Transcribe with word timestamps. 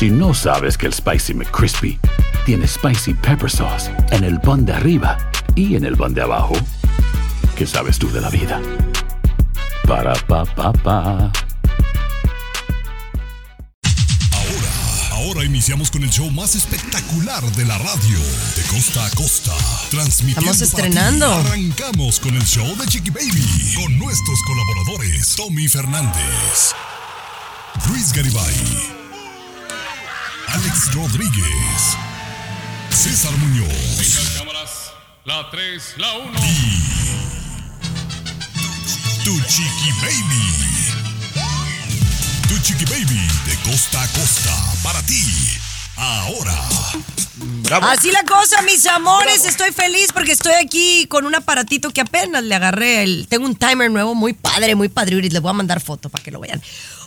Si 0.00 0.08
no 0.08 0.32
sabes 0.32 0.78
que 0.78 0.86
el 0.86 0.94
Spicy 0.94 1.34
McCrispy 1.34 2.00
tiene 2.46 2.66
Spicy 2.66 3.12
Pepper 3.12 3.50
Sauce 3.50 3.90
en 4.12 4.24
el 4.24 4.40
pan 4.40 4.64
de 4.64 4.72
arriba 4.72 5.18
y 5.54 5.76
en 5.76 5.84
el 5.84 5.94
pan 5.94 6.14
de 6.14 6.22
abajo, 6.22 6.54
¿qué 7.54 7.66
sabes 7.66 7.98
tú 7.98 8.10
de 8.10 8.22
la 8.22 8.30
vida? 8.30 8.62
Para, 9.86 10.14
pa, 10.14 10.46
pa, 10.46 10.72
pa. 10.72 11.30
Ahora 15.10 15.44
iniciamos 15.44 15.90
con 15.90 16.02
el 16.02 16.08
show 16.08 16.30
más 16.30 16.54
espectacular 16.54 17.42
de 17.52 17.66
la 17.66 17.76
radio, 17.76 18.18
de 18.56 18.62
costa 18.74 19.04
a 19.04 19.10
costa, 19.10 19.52
transmitiendo. 19.90 20.50
Estamos 20.50 20.62
estrenando. 20.62 21.26
para 21.28 21.42
ti. 21.42 21.72
Arrancamos 21.74 22.18
con 22.20 22.34
el 22.34 22.46
show 22.46 22.74
de 22.78 22.86
Chiqui 22.86 23.10
Baby, 23.10 23.74
con 23.76 23.98
nuestros 23.98 24.38
colaboradores, 24.46 25.36
Tommy 25.36 25.68
Fernández, 25.68 26.72
Luis 27.86 28.14
Garibay, 28.14 28.99
Alex 30.52 30.94
Rodríguez, 30.94 31.96
César 32.90 33.32
Muñoz 33.38 34.36
cámaras. 34.36 34.92
La 35.24 35.48
3, 35.50 35.94
la 35.98 36.12
1. 36.14 36.40
y 36.44 37.00
tu 39.24 39.40
Chiqui 39.42 39.92
Baby. 40.00 40.90
Tu 42.48 42.58
Chiqui 42.62 42.84
Baby 42.86 43.28
de 43.46 43.56
costa 43.70 44.02
a 44.02 44.08
costa, 44.08 44.56
para 44.82 45.00
ti, 45.02 45.24
ahora. 46.00 46.56
Así 47.82 48.10
la 48.10 48.24
cosa, 48.24 48.62
mis 48.62 48.84
amores. 48.86 49.44
Estoy 49.44 49.70
feliz 49.70 50.08
porque 50.12 50.32
estoy 50.32 50.54
aquí 50.54 51.06
con 51.06 51.24
un 51.24 51.34
aparatito 51.34 51.90
que 51.90 52.00
apenas 52.00 52.42
le 52.42 52.54
agarré. 52.54 53.04
El, 53.04 53.26
tengo 53.28 53.46
un 53.46 53.54
timer 53.54 53.90
nuevo 53.90 54.14
muy 54.14 54.32
padre, 54.32 54.74
muy 54.74 54.88
padre. 54.88 55.16
Y 55.16 55.30
les 55.30 55.40
voy 55.40 55.50
a 55.50 55.54
mandar 55.54 55.80
foto 55.80 56.08
para 56.08 56.24
que 56.24 56.30
lo 56.30 56.40
vean. 56.40 56.60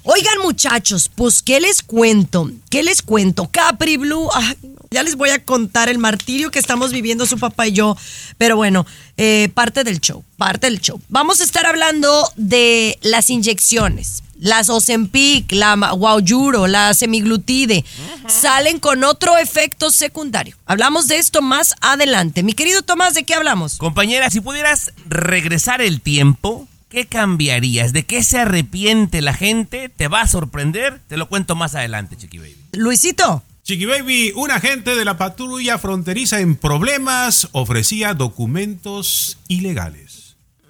Oigan, 0.03 0.39
muchachos, 0.41 1.09
pues, 1.13 1.41
¿qué 1.41 1.59
les 1.59 1.81
cuento? 1.81 2.49
¿Qué 2.69 2.83
les 2.83 3.01
cuento? 3.01 3.49
Capri 3.51 3.97
Blue. 3.97 4.29
ay, 4.33 4.55
ya 4.91 5.03
les 5.03 5.15
voy 5.15 5.31
a 5.31 5.43
contar 5.43 5.89
el 5.89 5.97
martirio 5.97 6.51
que 6.51 6.59
estamos 6.59 6.91
viviendo 6.91 7.25
su 7.25 7.37
papá 7.39 7.67
y 7.67 7.73
yo. 7.73 7.97
Pero 8.37 8.55
bueno, 8.55 8.85
eh, 9.17 9.49
parte 9.53 9.83
del 9.83 9.99
show, 9.99 10.23
parte 10.37 10.67
del 10.67 10.79
show. 10.79 11.01
Vamos 11.09 11.41
a 11.41 11.43
estar 11.43 11.65
hablando 11.65 12.31
de 12.35 12.97
las 13.01 13.29
inyecciones. 13.29 14.23
Las 14.43 14.69
Ozempic, 14.69 15.53
la 15.53 15.73
Guayuro, 15.93 16.67
la 16.67 16.93
semiglutide, 16.93 17.85
salen 18.27 18.77
con 18.77 19.05
otro 19.05 19.37
efecto 19.37 19.89
secundario. 19.89 20.57
Hablamos 20.65 21.07
de 21.07 21.17
esto 21.17 21.41
más 21.41 21.75
adelante. 21.79 22.43
Mi 22.43 22.51
querido 22.51 22.81
Tomás, 22.81 23.13
¿de 23.13 23.23
qué 23.23 23.35
hablamos? 23.35 23.77
Compañera, 23.77 24.29
si 24.29 24.41
pudieras 24.41 24.91
regresar 25.07 25.81
el 25.81 26.01
tiempo, 26.01 26.67
¿qué 26.89 27.05
cambiarías? 27.05 27.93
¿De 27.93 28.03
qué 28.03 28.21
se 28.21 28.37
arrepiente 28.37 29.21
la 29.21 29.33
gente? 29.33 29.87
¿Te 29.87 30.09
va 30.09 30.19
a 30.19 30.27
sorprender? 30.27 30.99
Te 31.07 31.15
lo 31.15 31.29
cuento 31.29 31.55
más 31.55 31.73
adelante, 31.73 32.17
Chiqui 32.17 32.39
Baby. 32.39 32.57
Luisito. 32.73 33.43
Chiqui 33.63 33.85
Baby, 33.85 34.33
un 34.35 34.51
agente 34.51 34.93
de 34.93 35.05
la 35.05 35.17
patrulla 35.17 35.77
fronteriza 35.77 36.41
en 36.41 36.57
problemas 36.57 37.47
ofrecía 37.53 38.13
documentos 38.13 39.37
ilegales. 39.47 40.12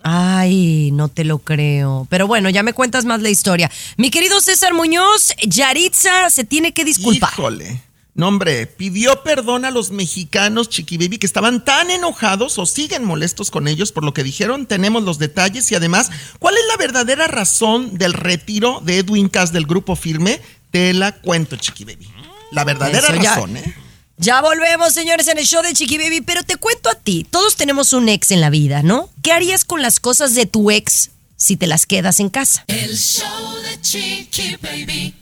Ay, 0.03 0.91
no 0.91 1.07
te 1.07 1.23
lo 1.23 1.39
creo. 1.39 2.05
Pero 2.09 2.27
bueno, 2.27 2.49
ya 2.49 2.61
me 2.61 2.73
cuentas 2.73 3.05
más 3.05 3.21
la 3.21 3.29
historia. 3.29 3.71
Mi 3.97 4.11
querido 4.11 4.41
César 4.41 4.73
Muñoz, 4.73 5.33
Yaritza 5.47 6.29
se 6.29 6.43
tiene 6.43 6.73
que 6.73 6.83
disculpar. 6.85 7.31
Híjole. 7.33 7.81
No, 8.15 8.27
hombre, 8.27 8.67
pidió 8.67 9.23
perdón 9.23 9.65
a 9.65 9.71
los 9.71 9.89
mexicanos, 9.89 10.69
Chiqui 10.69 10.97
Baby, 10.97 11.17
que 11.17 11.25
estaban 11.25 11.65
tan 11.65 11.89
enojados 11.89 12.59
o 12.59 12.67
siguen 12.67 13.03
molestos 13.05 13.49
con 13.49 13.67
ellos 13.67 13.91
por 13.91 14.03
lo 14.03 14.13
que 14.13 14.23
dijeron. 14.23 14.67
Tenemos 14.67 15.01
los 15.03 15.17
detalles 15.17 15.71
y 15.71 15.75
además, 15.75 16.11
¿cuál 16.37 16.55
es 16.55 16.63
la 16.69 16.77
verdadera 16.77 17.25
razón 17.25 17.97
del 17.97 18.13
retiro 18.13 18.81
de 18.85 18.99
Edwin 18.99 19.29
Cass 19.29 19.51
del 19.51 19.65
grupo 19.65 19.95
firme? 19.95 20.39
Te 20.69 20.93
la 20.93 21.13
cuento, 21.13 21.55
Chiqui 21.55 21.85
Baby. 21.85 22.07
La 22.51 22.63
verdadera 22.65 22.99
Eso 22.99 23.15
ya. 23.15 23.33
razón, 23.35 23.57
¿eh? 23.57 23.75
Ya 24.17 24.41
volvemos, 24.41 24.93
señores, 24.93 25.27
en 25.27 25.39
el 25.39 25.45
show 25.45 25.63
de 25.63 25.73
Chiqui 25.73 25.97
Baby, 25.97 26.21
pero 26.21 26.43
te 26.43 26.57
cuento 26.57 26.89
a 26.89 26.95
ti, 26.95 27.25
todos 27.29 27.55
tenemos 27.55 27.93
un 27.93 28.07
ex 28.09 28.31
en 28.31 28.41
la 28.41 28.49
vida, 28.49 28.83
¿no? 28.83 29.09
¿Qué 29.23 29.31
harías 29.31 29.65
con 29.65 29.81
las 29.81 29.99
cosas 29.99 30.35
de 30.35 30.45
tu 30.45 30.69
ex 30.71 31.09
si 31.35 31.57
te 31.57 31.65
las 31.67 31.85
quedas 31.85 32.19
en 32.19 32.29
casa? 32.29 32.63
El 32.67 32.95
show 32.97 33.55
de 33.63 33.81
Chiqui 33.81 34.55
Baby. 34.61 35.15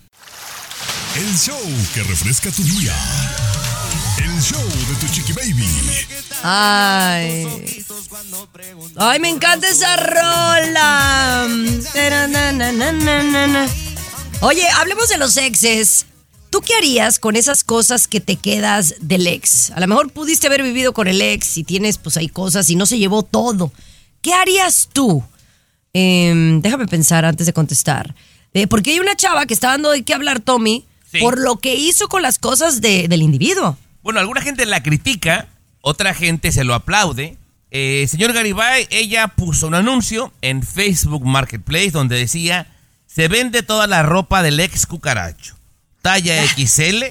El 1.15 1.37
show 1.37 1.59
que 1.93 2.03
refresca 2.03 2.51
tu 2.51 2.63
día. 2.63 2.93
El 4.17 4.41
show 4.41 4.61
de 4.61 4.95
tu 4.99 5.13
Chiqui 5.13 5.33
Baby. 5.33 5.67
Ay. 6.43 7.85
Ay, 8.97 9.19
me 9.19 9.29
encanta 9.29 9.69
esa 9.69 9.95
rola. 9.95 11.47
Oye, 14.41 14.67
hablemos 14.77 15.07
de 15.09 15.17
los 15.17 15.37
exes. 15.37 16.05
¿Tú 16.51 16.61
qué 16.61 16.75
harías 16.75 17.17
con 17.17 17.35
esas 17.35 17.63
cosas 17.63 18.07
que 18.07 18.19
te 18.21 18.35
quedas 18.35 18.95
del 18.99 19.25
ex? 19.25 19.71
A 19.71 19.79
lo 19.79 19.87
mejor 19.87 20.11
pudiste 20.11 20.45
haber 20.47 20.61
vivido 20.61 20.93
con 20.93 21.07
el 21.07 21.21
ex 21.21 21.57
y 21.57 21.63
tienes 21.63 21.97
pues 21.97 22.17
ahí 22.17 22.27
cosas 22.27 22.69
y 22.69 22.75
no 22.75 22.85
se 22.85 22.99
llevó 22.99 23.23
todo. 23.23 23.71
¿Qué 24.21 24.33
harías 24.33 24.89
tú? 24.93 25.23
Em, 25.93 26.61
déjame 26.61 26.87
pensar 26.87 27.25
antes 27.25 27.45
de 27.47 27.53
contestar. 27.53 28.13
Eh, 28.53 28.67
porque 28.67 28.91
hay 28.91 28.99
una 28.99 29.15
chava 29.15 29.45
que 29.45 29.53
está 29.53 29.69
dando 29.69 29.91
de 29.91 30.03
qué 30.03 30.13
hablar 30.13 30.41
Tommy 30.41 30.85
Sí. 31.09 31.19
por 31.19 31.39
lo 31.39 31.57
que 31.57 31.75
hizo 31.75 32.07
con 32.09 32.21
las 32.21 32.37
cosas 32.37 32.79
de- 32.81 33.07
del 33.07 33.21
individuo. 33.21 33.77
Bueno, 34.03 34.19
alguna 34.19 34.41
gente 34.41 34.65
la 34.65 34.83
critica, 34.83 35.47
otra 35.81 36.13
gente 36.13 36.51
se 36.51 36.63
lo 36.65 36.73
aplaude. 36.73 37.37
Eh, 37.71 38.05
señor 38.09 38.33
Garibay, 38.33 38.87
ella 38.89 39.29
puso 39.29 39.67
un 39.67 39.75
anuncio 39.75 40.33
en 40.41 40.63
Facebook 40.63 41.25
Marketplace 41.25 41.91
donde 41.91 42.17
decía, 42.17 42.67
se 43.07 43.29
vende 43.29 43.63
toda 43.63 43.87
la 43.87 44.03
ropa 44.03 44.43
del 44.43 44.59
ex 44.59 44.85
cucaracho. 44.85 45.55
Talla 46.01 46.45
XL, 46.57 47.05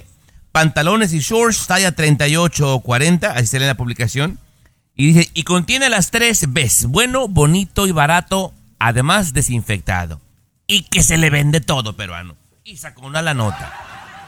pantalones 0.52 1.12
y 1.12 1.20
shorts, 1.20 1.66
talla 1.66 1.92
38 1.92 2.74
o 2.74 2.80
40, 2.80 3.30
así 3.30 3.46
sale 3.46 3.64
en 3.64 3.68
la 3.68 3.76
publicación. 3.76 4.38
Y 4.96 5.12
dice, 5.12 5.30
y 5.34 5.44
contiene 5.44 5.88
las 5.88 6.10
tres 6.10 6.52
Bs, 6.52 6.86
bueno, 6.86 7.28
bonito 7.28 7.86
y 7.86 7.92
barato, 7.92 8.52
además 8.78 9.32
desinfectado. 9.32 10.20
Y 10.66 10.82
que 10.82 11.02
se 11.02 11.16
le 11.16 11.30
vende 11.30 11.60
todo, 11.60 11.96
peruano. 11.96 12.36
Y 12.64 12.76
sacó 12.76 13.06
una 13.06 13.22
la 13.22 13.34
nota. 13.34 13.72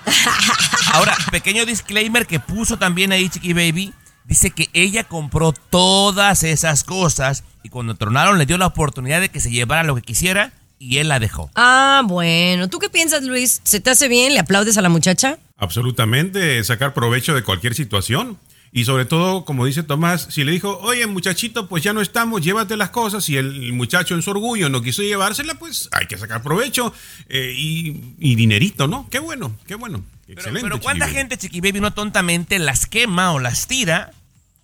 Ahora, 0.95 1.17
pequeño 1.31 1.67
disclaimer 1.67 2.27
que 2.27 2.41
puso 2.41 2.79
también 2.79 3.13
ahí 3.13 3.29
Chiqui 3.29 3.53
Baby. 3.53 3.93
Dice 4.25 4.51
que 4.51 4.69
ella 4.73 5.05
compró 5.05 5.53
todas 5.53 6.43
esas 6.43 6.85
cosas 6.85 7.45
y 7.63 7.69
cuando 7.69 7.97
tronaron 7.97 8.39
le 8.39 8.47
dio 8.47 8.57
la 8.57 8.67
oportunidad 8.67 9.21
de 9.21 9.29
que 9.29 9.41
se 9.41 9.51
llevara 9.51 9.83
lo 9.83 9.95
que 9.95 10.03
quisiera 10.03 10.53
y 10.83 10.99
él 10.99 11.09
la 11.09 11.21
dejó. 11.21 11.51
Ah, 11.55 12.03
bueno. 12.05 12.69
¿Tú 12.69 12.79
qué 12.81 12.91
piensas, 12.91 13.23
Luis? 13.23 13.61
¿Se 13.63 13.79
te 13.79 13.91
hace 13.91 14.09
bien? 14.09 14.35
¿Le 14.35 14.41
aplaudes 14.41 14.77
a 14.79 14.83
la 14.83 14.89
muchacha? 14.89 15.39
Absolutamente, 15.57 16.63
sacar 16.65 16.93
provecho 16.93 17.35
de 17.35 17.45
cualquier 17.45 17.75
situación. 17.75 18.39
Y 18.73 18.85
sobre 18.87 19.05
todo, 19.05 19.45
como 19.45 19.67
dice 19.67 19.83
Tomás, 19.83 20.27
si 20.31 20.45
le 20.45 20.51
dijo, 20.53 20.79
oye 20.79 21.07
muchachito, 21.07 21.69
pues 21.69 21.85
ya 21.85 21.93
no 21.93 22.01
estamos, 22.01 22.41
llévate 22.41 22.77
las 22.79 22.89
cosas, 22.89 23.29
y 23.29 23.37
el 23.37 23.73
muchacho 23.75 24.15
en 24.15 24.23
su 24.23 24.31
orgullo 24.31 24.71
no 24.71 24.81
quiso 24.81 25.03
llevársela, 25.03 25.55
pues 25.57 25.91
hay 25.93 26.07
que 26.07 26.17
sacar 26.17 26.43
provecho 26.43 26.95
eh, 27.29 27.53
y, 27.55 28.15
y 28.19 28.35
dinerito, 28.35 28.89
¿no? 28.89 29.07
Qué 29.11 29.19
bueno, 29.19 29.55
qué 29.67 29.75
bueno. 29.75 30.03
Pero, 30.27 30.41
Excelente. 30.41 30.63
pero 30.63 30.81
¿cuánta 30.81 31.05
Chiqui 31.05 31.19
gente 31.19 31.37
Chiqui 31.37 31.61
Baby 31.61 31.81
no 31.81 31.93
tontamente 31.93 32.59
las 32.59 32.87
quema 32.87 33.33
o 33.33 33.39
las 33.39 33.67
tira, 33.67 34.13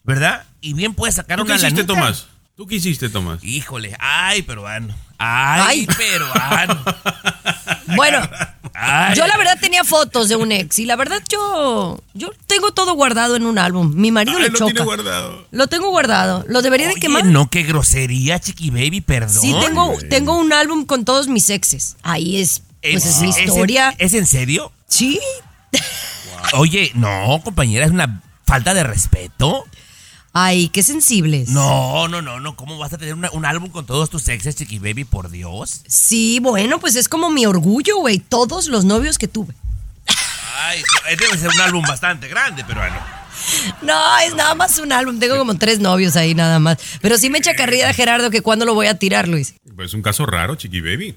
verdad? 0.05 0.47
Y 0.63 0.73
bien 0.73 0.95
puede 0.95 1.13
sacar 1.13 1.39
¿Tú 1.39 1.45
qué 1.45 1.53
una 1.53 1.57
hiciste, 1.57 1.83
lanita. 1.83 1.95
Tomás? 1.95 2.29
¿Tú 2.59 2.67
qué 2.67 2.75
hiciste, 2.75 3.09
Tomás? 3.09 3.39
Híjole, 3.45 3.95
ay, 4.01 4.43
peruano. 4.43 4.93
Ay, 5.17 5.87
Ay. 5.89 5.97
peruano. 5.97 6.83
Bueno, 7.97 8.19
Ay. 8.75 9.17
yo 9.17 9.27
la 9.29 9.37
verdad 9.39 9.57
tenía 9.61 9.83
fotos 9.85 10.29
de 10.29 10.35
un 10.37 10.51
ex 10.53 10.79
y 10.81 10.85
la 10.85 10.95
verdad 10.97 11.23
yo 11.29 12.03
yo 12.13 12.31
tengo 12.47 12.73
todo 12.73 12.93
guardado 12.95 13.35
en 13.37 13.47
un 13.47 13.59
álbum. 13.59 13.95
Mi 13.95 14.11
marido 14.11 14.37
Ay, 14.39 14.43
le 14.45 14.51
lo 14.51 14.59
choca. 14.59 14.73
tiene 14.73 14.85
guardado. 14.85 15.47
Lo 15.53 15.69
tengo 15.69 15.89
guardado. 15.91 16.45
¿Lo 16.49 16.61
debería 16.63 16.89
de 16.89 16.97
quemar? 16.97 17.25
no, 17.25 17.49
qué 17.49 17.63
grosería, 17.63 18.39
Chiqui 18.41 18.71
Baby, 18.71 19.01
perdón. 19.01 19.41
Sí, 19.41 19.55
tengo, 19.61 19.97
tengo 20.11 20.37
un 20.37 20.53
álbum 20.53 20.85
con 20.85 21.05
todos 21.07 21.29
mis 21.29 21.49
exes. 21.49 21.97
Ahí 22.03 22.41
es, 22.43 22.63
pues 22.83 23.07
es 23.07 23.21
mi 23.23 23.31
¿Es 23.31 23.37
en- 23.39 23.45
historia. 23.49 23.95
¿Es 23.99 24.13
en 24.15 24.27
serio? 24.27 24.71
Sí. 24.89 25.19
Oye, 26.55 26.91
no, 26.95 27.41
compañera, 27.45 27.87
es 27.87 27.91
una 27.93 28.21
falta 28.45 28.75
de 28.75 28.83
respeto. 28.83 29.65
Ay, 30.33 30.69
qué 30.69 30.83
sensibles. 30.83 31.49
No, 31.49 32.07
no, 32.09 32.23
no, 32.23 32.39
no. 32.39 32.55
¿Cómo 32.55 32.79
vas 32.79 32.93
a 32.93 32.99
tener 32.99 33.15
una- 33.15 33.31
un 33.33 33.45
álbum 33.45 33.71
con 33.71 33.87
todos 33.87 34.11
tus 34.11 34.29
exes, 34.29 34.55
Chiqui 34.57 34.79
Baby, 34.79 35.05
por 35.05 35.31
Dios? 35.31 35.83
Sí, 35.89 36.39
bueno, 36.41 36.79
pues 36.79 36.97
es 36.97 37.09
como 37.09 37.31
mi 37.31 37.47
orgullo, 37.47 37.97
güey. 37.99 38.19
Todos 38.19 38.67
los 38.69 38.85
novios 38.85 39.19
que 39.19 39.27
tuve. 39.29 39.55
Ay, 40.61 40.83
no, 40.83 41.17
debe 41.17 41.39
ser 41.39 41.49
un 41.51 41.61
álbum 41.61 41.83
bastante 41.87 42.29
grande, 42.29 42.65
pero 42.67 42.81
bueno. 42.81 42.97
No, 43.83 44.19
es 44.19 44.35
nada 44.35 44.55
más 44.55 44.79
un 44.79 44.93
álbum. 44.93 45.19
Tengo 45.19 45.39
como 45.39 45.57
tres 45.57 45.79
novios 45.81 46.17
ahí 46.17 46.35
nada 46.35 46.59
más. 46.59 46.79
Pero 47.01 47.17
sí 47.19 47.31
me 47.31 47.39
echa 47.39 47.55
carrilla 47.55 47.93
Gerardo 47.95 48.31
que 48.31 48.43
cuándo 48.43 48.65
lo 48.65 48.75
voy 48.75 48.87
a 48.89 48.99
tirar, 48.99 49.29
Luis. 49.29 49.55
Pues 49.77 49.95
un 49.95 50.03
caso 50.03 50.27
raro, 50.27 50.57
Chiqui 50.57 50.81
Baby. 50.81 51.15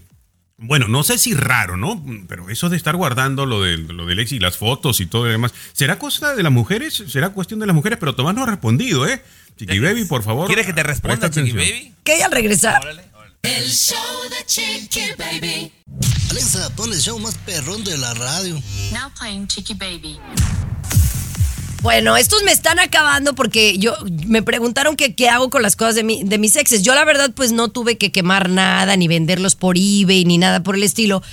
Bueno, 0.64 0.88
no 0.88 1.04
sé 1.04 1.18
si 1.18 1.34
raro, 1.34 1.76
¿no? 1.76 2.06
Pero 2.28 2.50
eso 2.50 2.70
de 2.70 2.78
estar 2.78 2.96
guardando 2.96 3.46
lo, 3.48 3.62
del- 3.62 3.88
lo 3.88 4.06
del 4.06 4.20
ex 4.20 4.32
y 4.32 4.40
las 4.40 4.58
fotos 4.58 5.00
y 5.02 5.08
todo 5.08 5.26
lo 5.26 5.32
demás, 5.32 5.54
¿será 5.74 5.98
cosa 5.98 6.36
de 6.36 6.44
las 6.44 6.52
mujeres? 6.52 7.04
¿Será 7.08 7.30
cuestión 7.30 7.60
de 7.60 7.66
las 7.66 7.76
mujeres? 7.76 7.98
Pero 8.00 8.14
Tomás 8.16 8.36
no 8.36 8.44
ha 8.44 8.46
respondido, 8.46 9.08
¿eh? 9.08 9.24
Chiqui 9.58 9.80
Baby, 9.80 10.06
por 10.06 10.24
favor. 10.24 10.46
¿Quieres 10.48 10.66
que 10.68 10.74
te 10.74 10.84
responda, 10.84 11.30
Chiqui 11.30 11.50
atención. 11.52 11.58
Baby? 11.58 11.94
¿Qué 12.04 12.14
hay 12.14 12.22
al 12.22 12.32
regresar? 12.32 12.80
Órale, 12.82 13.04
órale. 13.14 13.34
El 13.44 13.70
show 13.70 13.98
de 14.30 14.46
Chiqui 14.46 15.02
Baby. 15.18 15.72
Alexa, 16.30 16.70
pon 16.76 16.94
el 16.94 17.00
show 17.00 17.18
más 17.20 17.38
perrón 17.40 17.84
de 17.84 17.98
la 17.98 18.14
radio. 18.14 18.54
Now 18.94 19.12
playing 19.20 19.48
Chiqui 19.48 19.74
Baby. 19.74 20.20
Bueno, 21.82 22.16
estos 22.16 22.44
me 22.44 22.52
están 22.52 22.80
acabando 22.80 23.34
porque 23.34 23.80
yo 23.80 23.96
me 24.28 24.44
preguntaron 24.44 24.96
qué 24.96 25.30
hago 25.30 25.50
con 25.50 25.64
las 25.64 25.76
cosas 25.76 25.96
de, 25.96 26.04
mi, 26.04 26.24
de 26.24 26.38
mis 26.38 26.56
exes. 26.56 26.84
Yo 26.84 26.94
la 26.94 27.04
verdad 27.06 27.32
pues 27.34 27.52
no 27.52 27.70
tuve 27.70 27.98
que 27.98 28.12
quemar 28.12 28.50
nada, 28.50 28.96
ni 28.98 29.08
venderlos 29.08 29.56
por 29.56 29.78
eBay, 29.78 30.26
ni 30.26 30.38
nada 30.38 30.62
por 30.62 30.76
el 30.76 30.84
estilo. 30.84 31.24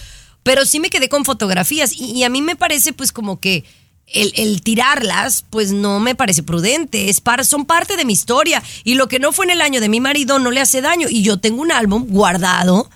Pero 0.43 0.65
sí 0.65 0.81
me 0.81 0.89
quedé 0.89 1.11
con 1.11 1.27
fotografías 1.27 1.93
y, 1.93 2.13
y 2.13 2.25
a 2.25 2.31
mí 2.31 2.41
me 2.41 2.57
parece 2.57 2.95
pues 2.95 3.13
como 3.13 3.41
que 3.41 3.65
el, 4.07 4.33
el 4.37 4.63
tirarlas 4.63 5.45
pues 5.51 5.73
no 5.73 6.01
me 6.01 6.15
parece 6.15 6.43
prudente. 6.43 7.11
Es 7.11 7.21
par- 7.21 7.45
son 7.45 7.67
parte 7.67 7.99
de 7.99 8.07
mi 8.07 8.15
historia 8.15 8.63
y 8.85 8.95
lo 8.95 9.07
que 9.07 9.19
no 9.19 9.33
fue 9.33 9.45
en 9.45 9.51
el 9.51 9.61
año 9.61 9.83
de 9.83 9.91
mi 9.91 10.01
marido 10.01 10.39
no 10.39 10.51
le 10.51 10.63
hace 10.63 10.81
daño. 10.81 11.09
Y 11.11 11.23
yo 11.23 11.39
tengo 11.39 11.61
un 11.61 11.73
álbum 11.73 12.07
guardado 12.09 12.89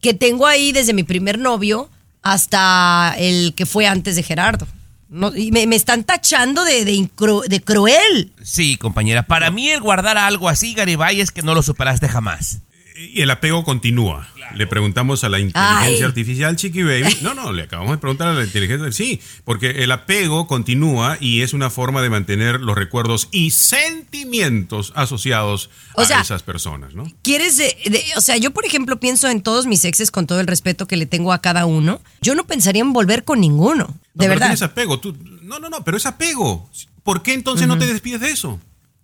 que 0.00 0.12
tengo 0.12 0.48
ahí 0.48 0.72
desde 0.72 0.92
mi 0.92 1.04
primer 1.04 1.38
novio 1.38 1.88
hasta 2.22 3.14
el 3.16 3.54
que 3.54 3.64
fue 3.64 3.86
antes 3.86 4.16
de 4.16 4.24
Gerardo. 4.24 4.66
No, 5.10 5.34
y 5.36 5.50
me, 5.50 5.66
me 5.66 5.74
están 5.76 6.04
tachando 6.04 6.64
de, 6.64 6.84
de, 6.84 6.92
incru- 6.92 7.44
de 7.46 7.60
cruel. 7.60 8.32
Sí, 8.42 8.76
compañera. 8.76 9.24
Para 9.24 9.50
mí 9.50 9.68
el 9.68 9.80
guardar 9.80 10.16
algo 10.16 10.48
así, 10.48 10.72
Garibay, 10.72 11.20
es 11.20 11.32
que 11.32 11.42
no 11.42 11.54
lo 11.54 11.62
superaste 11.62 12.08
jamás. 12.08 12.60
Y 13.02 13.22
el 13.22 13.30
apego 13.30 13.64
continúa. 13.64 14.28
Le 14.54 14.66
preguntamos 14.66 15.24
a 15.24 15.28
la 15.30 15.38
inteligencia 15.38 15.80
Ay. 15.96 16.02
artificial, 16.02 16.56
Chiqui 16.56 16.82
Baby. 16.82 17.16
No, 17.22 17.34
no, 17.34 17.52
le 17.52 17.62
acabamos 17.62 17.92
de 17.92 17.98
preguntar 17.98 18.28
a 18.28 18.34
la 18.34 18.44
inteligencia. 18.44 18.92
Sí, 18.92 19.20
porque 19.44 19.70
el 19.84 19.90
apego 19.92 20.46
continúa 20.46 21.16
y 21.20 21.40
es 21.42 21.54
una 21.54 21.70
forma 21.70 22.02
de 22.02 22.10
mantener 22.10 22.60
los 22.60 22.76
recuerdos 22.76 23.28
y 23.30 23.52
sentimientos 23.52 24.92
asociados 24.96 25.70
O 25.94 26.02
a 26.02 26.04
sea, 26.04 26.20
esas 26.20 26.42
personas, 26.42 26.94
¿no? 26.94 27.04
¿Quieres 27.22 27.56
de- 27.56 27.76
de- 27.86 28.04
o 28.16 28.20
sea, 28.20 28.36
yo 28.36 28.50
por 28.50 28.64
ejemplo 28.66 28.98
pienso 29.00 29.28
en 29.28 29.40
todos 29.42 29.66
mis 29.66 29.84
exes 29.84 30.10
con 30.10 30.26
todo 30.26 30.40
el 30.40 30.46
respeto 30.46 30.86
que 30.86 30.96
le 30.96 31.06
tengo 31.06 31.32
a 31.32 31.40
cada 31.40 31.66
uno. 31.66 32.00
Yo 32.20 32.34
no 32.34 32.46
pensaría 32.46 32.82
en 32.82 32.92
volver 32.92 33.24
con 33.24 33.40
ninguno. 33.40 33.84
No, 33.86 33.94
De 33.94 33.98
pero 34.14 34.30
verdad. 34.30 34.46
tienes 34.48 34.62
apego. 34.62 35.00
Tú, 35.00 35.16
no, 35.42 35.58
no, 35.58 35.68
no, 35.70 35.84
pero 35.84 35.96
es 35.96 36.06
apego. 36.06 36.68
¿Por 37.02 37.22
qué 37.22 37.32
entonces 37.32 37.66
no 37.66 37.78
te 37.78 37.86
despides 37.86 38.20
de 38.20 38.30
eso? 38.30 38.60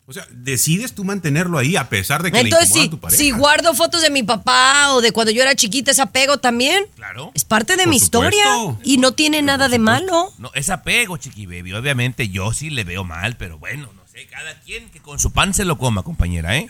O 0.09 0.13
sea, 0.13 0.25
decides 0.31 0.93
tú 0.95 1.03
mantenerlo 1.03 1.59
ahí 1.59 1.75
a 1.77 1.89
pesar 1.89 2.23
de 2.23 2.31
que 2.31 2.39
Entonces, 2.39 2.69
le 2.75 2.81
si, 2.83 2.87
a 2.87 2.91
tu 2.91 2.99
pareja. 3.01 3.19
si 3.21 3.31
guardo 3.33 3.75
fotos 3.75 4.03
de 4.03 4.11
mi 4.11 4.23
papá 4.23 4.93
o 4.93 5.01
de 5.01 5.11
cuando 5.11 5.33
yo 5.33 5.43
era 5.43 5.57
chiquita, 5.57 5.91
ese 5.91 6.03
apego 6.03 6.39
también. 6.39 6.85
Claro. 6.95 7.33
Es 7.35 7.45
parte 7.45 7.77
de 7.77 7.83
Por 7.85 7.91
mi 7.93 7.99
supuesto. 7.99 8.25
historia 8.37 8.79
y 8.85 8.99
no 8.99 9.13
tiene 9.13 9.43
nada 9.43 9.69
de 9.69 9.81
malo. 9.81 10.33
No, 10.39 10.53
es 10.55 10.71
apego, 10.71 11.17
Chiqui 11.17 11.47
Baby. 11.47 11.73
Obviamente 11.73 12.29
yo 12.29 12.53
sí 12.53 12.71
le 12.71 12.85
veo 12.85 13.03
mal, 13.03 13.37
pero 13.37 13.59
bueno, 13.59 13.91
no 13.97 14.03
sé, 14.07 14.27
cada 14.29 14.61
quien 14.61 14.89
que 14.91 15.01
con 15.01 15.19
su 15.19 15.33
pan 15.33 15.53
se 15.55 15.65
lo 15.65 15.77
coma, 15.77 16.05
compañera, 16.05 16.57
¿eh? 16.57 16.69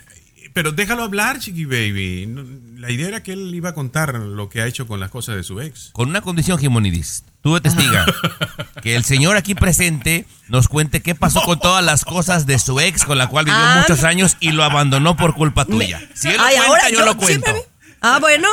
Pero 0.55 0.73
déjalo 0.73 1.03
hablar, 1.03 1.39
Chiqui 1.39 1.67
Baby. 1.67 2.33
La 2.79 2.91
idea 2.91 3.09
era 3.09 3.23
que 3.23 3.33
él 3.35 3.55
iba 3.55 3.69
a 3.71 3.75
contar 3.75 4.15
lo 4.15 4.49
que 4.49 4.63
ha 4.63 4.67
hecho 4.67 4.87
con 4.87 4.99
las 4.99 5.11
cosas 5.11 5.37
de 5.37 5.43
su 5.43 5.61
ex. 5.61 5.91
Con 5.93 6.09
una 6.09 6.23
condición, 6.23 6.57
Jimonidis. 6.59 7.25
Tú 7.47 7.61
testiga 7.61 8.05
que 8.83 8.97
el 8.97 9.05
señor 9.05 9.37
aquí 9.37 9.55
presente 9.55 10.27
nos 10.49 10.67
cuente 10.67 11.01
qué 11.01 11.15
pasó 11.15 11.43
con 11.43 11.61
todas 11.61 11.85
las 11.85 12.05
cosas 12.05 12.45
de 12.45 12.59
su 12.59 12.81
ex 12.81 13.05
con 13.05 13.19
la 13.19 13.29
cual 13.29 13.45
vivió 13.45 13.61
Ah. 13.61 13.77
muchos 13.83 14.03
años 14.03 14.37
y 14.41 14.51
lo 14.51 14.65
abandonó 14.65 15.17
por 15.17 15.33
culpa 15.35 15.65
tuya. 15.65 16.01
Si 16.13 16.27
él 16.29 16.39
lo 16.39 16.43
Ay, 16.43 16.57
cuenta, 16.57 16.69
ahora 16.69 16.91
yo, 16.91 16.99
yo- 16.99 17.05
lo 17.05 17.17
cuento. 17.17 17.67
Ah, 18.01 18.19
bueno. 18.21 18.49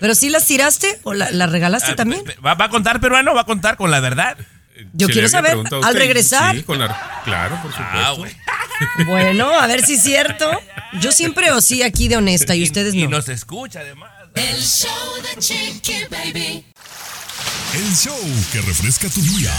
Pero 0.00 0.14
sí 0.14 0.28
las 0.28 0.44
tiraste 0.44 1.00
o 1.04 1.14
la, 1.14 1.30
la 1.30 1.46
regalaste 1.46 1.92
Ah, 1.92 1.96
también. 1.96 2.22
¿Va, 2.44 2.52
va 2.52 2.66
a 2.66 2.68
contar 2.68 3.00
peruano? 3.00 3.32
¿Va 3.34 3.40
a 3.40 3.44
contar 3.46 3.78
con 3.78 3.90
la 3.90 4.00
verdad? 4.00 4.36
Yo 4.92 5.08
quiero 5.08 5.26
saber 5.30 5.56
al 5.82 5.94
regresar. 5.94 6.54
Sí, 6.56 6.62
con 6.62 6.78
la- 6.78 7.22
claro, 7.24 7.56
por 7.62 7.70
supuesto. 7.72 7.90
Ah, 7.94 8.10
güey. 8.18 8.32
Bueno, 9.06 9.48
a 9.58 9.66
ver 9.66 9.82
si 9.86 9.94
es 9.94 10.02
cierto. 10.02 10.50
Yo 11.00 11.10
siempre 11.10 11.50
os 11.52 11.64
sí 11.64 11.82
aquí 11.82 12.08
de 12.08 12.18
honesta 12.18 12.54
y 12.54 12.64
ustedes 12.64 12.92
Y 12.92 13.04
no. 13.04 13.10
nos 13.16 13.30
escucha 13.30 13.80
además. 13.80 14.10
El 14.34 14.60
show 14.60 14.90
de 15.22 15.40
Chiqui 15.40 16.04
Baby. 16.10 16.66
El 17.74 17.96
show 17.96 18.18
que 18.52 18.60
refresca 18.60 19.08
tu 19.08 19.20
día. 19.20 19.52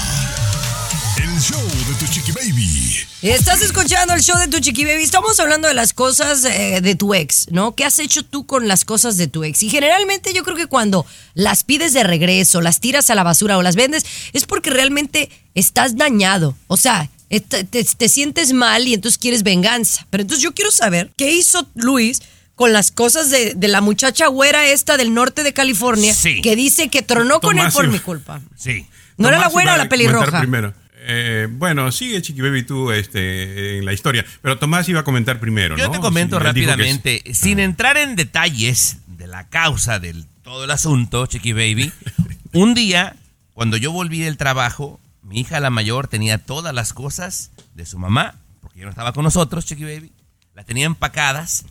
El 1.18 1.42
show 1.42 1.62
de 1.62 1.94
tu 2.00 2.12
chiqui 2.12 2.32
baby. 2.32 2.96
Estás 3.22 3.62
escuchando 3.62 4.14
el 4.14 4.22
show 4.22 4.38
de 4.38 4.48
tu 4.48 4.60
chiqui 4.60 4.86
baby. 4.86 5.04
Estamos 5.04 5.40
hablando 5.40 5.68
de 5.68 5.74
las 5.74 5.94
cosas 5.94 6.46
eh, 6.46 6.80
de 6.82 6.96
tu 6.96 7.14
ex, 7.14 7.48
¿no? 7.52 7.76
¿Qué 7.76 7.84
has 7.86 8.00
hecho 8.00 8.24
tú 8.24 8.46
con 8.46 8.68
las 8.68 8.86
cosas 8.86 9.18
de 9.18 9.28
tu 9.28 9.44
ex? 9.44 9.64
Y 9.64 9.70
generalmente 9.70 10.34
yo 10.34 10.44
creo 10.44 10.56
que 10.56 10.68
cuando 10.68 11.06
las 11.34 11.64
pides 11.64 11.94
de 11.94 12.04
regreso, 12.04 12.62
las 12.62 12.80
tiras 12.80 13.10
a 13.10 13.16
la 13.16 13.24
basura 13.24 13.58
o 13.58 13.62
las 13.62 13.76
vendes, 13.76 14.06
es 14.34 14.46
porque 14.46 14.70
realmente 14.70 15.30
estás 15.54 15.96
dañado. 15.98 16.56
O 16.68 16.78
sea, 16.78 17.10
eh, 17.30 17.40
te, 17.42 17.64
te- 17.64 17.84
te 17.84 18.10
sientes 18.10 18.54
mal 18.54 18.88
y 18.88 18.94
entonces 18.94 19.18
quieres 19.18 19.44
venganza. 19.44 20.06
Pero 20.10 20.22
entonces 20.22 20.44
yo 20.44 20.54
quiero 20.54 20.72
saber 20.72 21.12
qué 21.18 21.32
hizo 21.32 21.68
Luis 21.76 22.22
con 22.56 22.72
las 22.74 22.92
cosas 22.92 23.30
de, 23.30 23.54
de 23.56 23.68
la 23.68 23.82
muchacha 23.82 24.28
güera 24.28 24.66
esta 24.68 24.98
del 24.98 25.14
norte 25.14 25.44
de 25.44 25.54
California 25.54 26.14
Sí. 26.14 26.42
que 26.42 26.56
dice 26.56 26.90
que 26.90 27.02
tronó 27.02 27.40
con 27.42 27.60
él 27.60 27.68
por 27.74 27.84
iba- 27.86 27.94
mi 27.94 28.00
culpa. 28.00 28.42
Sí. 28.56 28.88
¿No 29.18 29.28
era 29.28 29.40
la 29.40 29.48
güera 29.50 29.74
o 29.76 29.78
la 29.78 29.90
pelirroja? 29.90 30.40
Primero. 30.40 30.74
Eh, 31.08 31.48
bueno, 31.52 31.92
sigue 31.92 32.22
Chiqui 32.22 32.42
Baby 32.42 32.64
tú 32.64 32.92
este, 32.92 33.78
en 33.78 33.86
la 33.86 33.94
historia. 33.94 34.26
Pero 34.42 34.58
Tomás 34.58 34.90
iba 34.90 35.02
a 35.02 35.04
comentar 35.04 35.40
primero, 35.40 35.78
Yo 35.78 35.86
¿no? 35.88 35.92
te 35.92 36.00
comento 36.00 36.38
Sí, 36.38 36.42
es- 36.42 36.46
rápidamente, 36.48 37.24
sin 37.34 37.60
entrar 37.60 37.98
en 37.98 38.16
detalles 38.16 38.98
de 39.08 39.28
la 39.28 39.48
causa 39.48 40.00
del 40.00 40.26
todo 40.42 40.64
el 40.64 40.72
asunto, 40.72 41.26
Chiqui 41.28 41.54
Baby. 41.54 41.92
un 42.54 42.74
día, 42.74 43.16
cuando 43.54 43.78
yo 43.78 43.92
volví 43.92 44.20
del 44.20 44.38
trabajo, 44.38 45.00
mi 45.22 45.42
hija 45.42 45.60
la 45.60 45.70
mayor 45.70 46.08
tenía 46.08 46.38
todas 46.40 46.74
las 46.74 46.94
cosas 46.94 47.52
de 47.76 47.86
su 47.86 48.00
mamá, 48.00 48.36
porque 48.62 48.80
ya 48.80 48.86
no 48.86 48.90
estaba 48.92 49.14
con 49.14 49.24
nosotros, 49.24 49.66
Chiqui 49.66 49.84
Baby. 49.84 50.12
Las 50.56 50.66
tenía 50.66 50.86
empacadas, 50.86 51.66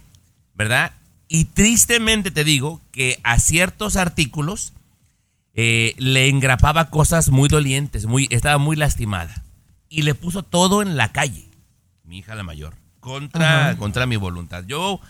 ¿verdad? 0.54 0.92
Y 1.28 1.46
tristemente 1.46 2.30
te 2.30 2.44
digo 2.44 2.80
que 2.92 3.18
a 3.24 3.38
ciertos 3.38 3.96
artículos 3.96 4.72
eh, 5.54 5.94
le 5.98 6.28
engrapaba 6.28 6.90
cosas 6.90 7.30
muy 7.30 7.48
dolientes, 7.48 8.06
muy, 8.06 8.28
estaba 8.30 8.58
muy 8.58 8.76
lastimada. 8.76 9.42
Y 9.88 10.02
le 10.02 10.14
puso 10.14 10.42
todo 10.42 10.82
en 10.82 10.96
la 10.96 11.12
calle, 11.12 11.48
mi 12.04 12.18
hija 12.18 12.34
la 12.34 12.42
mayor, 12.42 12.74
contra, 13.00 13.76
contra 13.78 14.06
mi 14.06 14.16
voluntad. 14.16 14.64
Yo 14.66 15.00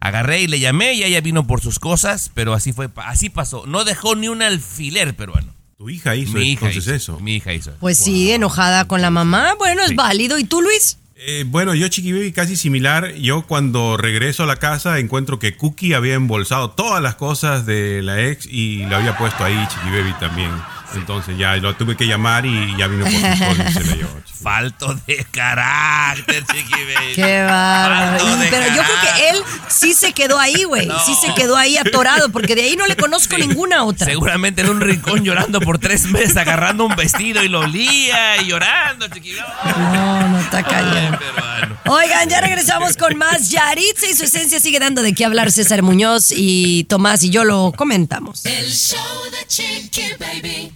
agarré 0.00 0.42
y 0.42 0.46
le 0.46 0.60
llamé 0.60 0.92
y 0.94 1.04
ella 1.04 1.20
vino 1.22 1.46
por 1.46 1.60
sus 1.62 1.78
cosas, 1.78 2.30
pero 2.34 2.52
así 2.52 2.72
fue, 2.72 2.90
así 2.96 3.30
pasó. 3.30 3.66
No 3.66 3.84
dejó 3.84 4.14
ni 4.16 4.28
un 4.28 4.42
alfiler 4.42 5.16
peruano. 5.16 5.54
Tu 5.78 5.90
hija 5.90 6.14
hizo 6.14 6.34
Mi 6.34 6.52
hija 6.52 6.66
entonces 6.66 6.84
hizo, 6.84 6.94
eso. 7.14 7.20
Mi 7.20 7.36
hija 7.36 7.52
hizo. 7.52 7.72
Pues 7.80 7.98
sí, 7.98 8.30
enojada 8.32 8.86
con 8.86 9.00
la 9.02 9.10
mamá. 9.10 9.54
Bueno, 9.58 9.82
es 9.82 9.88
Sí. 9.90 9.94
válido. 9.94 10.38
¿Y 10.38 10.44
tú, 10.44 10.62
Luis? 10.62 10.98
Eh, 11.26 11.44
bueno, 11.46 11.74
yo 11.74 11.88
Chiqui 11.88 12.12
Baby 12.12 12.32
casi 12.32 12.54
similar. 12.54 13.14
Yo 13.14 13.46
cuando 13.46 13.96
regreso 13.96 14.42
a 14.42 14.46
la 14.46 14.56
casa 14.56 14.98
encuentro 14.98 15.38
que 15.38 15.56
Cookie 15.56 15.94
había 15.94 16.14
embolsado 16.14 16.72
todas 16.72 17.02
las 17.02 17.14
cosas 17.14 17.64
de 17.64 18.02
la 18.02 18.20
ex 18.20 18.46
y 18.46 18.84
la 18.84 18.98
había 18.98 19.16
puesto 19.16 19.42
ahí 19.42 19.56
Chiqui 19.68 19.88
Baby 19.88 20.12
también. 20.20 20.50
Entonces 20.94 21.36
ya 21.36 21.56
lo 21.56 21.74
tuve 21.74 21.96
que 21.96 22.06
llamar 22.06 22.46
y 22.46 22.76
ya 22.76 22.86
vino 22.86 23.04
por 23.04 23.12
cosas 23.48 23.70
y 23.70 23.72
se 23.72 23.84
la 23.84 23.96
llevó. 23.96 24.20
Chiqui. 24.24 24.42
Falto 24.44 24.94
de 25.06 25.26
carácter, 25.30 26.44
chiqui 26.46 26.70
baby. 26.72 27.12
Qué 27.14 27.42
bárbaro. 27.42 28.24
Pero 28.50 28.66
yo 28.76 28.82
creo 28.82 29.00
que 29.14 29.28
él 29.30 29.42
sí 29.68 29.94
se 29.94 30.12
quedó 30.12 30.38
ahí, 30.38 30.64
güey. 30.64 30.86
No. 30.86 30.98
Sí 31.04 31.14
se 31.14 31.34
quedó 31.34 31.56
ahí 31.56 31.76
atorado, 31.78 32.28
porque 32.30 32.54
de 32.54 32.62
ahí 32.62 32.76
no 32.76 32.86
le 32.86 32.96
conozco 32.96 33.36
Sí. 33.36 33.46
ninguna 33.46 33.84
otra. 33.84 34.06
Seguramente 34.06 34.60
en 34.62 34.68
un 34.70 34.80
rincón 34.80 35.24
llorando 35.24 35.60
por 35.60 35.78
tres 35.78 36.04
meses, 36.06 36.36
agarrando 36.36 36.84
un 36.84 36.94
vestido 36.94 37.42
y 37.42 37.48
lo 37.48 37.60
olía 37.60 38.36
y 38.42 38.46
llorando, 38.46 39.08
chiquillo. 39.08 39.42
No, 39.76 40.28
no 40.28 40.38
está 40.40 40.62
callado. 40.62 41.18
Peruano. 41.18 41.73
Oigan, 41.86 42.28
ya 42.30 42.40
regresamos 42.40 42.96
con 42.96 43.16
más. 43.18 43.50
Yaritza 43.50 44.06
y 44.08 44.14
su 44.14 44.24
esencia 44.24 44.58
sigue 44.58 44.78
dando 44.78 45.02
de 45.02 45.12
qué 45.14 45.24
hablar 45.24 45.52
César 45.52 45.82
Muñoz 45.82 46.32
y 46.34 46.84
Tomás 46.84 47.22
y 47.22 47.30
yo 47.30 47.44
lo 47.44 47.72
comentamos. 47.76 48.46
El 48.46 48.70
show 48.70 48.98
de 49.30 49.46
Chiqui 49.46 50.02
Baby. 50.18 50.72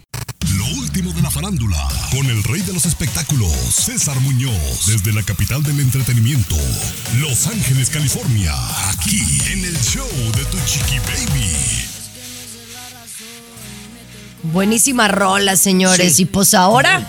Lo 0.55 0.65
último 0.79 1.11
de 1.13 1.21
la 1.21 1.31
farándula, 1.31 1.77
con 2.11 2.25
el 2.27 2.43
rey 2.43 2.61
de 2.61 2.73
los 2.73 2.85
espectáculos, 2.85 3.51
César 3.51 4.19
Muñoz, 4.19 4.85
desde 4.87 5.11
la 5.11 5.23
capital 5.23 5.63
del 5.63 5.79
entretenimiento, 5.79 6.55
Los 7.17 7.47
Ángeles, 7.47 7.89
California, 7.89 8.53
aquí 8.89 9.21
en 9.51 9.65
el 9.65 9.77
show 9.81 10.07
de 10.35 10.45
tu 10.45 10.57
chiqui 10.65 10.99
baby. 10.99 11.55
Buenísima 14.43 15.07
rola, 15.07 15.55
señores. 15.57 16.15
Sí. 16.15 16.23
Y 16.23 16.25
pues 16.25 16.53
ahora. 16.53 17.05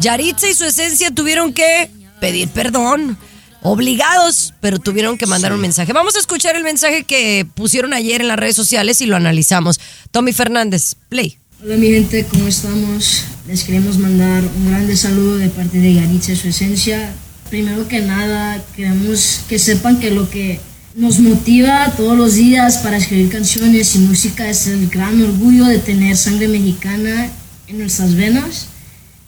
Yaritza 0.00 0.48
y 0.48 0.54
su 0.54 0.64
esencia 0.64 1.10
tuvieron 1.12 1.52
que 1.52 1.90
pedir 2.20 2.48
perdón. 2.48 3.16
Obligados, 3.66 4.52
pero 4.60 4.78
tuvieron 4.78 5.16
que 5.16 5.24
mandar 5.24 5.54
un 5.54 5.60
mensaje. 5.62 5.94
Vamos 5.94 6.16
a 6.16 6.18
escuchar 6.18 6.54
el 6.54 6.64
mensaje 6.64 7.04
que 7.04 7.46
pusieron 7.54 7.94
ayer 7.94 8.20
en 8.20 8.28
las 8.28 8.38
redes 8.38 8.54
sociales 8.54 9.00
y 9.00 9.06
lo 9.06 9.16
analizamos. 9.16 9.80
Tommy 10.10 10.34
Fernández, 10.34 10.96
play. 11.08 11.38
Hola 11.62 11.78
mi 11.78 11.88
gente, 11.88 12.26
¿cómo 12.26 12.46
estamos? 12.46 13.24
Les 13.48 13.64
queremos 13.64 13.96
mandar 13.96 14.44
un 14.44 14.68
grande 14.68 14.94
saludo 14.98 15.38
de 15.38 15.48
parte 15.48 15.78
de 15.78 15.94
Yaritza 15.94 16.32
y 16.32 16.36
su 16.36 16.48
esencia. 16.48 17.10
Primero 17.48 17.88
que 17.88 18.02
nada, 18.02 18.62
queremos 18.76 19.40
que 19.48 19.58
sepan 19.58 19.98
que 19.98 20.10
lo 20.10 20.28
que 20.28 20.60
nos 20.94 21.20
motiva 21.20 21.90
todos 21.96 22.18
los 22.18 22.34
días 22.34 22.76
para 22.78 22.98
escribir 22.98 23.30
canciones 23.30 23.94
y 23.94 24.00
música 24.00 24.46
es 24.46 24.66
el 24.66 24.90
gran 24.90 25.22
orgullo 25.22 25.64
de 25.64 25.78
tener 25.78 26.18
sangre 26.18 26.48
mexicana 26.48 27.30
en 27.66 27.78
nuestras 27.78 28.14
venas. 28.14 28.68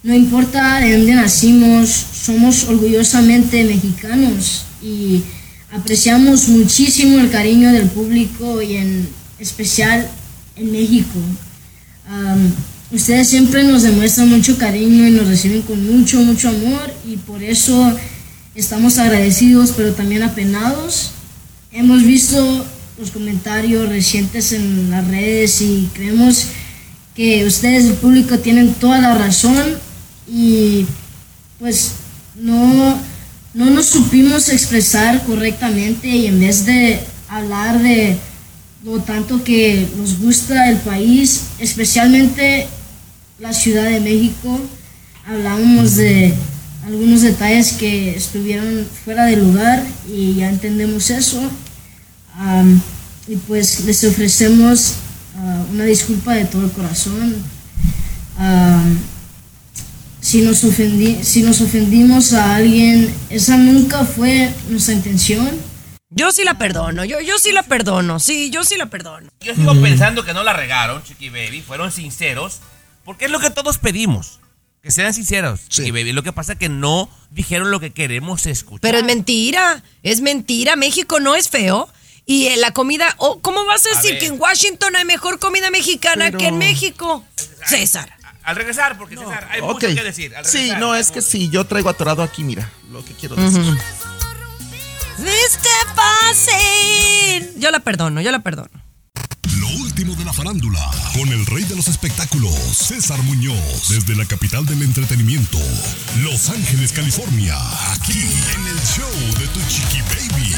No 0.07 0.15
importa 0.15 0.79
de 0.79 0.95
dónde 0.95 1.15
nacimos, 1.15 1.89
somos 1.89 2.63
orgullosamente 2.63 3.65
mexicanos 3.65 4.63
y 4.81 5.21
apreciamos 5.69 6.47
muchísimo 6.47 7.19
el 7.19 7.29
cariño 7.29 7.73
del 7.73 7.89
público 7.89 8.61
y 8.61 8.77
en 8.77 9.09
especial 9.37 10.07
en 10.55 10.71
México. 10.71 11.19
Ustedes 12.89 13.27
siempre 13.27 13.65
nos 13.65 13.83
demuestran 13.83 14.29
mucho 14.29 14.57
cariño 14.57 15.05
y 15.05 15.11
nos 15.11 15.27
reciben 15.27 15.61
con 15.63 15.85
mucho, 15.85 16.21
mucho 16.21 16.47
amor 16.47 16.89
y 17.05 17.17
por 17.17 17.43
eso 17.43 17.93
estamos 18.55 18.99
agradecidos 18.99 19.73
pero 19.75 19.91
también 19.91 20.23
apenados. 20.23 21.11
Hemos 21.73 22.03
visto 22.03 22.65
los 22.97 23.11
comentarios 23.11 23.89
recientes 23.89 24.53
en 24.53 24.89
las 24.89 25.05
redes 25.05 25.59
y 25.59 25.89
creemos 25.93 26.45
que 27.13 27.43
ustedes, 27.45 27.83
el 27.87 27.95
público, 27.95 28.39
tienen 28.39 28.73
toda 28.75 29.01
la 29.01 29.13
razón 29.17 29.85
y 30.27 30.85
pues 31.59 31.91
no, 32.35 32.99
no 33.53 33.69
nos 33.69 33.85
supimos 33.87 34.49
expresar 34.49 35.23
correctamente 35.25 36.07
y 36.07 36.27
en 36.27 36.39
vez 36.39 36.65
de 36.65 36.99
hablar 37.29 37.81
de 37.81 38.17
lo 38.83 38.99
tanto 38.99 39.43
que 39.43 39.87
nos 39.97 40.19
gusta 40.19 40.69
el 40.69 40.77
país, 40.77 41.43
especialmente 41.59 42.67
la 43.39 43.53
Ciudad 43.53 43.85
de 43.85 43.99
México, 43.99 44.59
hablábamos 45.25 45.95
de 45.95 46.33
algunos 46.85 47.21
detalles 47.21 47.73
que 47.73 48.15
estuvieron 48.15 48.87
fuera 49.03 49.25
de 49.25 49.37
lugar 49.37 49.83
y 50.09 50.35
ya 50.35 50.49
entendemos 50.49 51.09
eso. 51.09 51.41
Y 53.27 53.35
pues 53.35 53.83
les 53.83 54.03
ofrecemos 54.05 54.93
ah, 55.37 55.65
una 55.73 55.83
disculpa 55.83 56.33
de 56.33 56.45
todo 56.45 56.63
el 56.63 56.71
corazón. 56.71 57.35
Si, 60.27 60.41
nos 60.41 60.63
ofendi- 60.65 61.23
si 61.23 61.41
nos 61.43 61.61
ofendimos 61.61 62.33
a 62.33 62.55
alguien, 62.57 63.13
esa 63.29 63.55
nunca 63.57 64.03
fue 64.03 64.51
nuestra 64.69 64.93
intención. 64.93 65.49
Yo 66.09 66.31
sí 66.31 66.43
la 66.43 66.57
perdono, 66.57 67.05
yo, 67.05 67.19
yo 67.21 67.37
sí 67.37 67.51
la 67.51 67.63
perdono, 67.63 68.19
sí, 68.19 68.49
yo 68.49 68.63
sí 68.63 68.75
la 68.77 68.87
perdono. 68.87 69.29
Yo 69.41 69.55
sigo 69.55 69.73
pensando 69.81 70.25
que 70.25 70.33
no 70.33 70.43
la 70.43 70.53
regaron, 70.53 71.03
Chiqui 71.03 71.29
Baby. 71.29 71.61
Fueron 71.61 71.91
sinceros. 71.91 72.59
Porque 73.05 73.25
es 73.25 73.31
lo 73.31 73.39
que 73.39 73.49
todos 73.51 73.77
pedimos. 73.77 74.39
Que 74.81 74.91
sean 74.91 75.13
sinceros, 75.13 75.67
Chiqui 75.69 75.91
Baby. 75.91 76.11
Lo 76.11 76.23
que 76.23 76.33
pasa 76.33 76.53
es 76.53 76.59
que 76.59 76.69
no 76.69 77.09
dijeron 77.31 77.71
lo 77.71 77.79
que 77.79 77.91
queremos 77.91 78.45
escuchar. 78.47 78.81
Pero 78.81 78.97
es 78.97 79.03
mentira, 79.05 79.83
es 80.03 80.19
mentira. 80.21 80.75
México 80.75 81.19
no 81.21 81.35
es 81.35 81.49
feo. 81.49 81.87
Y 82.25 82.47
eh, 82.47 82.57
la 82.57 82.71
comida, 82.71 83.13
oh, 83.19 83.39
¿cómo 83.39 83.63
vas 83.65 83.85
a 83.85 83.89
A 83.91 83.95
decir 83.95 84.11
ver. 84.11 84.19
que 84.19 84.25
en 84.27 84.39
Washington 84.39 84.95
hay 84.97 85.05
mejor 85.05 85.39
comida 85.39 85.71
mexicana 85.71 86.25
Pero- 86.25 86.39
que 86.39 86.47
en 86.47 86.57
México? 86.57 87.23
César. 87.65 88.13
Al 88.47 88.55
regresar, 88.55 88.97
porque 88.97 89.17
César, 89.17 89.45
hay 89.51 89.59
Ok. 89.59 89.73
mucho 89.73 89.87
que 89.87 90.03
decir. 90.03 90.33
Al 90.33 90.45
Sí, 90.45 90.71
no, 90.79 90.95
es 90.95 91.11
que 91.11 91.21
sí, 91.21 91.49
yo 91.49 91.65
traigo 91.65 91.89
atorado 91.89 92.23
aquí, 92.23 92.45
mira, 92.45 92.71
lo 92.91 93.03
que 93.03 93.13
quiero 93.13 93.35
decir. 93.35 93.61
Este 95.19 95.69
fácil. 95.95 97.51
Yo 97.59 97.71
la 97.71 97.79
perdono, 97.81 98.21
yo 98.21 98.31
la 98.31 98.39
perdono. 98.39 98.69
Lo 99.59 99.67
último 99.81 100.15
de 100.15 100.23
la 100.23 100.31
farándula, 100.31 100.79
con 101.13 101.27
el 101.29 101.45
rey 101.47 101.63
de 101.65 101.75
los 101.75 101.87
espectáculos, 101.89 102.53
César 102.55 103.21
Muñoz, 103.23 103.89
desde 103.89 104.15
la 104.15 104.23
capital 104.25 104.65
del 104.65 104.81
entretenimiento, 104.83 105.57
Los 106.21 106.49
Ángeles, 106.49 106.93
California, 106.93 107.57
aquí 107.91 108.13
en 108.55 108.67
el 108.67 108.79
show 108.79 109.11
de 109.39 109.47
Tu 109.47 109.59
Chiqui 109.67 110.01
Baby. 110.03 110.55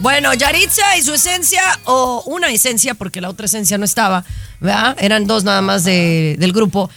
Bueno, 0.00 0.32
Yaritza 0.32 0.96
y 0.96 1.02
su 1.02 1.12
esencia, 1.12 1.62
o 1.84 2.22
una 2.26 2.48
esencia, 2.50 2.94
porque 2.94 3.20
la 3.20 3.28
otra 3.28 3.46
esencia 3.46 3.76
no 3.76 3.84
estaba, 3.84 4.24
¿verdad? 4.60 4.96
Eran 4.98 5.26
dos 5.26 5.44
nada 5.44 5.60
más 5.60 5.84
de- 5.84 6.36
del 6.38 6.52
grupo. 6.52 6.88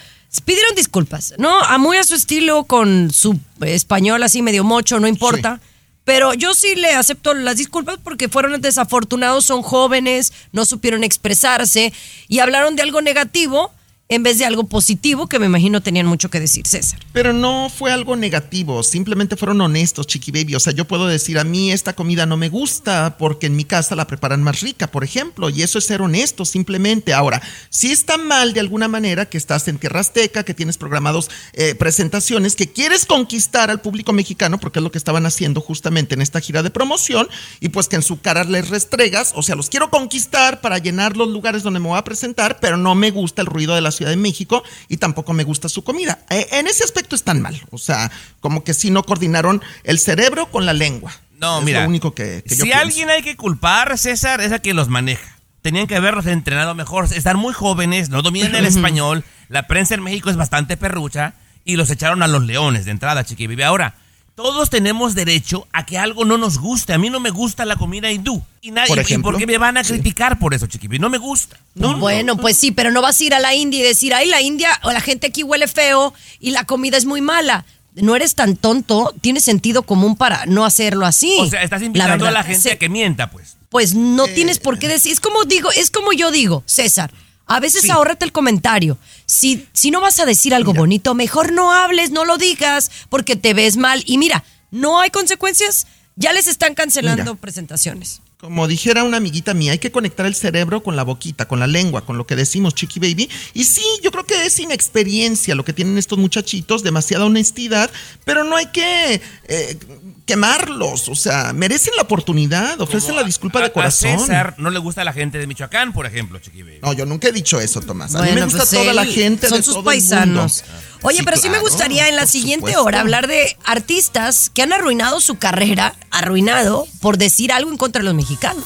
Pidieron 0.44 0.74
disculpas, 0.74 1.34
¿no? 1.38 1.60
A 1.60 1.76
muy 1.78 1.98
a 1.98 2.04
su 2.04 2.14
estilo, 2.14 2.64
con 2.64 3.10
su 3.12 3.38
español 3.60 4.22
así 4.22 4.40
medio 4.42 4.64
mocho, 4.64 4.98
no 5.00 5.06
importa. 5.06 5.60
Pero 6.04 6.34
yo 6.34 6.54
sí 6.54 6.74
le 6.76 6.92
acepto 6.94 7.34
las 7.34 7.56
disculpas 7.56 7.98
porque 8.02 8.28
fueron 8.28 8.60
desafortunados, 8.60 9.44
son 9.44 9.62
jóvenes, 9.62 10.32
no 10.52 10.64
supieron 10.64 11.04
expresarse 11.04 11.92
y 12.28 12.40
hablaron 12.40 12.74
de 12.74 12.82
algo 12.82 13.00
negativo 13.00 13.70
en 14.08 14.22
vez 14.22 14.38
de 14.38 14.44
algo 14.44 14.64
positivo 14.64 15.28
que 15.28 15.38
me 15.38 15.46
imagino 15.46 15.80
tenían 15.80 16.06
mucho 16.06 16.28
que 16.28 16.38
decir, 16.38 16.66
César. 16.66 17.00
Pero 17.12 17.32
no 17.32 17.70
fue 17.70 17.90
algo 17.90 18.16
negativo, 18.16 18.82
simplemente 18.82 19.36
fueron 19.36 19.62
honestos, 19.62 20.06
Chiqui 20.06 20.30
Baby. 20.30 20.56
O 20.56 20.60
sea, 20.60 20.74
yo 20.74 20.84
puedo 20.84 21.06
decir, 21.06 21.38
a 21.38 21.44
mí 21.44 21.72
esta 21.72 21.94
comida 21.94 22.26
no 22.26 22.36
me 22.36 22.50
gusta 22.50 23.16
porque 23.18 23.46
en 23.46 23.56
mi 23.56 23.64
casa 23.64 23.96
la 23.96 24.06
preparan 24.06 24.42
más 24.42 24.60
rica, 24.60 24.88
por 24.90 25.04
ejemplo, 25.04 25.48
y 25.48 25.62
eso 25.62 25.78
es 25.78 25.86
ser 25.86 26.02
honesto, 26.02 26.44
simplemente. 26.44 27.14
Ahora, 27.14 27.40
si 27.70 27.92
está 27.92 28.18
mal 28.18 28.52
de 28.52 28.60
alguna 28.60 28.88
manera 28.88 29.26
que 29.26 29.38
estás 29.38 29.68
en 29.68 29.78
Tierra 29.78 30.00
Azteca, 30.00 30.44
que 30.44 30.52
tienes 30.52 30.76
programados 30.76 31.30
eh, 31.54 31.74
presentaciones, 31.74 32.56
que 32.56 32.70
quieres 32.70 33.06
conquistar 33.06 33.70
al 33.70 33.80
público 33.80 34.12
mexicano, 34.12 34.60
porque 34.60 34.80
es 34.80 34.82
lo 34.82 34.90
que 34.90 34.98
estaban 34.98 35.24
haciendo 35.24 35.62
justamente 35.62 36.14
en 36.14 36.20
esta 36.20 36.40
gira 36.40 36.62
de 36.62 36.70
promoción, 36.70 37.26
y 37.60 37.70
pues 37.70 37.88
que 37.88 37.96
en 37.96 38.02
su 38.02 38.20
cara 38.20 38.44
les 38.44 38.68
restregas, 38.68 39.32
o 39.34 39.42
sea, 39.42 39.54
los 39.54 39.70
quiero 39.70 39.88
conquistar 39.88 40.60
para 40.60 40.76
llenar 40.76 41.16
los 41.16 41.28
lugares 41.30 41.62
donde 41.62 41.80
me 41.80 41.88
voy 41.88 41.98
a 41.98 42.04
presentar, 42.04 42.58
pero 42.60 42.76
no 42.76 42.94
me 42.94 43.10
gusta 43.10 43.40
el 43.40 43.46
ruido 43.46 43.74
de 43.74 43.80
la 43.80 43.93
Ciudad 43.94 44.10
de 44.10 44.18
México 44.18 44.62
y 44.88 44.98
tampoco 44.98 45.32
me 45.32 45.44
gusta 45.44 45.70
su 45.70 45.82
comida. 45.82 46.18
Eh, 46.28 46.46
en 46.52 46.66
ese 46.66 46.84
aspecto 46.84 47.16
están 47.16 47.40
mal, 47.40 47.58
o 47.70 47.78
sea, 47.78 48.12
como 48.40 48.62
que 48.62 48.74
sí 48.74 48.90
no 48.90 49.02
coordinaron 49.04 49.62
el 49.84 49.98
cerebro 49.98 50.50
con 50.50 50.66
la 50.66 50.74
lengua. 50.74 51.12
No, 51.38 51.60
es 51.60 51.64
mira. 51.64 51.82
lo 51.82 51.88
único 51.88 52.14
que, 52.14 52.42
que 52.46 52.54
yo 52.54 52.64
si 52.64 52.70
pienso. 52.70 52.80
alguien 52.80 53.10
hay 53.10 53.22
que 53.22 53.36
culpar, 53.36 53.96
César, 53.96 54.40
es 54.42 54.52
a 54.52 54.58
quien 54.58 54.76
los 54.76 54.88
maneja. 54.88 55.38
Tenían 55.62 55.86
que 55.86 55.96
haberlos 55.96 56.26
entrenado 56.26 56.74
mejor. 56.74 57.06
Están 57.10 57.38
muy 57.38 57.54
jóvenes, 57.54 58.10
no 58.10 58.20
dominan 58.20 58.54
el 58.54 58.66
español. 58.66 59.24
La 59.48 59.66
prensa 59.66 59.94
en 59.94 60.02
México 60.02 60.28
es 60.28 60.36
bastante 60.36 60.76
perrucha. 60.76 61.34
Y 61.64 61.76
los 61.76 61.88
echaron 61.88 62.22
a 62.22 62.28
los 62.28 62.44
leones 62.44 62.84
de 62.84 62.90
entrada, 62.90 63.24
Chiqui 63.24 63.46
Vive. 63.46 63.64
Ahora, 63.64 63.94
todos 64.34 64.68
tenemos 64.68 65.14
derecho 65.14 65.66
a 65.72 65.86
que 65.86 65.96
algo 65.96 66.24
no 66.24 66.36
nos 66.38 66.58
guste. 66.58 66.92
A 66.92 66.98
mí 66.98 67.08
no 67.08 67.20
me 67.20 67.30
gusta 67.30 67.64
la 67.64 67.76
comida 67.76 68.10
hindú. 68.10 68.42
Y 68.60 68.72
nadie, 68.72 68.88
Por 68.88 68.98
¿y 68.98 69.00
ejemplo. 69.02 69.30
por 69.30 69.38
qué 69.38 69.46
me 69.46 69.58
van 69.58 69.76
a 69.76 69.84
criticar 69.84 70.38
por 70.38 70.54
eso, 70.54 70.66
Chiqui 70.66 70.88
Vive? 70.88 70.98
No 71.00 71.08
me 71.10 71.18
gusta. 71.18 71.58
bueno, 71.74 72.36
pues 72.36 72.56
sí, 72.56 72.72
pero 72.72 72.90
no 72.90 73.00
vas 73.00 73.20
a 73.20 73.24
ir 73.24 73.34
a 73.34 73.38
la 73.38 73.54
India 73.54 73.80
y 73.80 73.82
decir, 73.82 74.12
ay, 74.12 74.28
la 74.28 74.40
India 74.40 74.68
o 74.82 74.90
la 74.90 75.00
gente 75.00 75.28
aquí 75.28 75.42
huele 75.44 75.68
feo 75.68 76.12
y 76.40 76.50
la 76.50 76.64
comida 76.64 76.96
es 76.96 77.04
muy 77.04 77.20
mala. 77.20 77.64
No 77.94 78.16
eres 78.16 78.34
tan 78.34 78.56
tonto, 78.56 79.14
tienes 79.20 79.44
sentido 79.44 79.84
común 79.84 80.16
para 80.16 80.46
no 80.46 80.64
hacerlo 80.64 81.06
así. 81.06 81.36
O 81.38 81.46
sea, 81.46 81.62
estás 81.62 81.82
invitando 81.82 82.24
verdad, 82.24 82.28
a 82.28 82.32
la 82.32 82.42
gente 82.42 82.72
a 82.72 82.78
que 82.78 82.88
mienta, 82.88 83.30
pues. 83.30 83.56
Pues 83.68 83.94
no 83.94 84.26
tienes 84.26 84.58
por 84.58 84.80
qué 84.80 84.88
decir, 84.88 85.12
es 85.12 85.20
como 85.20 85.44
digo, 85.44 85.70
es 85.70 85.90
como 85.92 86.12
yo 86.12 86.32
digo, 86.32 86.64
César. 86.66 87.12
A 87.46 87.60
veces 87.60 87.82
Sí. 87.82 87.90
ahórrate 87.90 88.24
el 88.24 88.32
comentario. 88.32 88.96
Si, 89.26 89.66
si 89.72 89.90
no 89.90 90.00
vas 90.00 90.18
a 90.18 90.24
decir 90.24 90.54
algo 90.54 90.72
bonito, 90.72 91.14
mejor 91.14 91.52
no 91.52 91.72
hables, 91.72 92.10
no 92.10 92.24
lo 92.24 92.38
digas, 92.38 92.90
porque 93.10 93.36
te 93.36 93.52
ves 93.54 93.76
mal. 93.76 94.02
Y 94.06 94.18
mira, 94.18 94.44
no 94.70 94.98
hay 95.00 95.10
consecuencias, 95.10 95.86
ya 96.16 96.32
les 96.32 96.46
están 96.46 96.74
cancelando 96.74 97.24
Mira. 97.34 97.40
presentaciones. 97.40 98.20
Como 98.44 98.68
dijera 98.68 99.04
una 99.04 99.16
amiguita 99.16 99.54
mía, 99.54 99.72
hay 99.72 99.78
que 99.78 99.90
conectar 99.90 100.26
el 100.26 100.34
cerebro 100.34 100.82
con 100.82 100.96
la 100.96 101.02
boquita, 101.02 101.48
con 101.48 101.60
la 101.60 101.66
lengua, 101.66 102.04
con 102.04 102.18
lo 102.18 102.26
que 102.26 102.36
decimos, 102.36 102.74
chiqui 102.74 103.00
baby. 103.00 103.30
Y 103.54 103.64
sí, 103.64 103.80
yo 104.02 104.10
creo 104.10 104.26
que 104.26 104.44
es 104.44 104.58
inexperiencia 104.60 105.54
lo 105.54 105.64
que 105.64 105.72
tienen 105.72 105.96
estos 105.96 106.18
muchachitos, 106.18 106.82
demasiada 106.82 107.24
honestidad, 107.24 107.90
pero 108.26 108.44
no 108.44 108.54
hay 108.56 108.66
que 108.66 109.22
eh, 109.48 109.78
quemarlos. 110.26 111.08
O 111.08 111.14
sea, 111.14 111.54
merecen 111.54 111.94
la 111.96 112.02
oportunidad, 112.02 112.78
ofrecen 112.82 113.16
la 113.16 113.22
disculpa 113.22 113.60
A- 113.60 113.62
de 113.62 113.68
A 113.68 113.72
corazón. 113.72 114.20
César 114.20 114.54
no 114.58 114.68
le 114.68 114.78
gusta 114.78 115.00
a 115.00 115.04
la 115.04 115.14
gente 115.14 115.38
de 115.38 115.46
Michoacán, 115.46 115.94
por 115.94 116.04
ejemplo, 116.04 116.38
Chiqui 116.38 116.62
Baby. 116.62 116.80
No, 116.82 116.92
yo 116.92 117.06
nunca 117.06 117.28
he 117.28 117.32
dicho 117.32 117.58
eso, 117.58 117.80
Tomás. 117.80 118.14
A 118.14 118.18
mí 118.18 118.24
me 118.26 118.32
Bueno, 118.32 118.44
gusta 118.48 118.58
pues 118.58 118.70
toda 118.72 118.92
la 118.92 119.06
gente 119.06 119.48
son 119.48 119.56
de 119.56 119.62
sus 119.64 119.72
todo 119.72 119.80
el 119.80 119.84
paisanos. 119.86 120.64
mundo. 120.68 120.84
Oye, 121.06 121.18
Sí, 121.18 121.24
pero 121.24 121.36
sí 121.36 121.50
me 121.50 121.58
gustaría 121.58 122.08
en 122.08 122.16
la 122.16 122.26
siguiente 122.26 122.68
supuesto. 122.72 122.84
hora 122.84 123.00
hablar 123.00 123.26
de 123.26 123.56
artistas 123.64 124.50
que 124.50 124.62
han 124.62 124.72
arruinado 124.72 125.20
su 125.20 125.36
carrera, 125.36 125.94
arruinado 126.10 126.88
por 127.00 127.18
decir 127.18 127.52
algo 127.52 127.70
en 127.70 127.76
contra 127.76 128.00
de 128.00 128.04
los 128.06 128.14
mexicanos. 128.14 128.64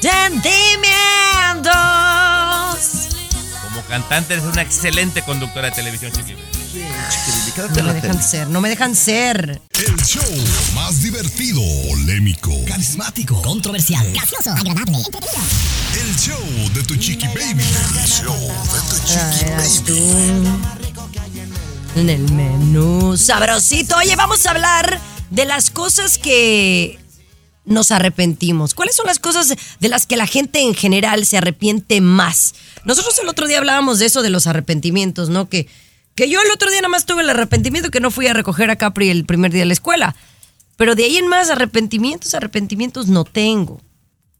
Sentimientos. 0.00 1.74
Como 3.62 3.82
cantante 3.88 4.34
eres 4.34 4.46
una 4.46 4.62
excelente 4.62 5.22
conductora 5.22 5.68
de 5.70 5.76
televisión, 5.76 6.12
Chiqui 6.12 6.34
No 7.56 7.84
me 7.84 7.94
dejan 7.94 8.22
ser, 8.22 8.48
no 8.48 8.60
me 8.60 8.68
dejan 8.68 8.94
ser. 8.94 9.62
El 9.72 9.96
show 10.04 10.22
más 10.74 11.00
divertido, 11.02 11.62
polémico, 11.88 12.52
Carismático, 12.66 13.40
controversial, 13.42 14.06
gracioso, 14.12 14.50
agradable, 14.50 14.98
el 14.98 16.16
show 16.16 16.38
de 16.74 16.82
tu 16.82 16.96
chiqui 16.96 17.26
baby. 17.28 17.64
El 17.98 18.06
show 18.06 18.36
de 18.36 18.80
tu 18.90 18.96
chiqui 19.06 19.46
baby. 19.50 19.80
tú 19.86 19.96
en 22.00 22.10
el 22.10 22.30
menú 22.32 23.16
sabrosito. 23.16 23.96
Oye, 23.96 24.14
vamos 24.16 24.44
a 24.44 24.50
hablar 24.50 25.00
de 25.30 25.46
las 25.46 25.70
cosas 25.70 26.18
que 26.18 26.98
nos 27.64 27.90
arrepentimos. 27.90 28.74
¿Cuáles 28.74 28.96
son 28.96 29.06
las 29.06 29.18
cosas 29.18 29.54
de 29.80 29.88
las 29.88 30.06
que 30.06 30.16
la 30.16 30.26
gente 30.26 30.60
en 30.60 30.74
general 30.74 31.24
se 31.24 31.38
arrepiente 31.38 32.02
más? 32.02 32.54
Nosotros 32.84 33.18
el 33.18 33.28
otro 33.28 33.46
día 33.46 33.56
hablábamos 33.58 33.98
de 33.98 34.04
eso, 34.06 34.22
de 34.22 34.30
los 34.30 34.46
arrepentimientos, 34.46 35.28
¿no? 35.30 35.48
Que, 35.48 35.68
que 36.16 36.28
yo 36.28 36.40
el 36.40 36.50
otro 36.50 36.70
día 36.70 36.80
nada 36.80 36.88
más 36.88 37.06
tuve 37.06 37.22
el 37.22 37.30
arrepentimiento 37.30 37.90
que 37.90 38.00
no 38.00 38.10
fui 38.10 38.26
a 38.26 38.32
recoger 38.32 38.70
a 38.70 38.76
Capri 38.76 39.10
el 39.10 39.24
primer 39.24 39.52
día 39.52 39.60
de 39.60 39.66
la 39.66 39.74
escuela. 39.74 40.16
Pero 40.76 40.94
de 40.94 41.04
ahí 41.04 41.18
en 41.18 41.28
más, 41.28 41.50
arrepentimientos, 41.50 42.34
arrepentimientos 42.34 43.06
no 43.06 43.24
tengo. 43.24 43.80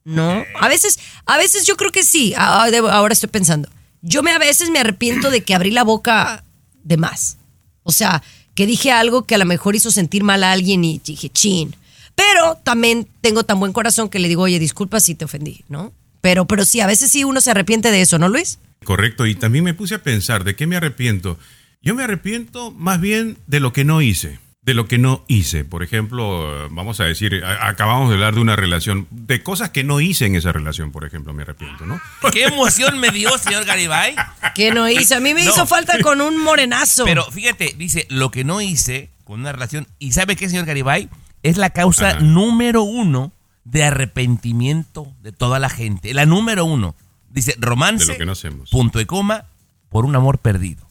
¿No? 0.05 0.45
A 0.61 0.69
veces, 0.69 0.99
a 1.27 1.37
veces 1.37 1.67
yo 1.67 1.77
creo 1.77 1.93
que 1.93 2.03
sí. 2.03 2.33
Ah, 2.37 2.69
Ahora 2.91 3.13
estoy 3.13 3.29
pensando. 3.29 3.69
Yo 4.03 4.23
me 4.23 4.33
a 4.33 4.39
veces 4.39 4.71
me 4.71 4.79
arrepiento 4.79 5.31
de 5.31 5.43
que 5.43 5.55
abrí 5.55 5.71
la 5.71 5.85
boca 5.85 6.45
de 6.83 6.97
más. 6.97 7.39
O 7.83 7.93
sea, 7.93 8.23
que 8.55 8.67
dije 8.67 8.91
algo 8.91 9.27
que 9.27 9.35
a 9.35 9.39
lo 9.39 9.45
mejor 9.45 9.77
hizo 9.77 9.91
sentir 9.91 10.25
mal 10.25 10.45
a 10.45 10.53
alguien 10.53 10.83
y 10.85 11.01
dije, 11.05 11.29
chin. 11.29 11.77
Pero 12.15 12.57
también 12.63 13.07
tengo 13.21 13.45
tan 13.45 13.61
buen 13.61 13.73
corazón 13.73 14.09
que 14.09 14.19
le 14.19 14.29
digo, 14.29 14.43
oye, 14.43 14.59
disculpa 14.59 15.01
si 15.01 15.15
te 15.15 15.27
ofendí, 15.27 15.65
¿no? 15.69 15.93
Pero, 16.23 16.47
pero 16.47 16.65
sí, 16.65 16.81
a 16.81 16.87
veces 16.87 17.11
sí 17.11 17.25
uno 17.25 17.41
se 17.41 17.51
arrepiente 17.51 17.91
de 17.91 18.01
eso, 18.01 18.19
¿no, 18.19 18.29
Luis? 18.29 18.59
Correcto, 18.85 19.27
y 19.27 19.35
también 19.35 19.65
me 19.65 19.75
puse 19.75 19.97
a 19.97 20.03
pensar, 20.03 20.45
¿de 20.45 20.57
qué 20.57 20.67
me 20.67 20.77
arrepiento? 20.77 21.39
Yo 21.87 21.95
me 21.95 22.03
arrepiento 22.03 22.73
más 22.73 23.01
bien 23.01 23.39
de 23.47 23.61
lo 23.61 23.73
que 23.73 23.85
no 23.85 24.03
hice, 24.03 24.41
de 24.63 24.75
lo 24.75 24.89
que 24.89 24.99
no 24.99 25.25
hice. 25.29 25.65
Por 25.65 25.85
ejemplo, 25.85 26.69
vamos 26.73 26.99
a 26.99 27.05
decir, 27.05 27.45
a- 27.45 27.69
acabamos 27.69 28.09
de 28.09 28.15
hablar 28.17 28.35
de 28.35 28.41
una 28.41 28.57
relación, 28.57 29.07
de 29.13 29.43
cosas 29.45 29.71
que 29.71 29.85
no 29.85 30.01
hice 30.01 30.27
en 30.27 30.35
esa 30.35 30.51
relación, 30.51 30.91
por 30.91 31.05
ejemplo, 31.05 31.33
me 31.33 31.43
arrepiento, 31.43 31.87
¿no? 31.87 32.01
¿Qué 32.33 32.43
emoción 32.47 32.99
me 32.99 33.11
dio, 33.13 33.31
señor 33.39 33.65
Garibay? 33.65 34.17
Que 34.57 34.73
no 34.73 34.89
hice. 34.89 35.15
A 35.15 35.21
mí 35.21 35.33
me 35.33 35.45
No. 35.45 35.51
hizo 35.53 35.65
falta 35.65 36.01
con 36.01 36.21
un 36.21 36.43
morenazo. 36.43 37.05
Pero 37.05 37.23
fíjate, 37.31 37.75
dice, 37.79 38.07
lo 38.11 38.33
que 38.33 38.43
no 38.43 38.61
hice 38.61 39.11
con 39.23 39.39
una 39.39 39.53
relación, 39.53 39.87
¿y 40.01 40.11
sabe 40.11 40.35
qué, 40.35 40.49
señor 40.49 40.67
Garibay? 40.67 41.09
Es 41.45 41.57
la 41.57 41.71
causa 41.71 42.09
Ajá. 42.11 42.19
número 42.21 42.83
uno 42.83 43.31
de 43.65 43.85
arrepentimiento 43.85 45.07
de 45.23 45.31
toda 45.33 45.59
la 45.61 45.69
gente. 45.69 46.15
La 46.15 46.27
número 46.27 46.65
uno. 46.65 46.97
Dice, 47.31 47.55
romance, 47.59 48.07
De 48.07 48.13
lo 48.15 48.19
que 48.19 48.27
no 48.27 48.33
hacemos. 48.33 48.71
punto 48.71 49.01
y 49.01 49.07
coma, 49.07 49.45
por 49.89 50.05
un 50.05 50.17
amor 50.17 50.39
perdido. 50.39 50.86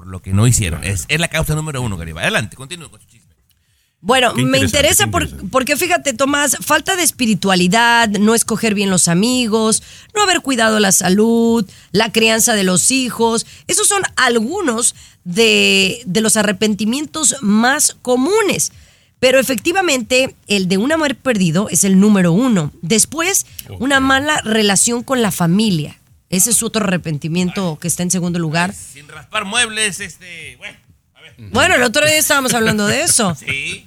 Por 0.00 0.06
lo 0.08 0.22
que 0.22 0.32
no 0.32 0.46
hicieron. 0.46 0.82
Es, 0.82 1.04
es 1.08 1.20
la 1.20 1.28
causa 1.28 1.54
número 1.54 1.82
uno, 1.82 1.98
Garibay. 1.98 2.22
Adelante, 2.24 2.56
continúe 2.56 2.88
con 2.90 3.00
su 3.00 3.06
chisme. 3.06 3.20
Bueno, 4.00 4.32
me 4.34 4.58
interesa 4.64 5.08
por- 5.08 5.50
porque 5.50 5.76
fíjate, 5.76 6.14
Tomás, 6.14 6.56
falta 6.62 6.96
de 6.96 7.02
espiritualidad, 7.02 8.08
no 8.08 8.34
escoger 8.34 8.72
bien 8.72 8.88
los 8.88 9.08
amigos, 9.08 9.82
no 10.14 10.22
haber 10.22 10.40
cuidado 10.40 10.80
la 10.80 10.90
salud, 10.90 11.68
la 11.92 12.10
crianza 12.10 12.54
de 12.54 12.64
los 12.64 12.90
hijos. 12.90 13.44
Esos 13.66 13.86
son 13.88 14.00
algunos 14.16 14.94
de, 15.24 16.00
de 16.06 16.20
los 16.22 16.38
arrepentimientos 16.38 17.36
más 17.42 17.94
comunes. 18.00 18.72
Pero 19.18 19.38
efectivamente, 19.38 20.34
el 20.46 20.66
de 20.66 20.78
un 20.78 20.92
amor 20.92 21.14
perdido 21.14 21.68
es 21.68 21.84
el 21.84 22.00
número 22.00 22.32
uno. 22.32 22.72
Después, 22.80 23.44
una 23.80 24.00
mala 24.00 24.40
relación 24.44 25.02
con 25.02 25.20
la 25.20 25.30
familia. 25.30 25.99
Ese 26.30 26.50
es 26.50 26.62
otro 26.62 26.84
arrepentimiento 26.84 27.76
que 27.80 27.88
está 27.88 28.04
en 28.04 28.10
segundo 28.12 28.38
lugar. 28.38 28.72
Sin 28.72 29.08
raspar 29.08 29.44
muebles, 29.44 29.98
este. 29.98 30.56
Bueno, 30.58 30.78
a 31.16 31.20
ver. 31.20 31.34
Bueno, 31.50 31.74
el 31.74 31.82
otro 31.82 32.06
día 32.06 32.16
estábamos 32.16 32.54
hablando 32.54 32.86
de 32.86 33.02
eso. 33.02 33.36
Sí. 33.46 33.86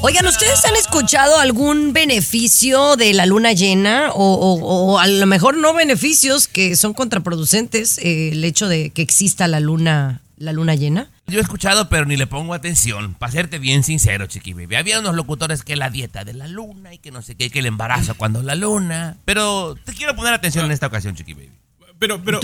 Oigan, 0.05 0.27
¿ustedes 0.27 0.65
han 0.65 0.75
escuchado 0.75 1.39
algún 1.39 1.93
beneficio 1.93 2.97
de 2.97 3.15
la 3.15 3.25
luna 3.25 3.53
llena? 3.53 4.11
O, 4.13 4.35
o- 4.35 4.93
o 4.95 4.99
a 4.99 5.07
lo 5.07 5.27
mejor 5.27 5.57
no 5.57 5.73
beneficios 5.75 6.49
que 6.49 6.75
son 6.75 6.93
contraproducentes, 6.93 7.99
eh, 7.99 8.31
el 8.33 8.43
hecho 8.45 8.67
de 8.69 8.91
que 8.91 9.01
exista 9.03 9.47
la 9.47 9.61
luna, 9.61 10.23
la 10.37 10.53
luna 10.53 10.75
llena. 10.75 11.09
Yo 11.29 11.39
he 11.39 11.43
escuchado, 11.43 11.89
pero 11.89 12.05
ni 12.05 12.17
le 12.17 12.27
pongo 12.27 12.53
atención. 12.53 13.15
Para 13.15 13.31
serte 13.33 13.61
bien 13.61 13.85
sincero, 13.85 14.27
Chiqui 14.27 14.55
Baby. 14.55 14.75
Había 14.75 14.99
unos 14.99 15.15
locutores 15.15 15.63
que 15.63 15.77
la 15.77 15.89
dieta 15.89 16.25
de 16.25 16.35
la 16.35 16.49
luna 16.49 16.93
y 16.93 16.99
que 16.99 17.13
no 17.13 17.23
sé 17.23 17.37
qué, 17.37 17.49
que 17.51 17.61
el 17.61 17.67
embarazo 17.67 18.17
cuando 18.17 18.43
la 18.43 18.57
luna. 18.57 19.19
Pero 19.25 19.77
te 19.85 19.93
quiero 19.95 20.17
poner 20.17 20.35
atención 20.35 20.65
en 20.65 20.73
esta 20.73 20.89
ocasión, 20.89 21.15
Chiqui 21.15 21.35
Baby. 21.35 21.51
Pero, 22.03 22.21
pero 22.25 22.41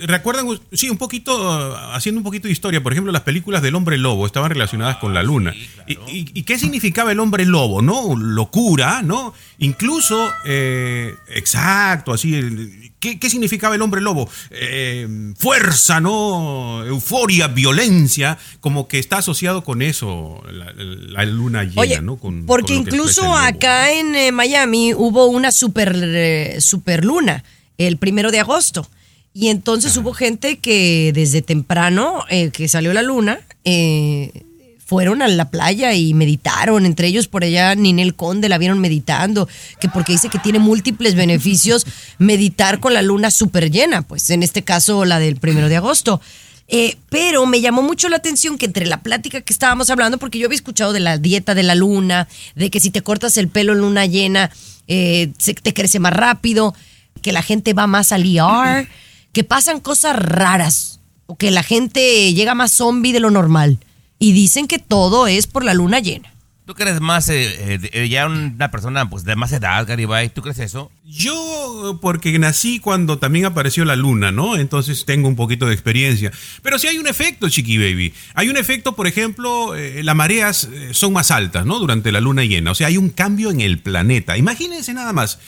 ¿recuerdan? 0.00 0.46
Sí, 0.72 0.90
un 0.90 0.98
poquito, 0.98 1.76
haciendo 1.94 2.18
un 2.18 2.24
poquito 2.24 2.48
de 2.48 2.52
historia. 2.52 2.82
Por 2.82 2.92
ejemplo, 2.92 3.12
las 3.12 3.22
películas 3.22 3.62
del 3.62 3.76
hombre 3.76 3.96
lobo 3.96 4.26
estaban 4.26 4.50
relacionadas 4.50 4.96
con 4.96 5.14
la 5.14 5.22
luna. 5.22 5.54
¿Y, 5.86 5.92
y- 5.92 6.30
y 6.34 6.42
qué 6.42 6.58
significaba 6.58 7.12
el 7.12 7.20
hombre 7.20 7.46
lobo? 7.46 7.80
¿No? 7.80 8.16
Locura, 8.16 9.02
¿no? 9.02 9.32
Incluso, 9.58 10.32
eh, 10.44 11.14
exacto, 11.28 12.12
así. 12.12 12.90
¿qué, 12.98 13.18
qué 13.20 13.30
significaba 13.30 13.74
el 13.76 13.82
hombre 13.82 14.00
lobo? 14.00 14.28
Eh, 14.50 15.06
fuerza, 15.38 16.00
¿no? 16.00 16.84
Euforia, 16.84 17.46
violencia, 17.48 18.36
como 18.60 18.88
que 18.88 18.98
está 18.98 19.18
asociado 19.18 19.62
con 19.62 19.82
eso, 19.82 20.42
la, 20.50 20.72
la 20.74 21.24
luna 21.24 21.62
llena, 21.64 21.80
Oye, 21.80 22.00
¿no? 22.02 22.16
Con- 22.16 22.46
porque 22.46 22.74
con 22.74 22.82
incluso 22.82 23.32
acá 23.36 23.92
en 23.92 24.14
eh, 24.16 24.32
Miami 24.32 24.92
hubo 24.94 25.26
una 25.26 25.52
super, 25.52 25.94
eh, 26.02 26.56
super 26.60 27.04
luna 27.04 27.44
el 27.78 27.96
primero 27.96 28.30
de 28.30 28.40
agosto. 28.40 28.88
Y 29.34 29.48
entonces 29.48 29.96
hubo 29.96 30.12
gente 30.12 30.58
que 30.58 31.12
desde 31.14 31.42
temprano 31.42 32.24
eh, 32.28 32.50
que 32.50 32.68
salió 32.68 32.92
la 32.92 33.02
luna, 33.02 33.40
eh, 33.64 34.44
fueron 34.92 35.22
a 35.22 35.28
la 35.28 35.50
playa 35.50 35.94
y 35.94 36.12
meditaron. 36.12 36.84
Entre 36.84 37.06
ellos 37.06 37.26
por 37.26 37.44
allá 37.44 37.74
Ninel 37.74 38.14
Conde 38.14 38.50
la 38.50 38.58
vieron 38.58 38.78
meditando, 38.78 39.48
que 39.80 39.88
porque 39.88 40.12
dice 40.12 40.28
que 40.28 40.38
tiene 40.38 40.58
múltiples 40.58 41.14
beneficios 41.14 41.86
meditar 42.18 42.78
con 42.78 42.92
la 42.92 43.00
luna 43.00 43.30
súper 43.30 43.70
llena, 43.70 44.02
pues 44.02 44.28
en 44.28 44.42
este 44.42 44.64
caso 44.64 45.06
la 45.06 45.18
del 45.18 45.36
primero 45.36 45.70
de 45.70 45.76
agosto. 45.76 46.20
Eh, 46.68 46.98
pero 47.08 47.46
me 47.46 47.62
llamó 47.62 47.80
mucho 47.80 48.10
la 48.10 48.16
atención 48.16 48.58
que 48.58 48.66
entre 48.66 48.84
la 48.84 49.02
plática 49.02 49.40
que 49.40 49.54
estábamos 49.54 49.88
hablando, 49.88 50.18
porque 50.18 50.38
yo 50.38 50.44
había 50.44 50.56
escuchado 50.56 50.92
de 50.92 51.00
la 51.00 51.16
dieta 51.16 51.54
de 51.54 51.62
la 51.62 51.74
luna, 51.74 52.28
de 52.54 52.70
que 52.70 52.78
si 52.78 52.90
te 52.90 53.00
cortas 53.00 53.38
el 53.38 53.48
pelo 53.48 53.72
en 53.72 53.78
luna 53.78 54.04
llena, 54.04 54.50
eh, 54.88 55.32
se 55.38 55.54
te 55.54 55.72
crece 55.72 56.00
más 56.00 56.12
rápido, 56.12 56.74
que 57.20 57.32
la 57.32 57.42
gente 57.42 57.74
va 57.74 57.86
más 57.86 58.12
al 58.12 58.24
ER, 58.24 58.88
que 59.32 59.44
pasan 59.44 59.80
cosas 59.80 60.16
raras, 60.16 61.00
o 61.26 61.36
que 61.36 61.50
la 61.50 61.62
gente 61.62 62.32
llega 62.34 62.54
más 62.54 62.72
zombie 62.72 63.12
de 63.12 63.20
lo 63.20 63.30
normal. 63.30 63.78
Y 64.18 64.32
dicen 64.32 64.68
que 64.68 64.78
todo 64.78 65.26
es 65.26 65.46
por 65.46 65.64
la 65.64 65.74
luna 65.74 65.98
llena. 65.98 66.32
¿Tú 66.64 66.74
crees 66.74 67.00
más, 67.00 67.28
eh, 67.28 67.74
eh, 67.74 67.90
eh, 67.92 68.08
ya 68.08 68.26
una 68.26 68.70
persona 68.70 69.10
pues 69.10 69.24
de 69.24 69.34
más 69.34 69.50
edad, 69.52 69.84
Garibay? 69.84 70.28
¿Tú 70.28 70.42
crees 70.42 70.60
eso? 70.60 70.92
Yo, 71.04 71.98
porque 72.00 72.38
nací 72.38 72.78
cuando 72.78 73.18
también 73.18 73.46
apareció 73.46 73.84
la 73.84 73.96
luna, 73.96 74.30
¿no? 74.30 74.56
Entonces 74.56 75.04
tengo 75.04 75.26
un 75.26 75.34
poquito 75.34 75.66
de 75.66 75.74
experiencia. 75.74 76.30
Pero 76.62 76.78
sí 76.78 76.86
hay 76.86 76.98
un 76.98 77.08
efecto, 77.08 77.48
Chiqui 77.48 77.78
Baby. 77.78 78.14
Hay 78.34 78.48
un 78.48 78.56
efecto, 78.56 78.94
por 78.94 79.08
ejemplo, 79.08 79.74
eh, 79.74 80.04
las 80.04 80.14
mareas 80.14 80.68
son 80.92 81.12
más 81.12 81.32
altas, 81.32 81.66
¿no? 81.66 81.80
Durante 81.80 82.12
la 82.12 82.20
luna 82.20 82.44
llena. 82.44 82.70
O 82.70 82.74
sea, 82.76 82.86
hay 82.86 82.96
un 82.96 83.10
cambio 83.10 83.50
en 83.50 83.60
el 83.60 83.80
planeta. 83.80 84.38
Imagínense 84.38 84.94
nada 84.94 85.12
más. 85.12 85.40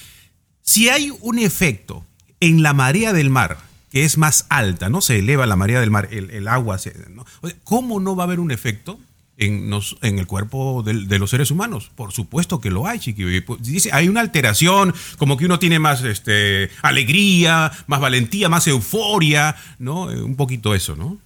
Si 0.66 0.88
hay 0.88 1.12
un 1.20 1.38
efecto 1.38 2.04
en 2.40 2.62
la 2.62 2.72
marea 2.72 3.12
del 3.12 3.28
mar, 3.30 3.58
que 3.90 4.04
es 4.04 4.18
más 4.18 4.46
alta, 4.48 4.88
¿no? 4.88 5.00
Se 5.02 5.18
eleva 5.20 5.46
la 5.46 5.56
marea 5.56 5.78
del 5.78 5.90
mar, 5.90 6.08
el, 6.10 6.30
el 6.30 6.48
agua, 6.48 6.78
se- 6.78 6.94
¿no? 7.10 7.24
O 7.42 7.48
sea, 7.48 7.56
¿cómo 7.64 8.00
no 8.00 8.16
va 8.16 8.24
a 8.24 8.26
haber 8.26 8.40
un 8.40 8.50
efecto? 8.50 8.98
En, 9.36 9.68
nos- 9.68 9.96
en 10.02 10.18
el 10.18 10.26
cuerpo 10.26 10.82
de, 10.84 11.18
los 11.18 11.28
seres 11.30 11.50
humanos. 11.50 11.90
Por 11.94 12.12
supuesto 12.12 12.60
que 12.60 12.70
lo 12.70 12.86
hay, 12.86 12.98
chiqui. 13.00 13.24
baby. 13.24 13.40
Pues, 13.42 13.62
Dice, 13.62 13.90
hay 13.92 14.08
una 14.08 14.20
alteración, 14.20 14.94
como 15.18 15.36
que 15.36 15.44
uno 15.44 15.58
tiene 15.58 15.78
más 15.80 16.02
este, 16.02 16.70
alegría, 16.82 17.70
más 17.86 18.00
valentía, 18.00 18.48
más 18.48 18.66
euforia, 18.66 19.56
¿no? 19.78 20.10
Eh, 20.10 20.22
Un 20.22 20.36
poquito 20.36 20.74
eso, 20.74 20.96
¿no? 20.96 21.18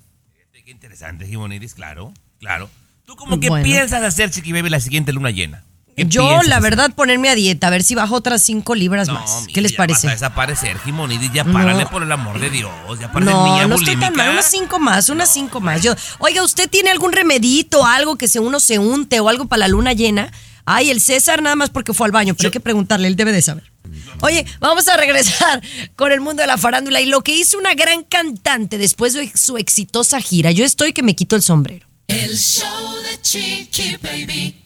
Qué 0.65 0.73
interesante, 0.73 1.27
Jimonidis, 1.27 1.73
claro, 1.75 2.13
claro. 2.41 2.69
¿Tú 3.07 3.17
cómo 3.17 3.41
que 3.41 3.49
Bueno. 3.49 3.65
piensas 3.65 4.03
hacer, 4.03 4.31
Chiqui 4.31 4.53
Baby, 4.53 4.69
la 4.69 4.81
siguiente 4.81 5.13
luna 5.15 5.31
llena? 5.31 5.65
¿Qué 5.99 6.07
Yo, 6.09 6.27
piensas 6.27 6.47
la 6.49 6.61
verdad, 6.61 6.93
ponerme 6.95 7.29
a 7.29 7.35
dieta, 7.35 7.67
a 7.67 7.71
ver 7.71 7.83
si 7.83 7.95
bajo 7.95 8.15
otras 8.15 8.41
cinco 8.43 8.75
libras 8.75 9.09
No, 9.09 9.15
más. 9.15 9.41
mija, 9.43 9.53
¿Qué 9.55 9.61
les 9.61 9.73
ya 9.73 9.77
parece? 9.79 10.07
Vas 10.07 10.13
a 10.13 10.27
desaparecer, 10.27 10.79
Jimonidis, 10.79 11.33
ya 11.33 11.45
No. 11.45 11.53
párale 11.53 11.87
por 11.87 12.03
el 12.03 12.13
amor 12.13 12.39
de 12.39 12.51
Dios. 12.51 12.71
Ya 13.01 13.11
pareces 13.13 13.35
No, 13.35 13.45
niña 13.45 13.67
no 13.67 13.75
estoy 13.75 13.95
tan 13.97 14.13
bulímica. 14.13 14.25
mal, 14.25 14.31
unas 14.33 14.51
cinco 14.51 14.79
más, 14.79 15.09
unas 15.09 15.33
cinco 15.33 15.61
más. 15.61 15.83
Yo, 15.83 15.95
oiga, 16.21 16.43
¿usted 16.43 16.69
tiene 16.71 16.91
algún 16.91 17.13
remedito, 17.13 17.85
algo 17.85 18.17
que 18.17 18.29
se 18.29 18.41
uno 18.41 18.61
se 18.61 18.79
unte 18.79 19.21
o 19.21 19.29
algo 19.29 19.47
para 19.47 19.61
la 19.61 19.69
luna 19.69 19.93
llena? 19.93 20.33
Ay, 20.65 20.91
el 20.91 21.01
César 21.01 21.43
nada 21.43 21.57
más 21.57 21.71
porque 21.71 21.95
fue 21.95 22.07
al 22.07 22.13
baño, 22.13 22.35
pero 22.35 22.49
hay 22.49 22.53
que 22.53 22.61
preguntarle, 22.61 23.09
él 23.09 23.17
debe 23.17 23.33
de 23.33 23.41
saber. 23.43 23.73
Oye, 24.21 24.45
vamos 24.61 24.87
a 24.89 24.97
regresar 24.99 25.63
con 25.97 26.13
el 26.13 26.21
mundo 26.21 26.43
de 26.43 26.47
la 26.47 26.59
farándula 26.59 27.01
y 27.01 27.07
lo 27.07 27.23
que 27.23 27.35
hizo 27.35 27.57
una 27.59 27.75
gran 27.75 28.03
cantante 28.05 28.77
después 28.79 29.15
de 29.15 29.33
su 29.35 29.57
exitosa 29.57 30.21
gira. 30.21 30.51
Yo 30.51 30.65
estoy 30.65 30.93
que 30.93 31.03
me 31.03 31.17
quito 31.17 31.37
el 31.37 31.43
sombrero. 31.43 31.87
El 32.07 32.37
show 32.39 32.95
de 33.11 33.21
Chiqui 33.23 33.97
Baby. 34.03 34.65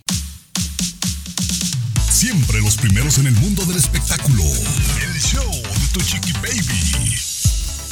Siempre 2.22 2.60
los 2.60 2.76
primeros 2.76 3.18
en 3.18 3.26
el 3.26 3.34
mundo 3.34 3.64
del 3.64 3.76
espectáculo. 3.78 4.44
El 4.44 5.20
show 5.20 5.50
de 5.50 5.88
tu 5.92 6.00
chiqui 6.02 6.30
baby. 6.34 7.16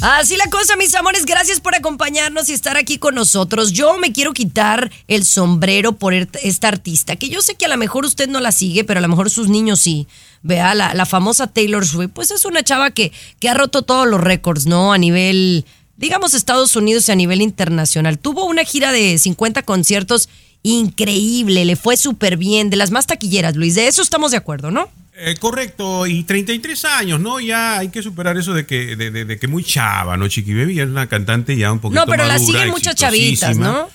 Así 0.02 0.36
la 0.36 0.46
cosa, 0.46 0.76
mis 0.76 0.94
amores, 0.94 1.26
gracias 1.26 1.58
por 1.58 1.74
acompañarnos 1.74 2.48
y 2.48 2.52
estar 2.52 2.76
aquí 2.76 2.98
con 2.98 3.16
nosotros. 3.16 3.72
Yo 3.72 3.98
me 3.98 4.12
quiero 4.12 4.32
quitar 4.32 4.92
el 5.08 5.24
sombrero 5.24 5.96
por 5.96 6.14
esta 6.14 6.68
artista, 6.68 7.16
que 7.16 7.28
yo 7.28 7.42
sé 7.42 7.56
que 7.56 7.64
a 7.64 7.68
lo 7.68 7.76
mejor 7.76 8.04
usted 8.04 8.28
no 8.28 8.38
la 8.38 8.52
sigue, 8.52 8.84
pero 8.84 8.98
a 8.98 9.00
lo 9.00 9.08
mejor 9.08 9.30
sus 9.30 9.48
niños 9.48 9.80
sí. 9.80 10.06
Vea, 10.42 10.76
la, 10.76 10.94
la 10.94 11.06
famosa 11.06 11.48
Taylor 11.48 11.84
Swift, 11.84 12.12
pues 12.14 12.30
es 12.30 12.44
una 12.44 12.62
chava 12.62 12.92
que, 12.92 13.10
que 13.40 13.48
ha 13.48 13.54
roto 13.54 13.82
todos 13.82 14.06
los 14.06 14.20
récords, 14.20 14.64
¿no? 14.64 14.92
A 14.92 14.98
nivel, 14.98 15.64
digamos, 15.96 16.34
Estados 16.34 16.76
Unidos 16.76 17.08
y 17.08 17.10
a 17.10 17.16
nivel 17.16 17.42
internacional. 17.42 18.20
Tuvo 18.20 18.44
una 18.44 18.62
gira 18.62 18.92
de 18.92 19.18
50 19.18 19.64
conciertos 19.64 20.28
increíble, 20.62 21.64
le 21.64 21.76
fue 21.76 21.96
súper 21.96 22.36
bien, 22.36 22.70
de 22.70 22.76
las 22.76 22.90
más 22.90 23.06
taquilleras, 23.06 23.56
Luis. 23.56 23.74
De 23.74 23.86
eso 23.88 24.02
estamos 24.02 24.30
de 24.30 24.36
acuerdo, 24.36 24.70
¿no? 24.70 24.88
Eh, 25.22 25.34
correcto, 25.38 26.06
y 26.06 26.22
33 26.24 26.84
años, 26.86 27.20
¿no? 27.20 27.40
Ya 27.40 27.78
hay 27.78 27.88
que 27.88 28.02
superar 28.02 28.38
eso 28.38 28.54
de 28.54 28.64
que, 28.64 28.96
de, 28.96 29.10
de- 29.10 29.24
de 29.26 29.38
que 29.38 29.48
muy 29.48 29.62
chava, 29.62 30.16
¿no? 30.16 30.28
Chiqui 30.28 30.54
Baby 30.54 30.76
ya 30.76 30.84
es 30.84 30.88
una 30.88 31.08
cantante 31.08 31.56
ya 31.56 31.70
un 31.72 31.78
poquito 31.78 32.00
No, 32.00 32.06
pero 32.10 32.24
la 32.26 32.34
madura, 32.38 32.46
siguen 32.58 32.70
muchas 32.70 32.94
chavitas. 32.94 33.56
¿no? 33.58 33.88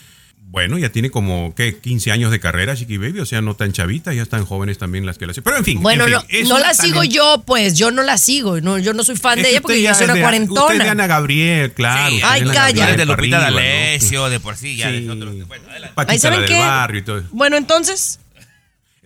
Bueno, 0.47 0.77
ya 0.77 0.89
tiene 0.89 1.10
como, 1.10 1.53
¿qué? 1.53 1.77
15 1.77 2.12
años 2.13 2.31
de 2.31 2.39
carrera, 2.39 2.75
Chiqui 2.77 2.97
Baby, 2.97 3.19
o 3.19 3.25
sea, 3.25 3.41
no 3.41 3.55
tan 3.55 3.73
chavita, 3.73 4.13
ya 4.13 4.21
están 4.21 4.45
jóvenes 4.45 4.77
también 4.77 5.05
las 5.05 5.17
que 5.17 5.25
la 5.27 5.34
siguen. 5.34 5.43
Pero 5.43 5.58
en 5.58 5.65
fin. 5.65 5.81
Bueno, 5.81 6.05
en 6.05 6.12
no, 6.12 6.21
fin, 6.21 6.47
no 6.47 6.55
un 6.55 6.62
la 6.62 6.73
sigo 6.73 6.95
talento. 6.99 7.13
yo, 7.15 7.43
pues, 7.45 7.77
yo 7.77 7.91
no 7.91 8.03
la 8.03 8.17
sigo, 8.17 8.62
no, 8.62 8.77
yo 8.77 8.93
no 8.93 9.03
soy 9.03 9.17
fan 9.17 9.39
Es 9.39 9.43
de 9.43 9.49
ella 9.51 9.62
porque 9.62 9.77
yo 9.79 9.84
ya 9.84 9.95
soy 9.95 10.05
una 10.05 10.13
de- 10.13 10.21
cuarentona. 10.21 10.62
Usted 10.67 10.84
de 10.84 10.89
Ana 10.89 11.08
Gabriel, 11.08 11.73
claro. 11.73 12.10
Sí, 12.10 12.15
usted 12.15 12.27
ay, 12.29 12.43
calla. 12.45 12.86
De 12.95 13.05
Lupita 13.05 13.13
arriba, 13.13 13.38
¿no? 13.38 13.43
D'Alessio, 13.58 14.29
de 14.29 14.39
por 14.39 14.55
sí, 14.55 14.77
ya 14.77 14.91
Sí. 14.91 15.01
de 15.01 15.10
otros. 15.12 15.47
Bueno, 15.47 15.65
adelante. 15.69 15.93
La 16.08 16.17
saben 16.19 16.39
del 16.39 16.47
qué. 16.49 16.60
barrio 16.60 16.99
y 16.99 17.03
todo. 17.03 17.23
Bueno, 17.31 17.58
entonces, 17.58 18.19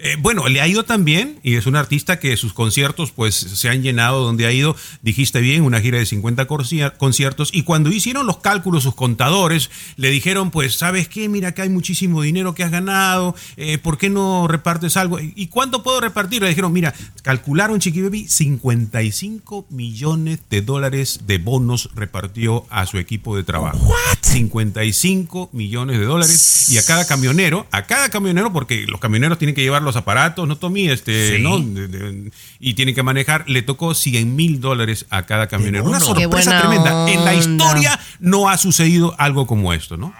Eh, 0.01 0.15
bueno, 0.17 0.47
le 0.47 0.61
ha 0.61 0.67
ido 0.67 0.83
también 0.85 1.39
y 1.43 1.55
es 1.55 1.65
un 1.67 1.75
artista 1.75 2.19
que 2.19 2.37
sus 2.37 2.53
conciertos 2.53 3.11
pues 3.11 3.35
se 3.35 3.67
han 3.67 3.81
llenado 3.83 4.23
donde 4.23 4.45
ha 4.45 4.51
ido, 4.53 4.73
dijiste 5.01 5.41
bien, 5.41 5.61
una 5.63 5.81
gira 5.81 5.97
de 5.97 6.05
50 6.05 6.47
corcia- 6.47 6.91
conciertos 6.97 7.49
y 7.51 7.63
cuando 7.63 7.91
hicieron 7.91 8.25
los 8.25 8.37
cálculos 8.37 8.83
sus 8.83 8.95
contadores 8.95 9.69
le 9.97 10.09
dijeron 10.09 10.51
pues, 10.51 10.75
¿sabes 10.77 11.09
qué? 11.09 11.27
Mira 11.27 11.53
que 11.53 11.63
hay 11.63 11.69
muchísimo 11.69 12.21
dinero 12.21 12.55
que 12.55 12.63
has 12.63 12.71
ganado, 12.71 13.35
eh, 13.57 13.77
¿por 13.77 13.97
qué 13.97 14.09
no 14.09 14.47
repartes 14.47 14.95
algo? 14.95 15.19
¿Y 15.19 15.47
cuánto 15.47 15.83
puedo 15.83 15.99
repartir? 15.99 16.41
Le 16.41 16.47
dijeron, 16.47 16.71
mira, 16.71 16.93
calcularon 17.21 17.81
Chiqui 17.81 18.01
Baby, 18.01 18.25
55 18.29 19.65
millones 19.69 20.39
de 20.49 20.61
dólares 20.61 21.21
de 21.27 21.39
bonos 21.39 21.89
repartió 21.93 22.65
a 22.69 22.85
su 22.85 22.99
equipo 22.99 23.35
de 23.35 23.43
trabajo. 23.43 23.93
55 24.21 25.49
millones 25.51 25.99
de 25.99 26.05
dólares 26.05 26.69
y 26.69 26.77
a 26.77 26.85
cada 26.85 27.05
camionero, 27.05 27.67
a 27.71 27.85
cada 27.85 28.09
camionero, 28.09 28.53
porque 28.53 28.85
los 28.87 28.99
camioneros 29.01 29.37
tienen 29.37 29.55
que 29.55 29.61
llevar 29.61 29.81
los 29.89 29.95
aparatos, 29.95 30.47
no 30.47 30.57
Tommy, 30.57 30.89
este, 30.89 31.37
Sí. 31.37 31.43
¿no? 31.43 31.59
De- 31.59 31.87
de- 31.87 32.31
y 32.59 32.73
tienen 32.73 32.95
que 32.95 33.03
manejar, 33.03 33.43
le 33.49 33.61
tocó 33.61 33.93
100 33.93 34.35
mil 34.35 34.59
dólares 34.61 35.05
a 35.09 35.25
cada 35.25 35.47
camionero. 35.47 35.83
Una 35.85 35.99
sorpresa 35.99 36.59
tremenda. 36.59 37.09
En 37.11 37.25
la 37.25 37.33
historia 37.35 37.99
no 38.19 38.49
ha 38.49 38.57
sucedido 38.57 39.15
algo 39.19 39.45
como 39.47 39.73
esto, 39.73 39.97
¿no? 39.97 40.13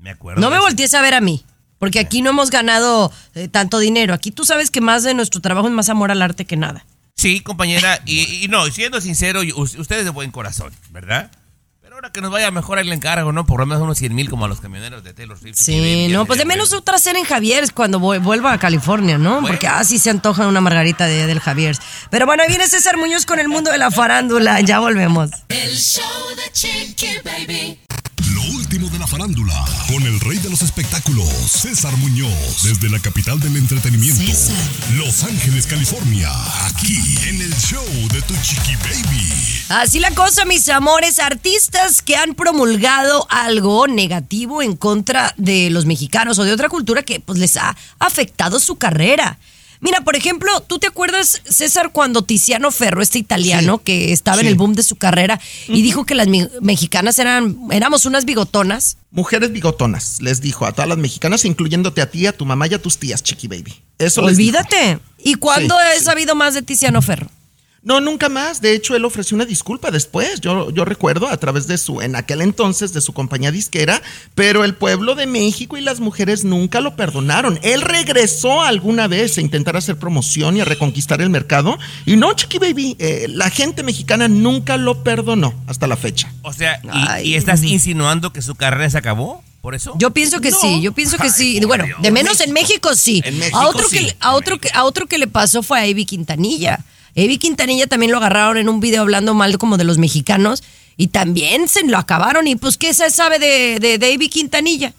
Me 0.00 0.10
acuerdo. 0.10 0.40
no 0.40 0.50
me 0.50 0.58
voltees 0.58 0.94
a 0.94 1.00
ver 1.00 1.14
a 1.14 1.20
mí, 1.20 1.44
porque 1.78 2.00
aquí 2.00 2.22
no 2.22 2.30
hemos 2.30 2.50
ganado 2.50 3.12
eh, 3.36 3.46
tanto 3.48 3.78
dinero. 3.78 4.14
Aquí 4.14 4.32
tú 4.32 4.44
sabes 4.44 4.70
que 4.72 4.80
más 4.80 5.04
de 5.04 5.14
nuestro 5.14 5.40
trabajo 5.40 5.68
es 5.68 5.72
más 5.74 5.88
amor 5.90 6.10
al 6.10 6.22
arte 6.22 6.44
que 6.44 6.56
nada. 6.56 6.84
Sí, 7.14 7.40
compañera, 7.40 8.00
y, 8.04 8.44
y 8.44 8.48
no, 8.48 8.66
siendo 8.70 9.00
sincero, 9.00 9.44
y 9.44 9.52
us- 9.52 9.76
usted 9.76 9.98
es 9.98 10.04
de 10.04 10.10
buen 10.10 10.32
corazón, 10.32 10.72
¿verdad? 10.90 11.30
Ahora 12.02 12.10
que 12.12 12.20
nos 12.20 12.32
vaya 12.32 12.50
mejor 12.50 12.80
el 12.80 12.92
encargo, 12.92 13.30
¿no? 13.30 13.46
Por 13.46 13.60
lo 13.60 13.66
menos 13.66 13.80
unos 13.80 13.96
100 13.96 14.12
mil 14.12 14.28
como 14.28 14.44
a 14.46 14.48
los 14.48 14.60
camioneros 14.60 15.04
de 15.04 15.14
Taylor 15.14 15.38
Swift. 15.38 15.54
Sí, 15.56 16.08
no, 16.10 16.26
pues 16.26 16.40
de 16.40 16.44
menos 16.44 16.72
otra 16.72 16.98
cena 16.98 17.20
en 17.20 17.24
Javier's 17.24 17.70
cuando 17.70 18.00
vu- 18.00 18.20
vuelva 18.20 18.52
a 18.52 18.58
California, 18.58 19.18
¿no? 19.18 19.34
Bueno. 19.34 19.46
Porque 19.46 19.68
así 19.68 20.00
se 20.00 20.10
antoja 20.10 20.48
una 20.48 20.60
margarita 20.60 21.06
de, 21.06 21.28
del 21.28 21.38
Javier's. 21.38 21.78
Pero 22.10 22.26
bueno, 22.26 22.42
ahí 22.42 22.48
viene 22.48 22.66
César 22.66 22.96
Muñoz 22.96 23.24
con 23.24 23.38
el 23.38 23.46
mundo 23.46 23.70
de 23.70 23.78
la 23.78 23.92
farándula. 23.92 24.60
Ya 24.62 24.80
volvemos. 24.80 25.30
El 25.48 25.76
show 25.76 26.02
de 26.34 26.50
Chiqui 26.52 27.06
Baby. 27.24 27.78
Lo 28.34 28.42
último 28.56 28.88
de 28.88 28.98
la 28.98 29.06
farándula, 29.06 29.64
con 29.88 30.02
el 30.04 30.18
rey 30.20 30.38
de 30.38 30.48
los 30.48 30.62
espectáculos, 30.62 31.28
César 31.28 31.94
Muñoz, 31.98 32.62
desde 32.62 32.88
la 32.88 32.98
capital 32.98 33.38
del 33.40 33.56
entretenimiento, 33.56 34.22
Los 34.96 35.22
Ángeles, 35.24 35.66
California, 35.66 36.30
aquí 36.66 36.96
en 37.28 37.42
el 37.42 37.54
show 37.56 37.84
de 38.12 38.22
tu 38.22 38.34
chiqui 38.36 38.76
baby. 38.76 39.64
Así 39.68 40.00
la 40.00 40.12
cosa, 40.12 40.44
mis 40.46 40.68
amores, 40.70 41.18
artistas 41.18 42.00
que 42.00 42.16
han 42.16 42.34
promulgado 42.34 43.26
algo 43.28 43.86
negativo 43.86 44.62
en 44.62 44.76
contra 44.76 45.34
de 45.36 45.68
los 45.70 45.84
mexicanos 45.84 46.38
o 46.38 46.44
de 46.44 46.52
otra 46.52 46.68
cultura 46.68 47.02
que 47.02 47.20
pues 47.20 47.38
les 47.38 47.56
ha 47.56 47.76
afectado 47.98 48.60
su 48.60 48.76
carrera. 48.76 49.38
Mira, 49.82 50.00
por 50.02 50.14
ejemplo, 50.14 50.48
¿tú 50.60 50.78
te 50.78 50.86
acuerdas, 50.86 51.42
César, 51.44 51.90
cuando 51.92 52.22
Tiziano 52.22 52.70
Ferro, 52.70 53.02
este 53.02 53.18
italiano 53.18 53.78
Sí. 53.78 53.82
que 53.84 54.12
estaba 54.12 54.40
en 54.40 54.46
el 54.46 54.54
boom 54.54 54.74
de 54.74 54.84
su 54.84 54.94
carrera 54.94 55.40
y 55.66 55.82
dijo 55.82 56.06
que 56.06 56.14
las 56.14 56.28
mexicanas 56.60 57.18
eran, 57.18 57.56
éramos 57.72 58.06
unas 58.06 58.24
bigotonas? 58.24 58.96
Mujeres 59.10 59.50
bigotonas, 59.50 60.22
les 60.22 60.40
dijo 60.40 60.66
a 60.66 60.72
todas 60.72 60.88
las 60.88 60.98
mexicanas, 60.98 61.44
incluyéndote 61.44 62.00
a 62.00 62.08
ti, 62.08 62.26
a 62.26 62.32
tu 62.32 62.46
mamá 62.46 62.68
y 62.68 62.74
a 62.74 62.80
tus 62.80 62.96
tías, 62.98 63.24
Chiqui 63.24 63.48
Baby. 63.48 63.74
Eso. 63.98 64.22
Olvídate. 64.22 65.00
¿Y 65.18 65.34
cuándo 65.34 65.74
Sí, 65.74 65.98
he 65.98 66.00
sabido 66.00 66.36
más 66.36 66.54
de 66.54 66.62
Tiziano 66.62 67.02
Ferro? 67.02 67.28
No, 67.84 68.00
nunca 68.00 68.28
más. 68.28 68.60
De 68.60 68.74
hecho, 68.74 68.94
él 68.94 69.04
ofreció 69.04 69.34
una 69.34 69.44
disculpa 69.44 69.90
después. 69.90 70.40
Yo, 70.40 70.70
yo 70.70 70.84
recuerdo 70.84 71.26
a 71.26 71.36
través 71.36 71.66
de 71.66 71.76
su, 71.78 72.00
en 72.00 72.14
aquel 72.14 72.40
entonces, 72.40 72.92
de 72.92 73.00
su 73.00 73.12
compañía 73.12 73.50
disquera, 73.50 74.00
pero 74.36 74.64
el 74.64 74.74
pueblo 74.76 75.16
de 75.16 75.26
México 75.26 75.76
y 75.76 75.80
las 75.80 75.98
mujeres 75.98 76.44
nunca 76.44 76.80
lo 76.80 76.94
perdonaron. 76.94 77.58
Él 77.62 77.80
regresó 77.80 78.62
alguna 78.62 79.08
vez 79.08 79.36
a 79.36 79.40
intentar 79.40 79.76
hacer 79.76 79.96
promoción 79.96 80.56
y 80.56 80.60
a 80.60 80.64
reconquistar 80.64 81.20
el 81.22 81.30
mercado. 81.30 81.76
Y 82.06 82.14
no, 82.14 82.32
Chiqui 82.34 82.58
Baby, 82.58 82.94
eh, 83.00 83.26
la 83.28 83.50
gente 83.50 83.82
mexicana 83.82 84.28
nunca 84.28 84.76
lo 84.76 85.02
perdonó 85.02 85.52
hasta 85.66 85.88
la 85.88 85.96
fecha. 85.96 86.32
O 86.42 86.52
sea, 86.52 86.80
¿y, 86.84 86.88
Ay. 86.92 87.28
y 87.30 87.34
estás 87.34 87.64
insinuando 87.64 88.32
que 88.32 88.42
su 88.42 88.54
carrera 88.54 88.88
se 88.90 88.98
acabó? 88.98 89.42
¿Por 89.60 89.74
eso? 89.74 89.92
Yo 89.98 90.12
pienso 90.12 90.40
que 90.40 90.50
No. 90.52 90.60
sí, 90.60 90.80
yo 90.82 90.92
pienso 90.92 91.16
que 91.18 91.30
sí. 91.30 91.58
por 91.58 91.66
Bueno, 91.68 91.84
Dios. 91.86 92.02
de 92.02 92.10
menos 92.12 92.40
en 92.40 92.52
México 92.52 92.94
sí. 92.94 93.22
En 93.24 93.38
México 93.40 93.58
a 93.58 93.68
otro 93.68 93.88
sí. 93.88 93.96
que 93.98 94.02
le- 94.04 94.16
a 94.20 94.34
otro 94.34 94.58
que 94.60 94.70
a 94.72 94.84
otro 94.84 95.06
que 95.06 95.18
le 95.18 95.26
pasó 95.26 95.62
fue 95.64 95.80
a 95.80 95.86
Evi 95.86 96.04
Quintanilla. 96.04 96.84
Evi 97.14 97.38
Quintanilla 97.38 97.86
también 97.86 98.12
lo 98.12 98.18
agarraron 98.18 98.56
en 98.56 98.68
un 98.68 98.80
video 98.80 99.02
hablando 99.02 99.34
mal 99.34 99.58
como 99.58 99.76
de 99.76 99.84
los 99.84 99.98
mexicanos 99.98 100.62
y 100.96 101.08
también 101.08 101.68
se 101.68 101.84
lo 101.84 101.98
acabaron 101.98 102.46
y 102.46 102.56
pues 102.56 102.78
qué 102.78 102.94
se 102.94 103.10
sabe 103.10 103.38
de 103.38 103.78
de, 103.80 103.98
de 103.98 104.12
Evi 104.12 104.28
Quintanilla? 104.28 104.94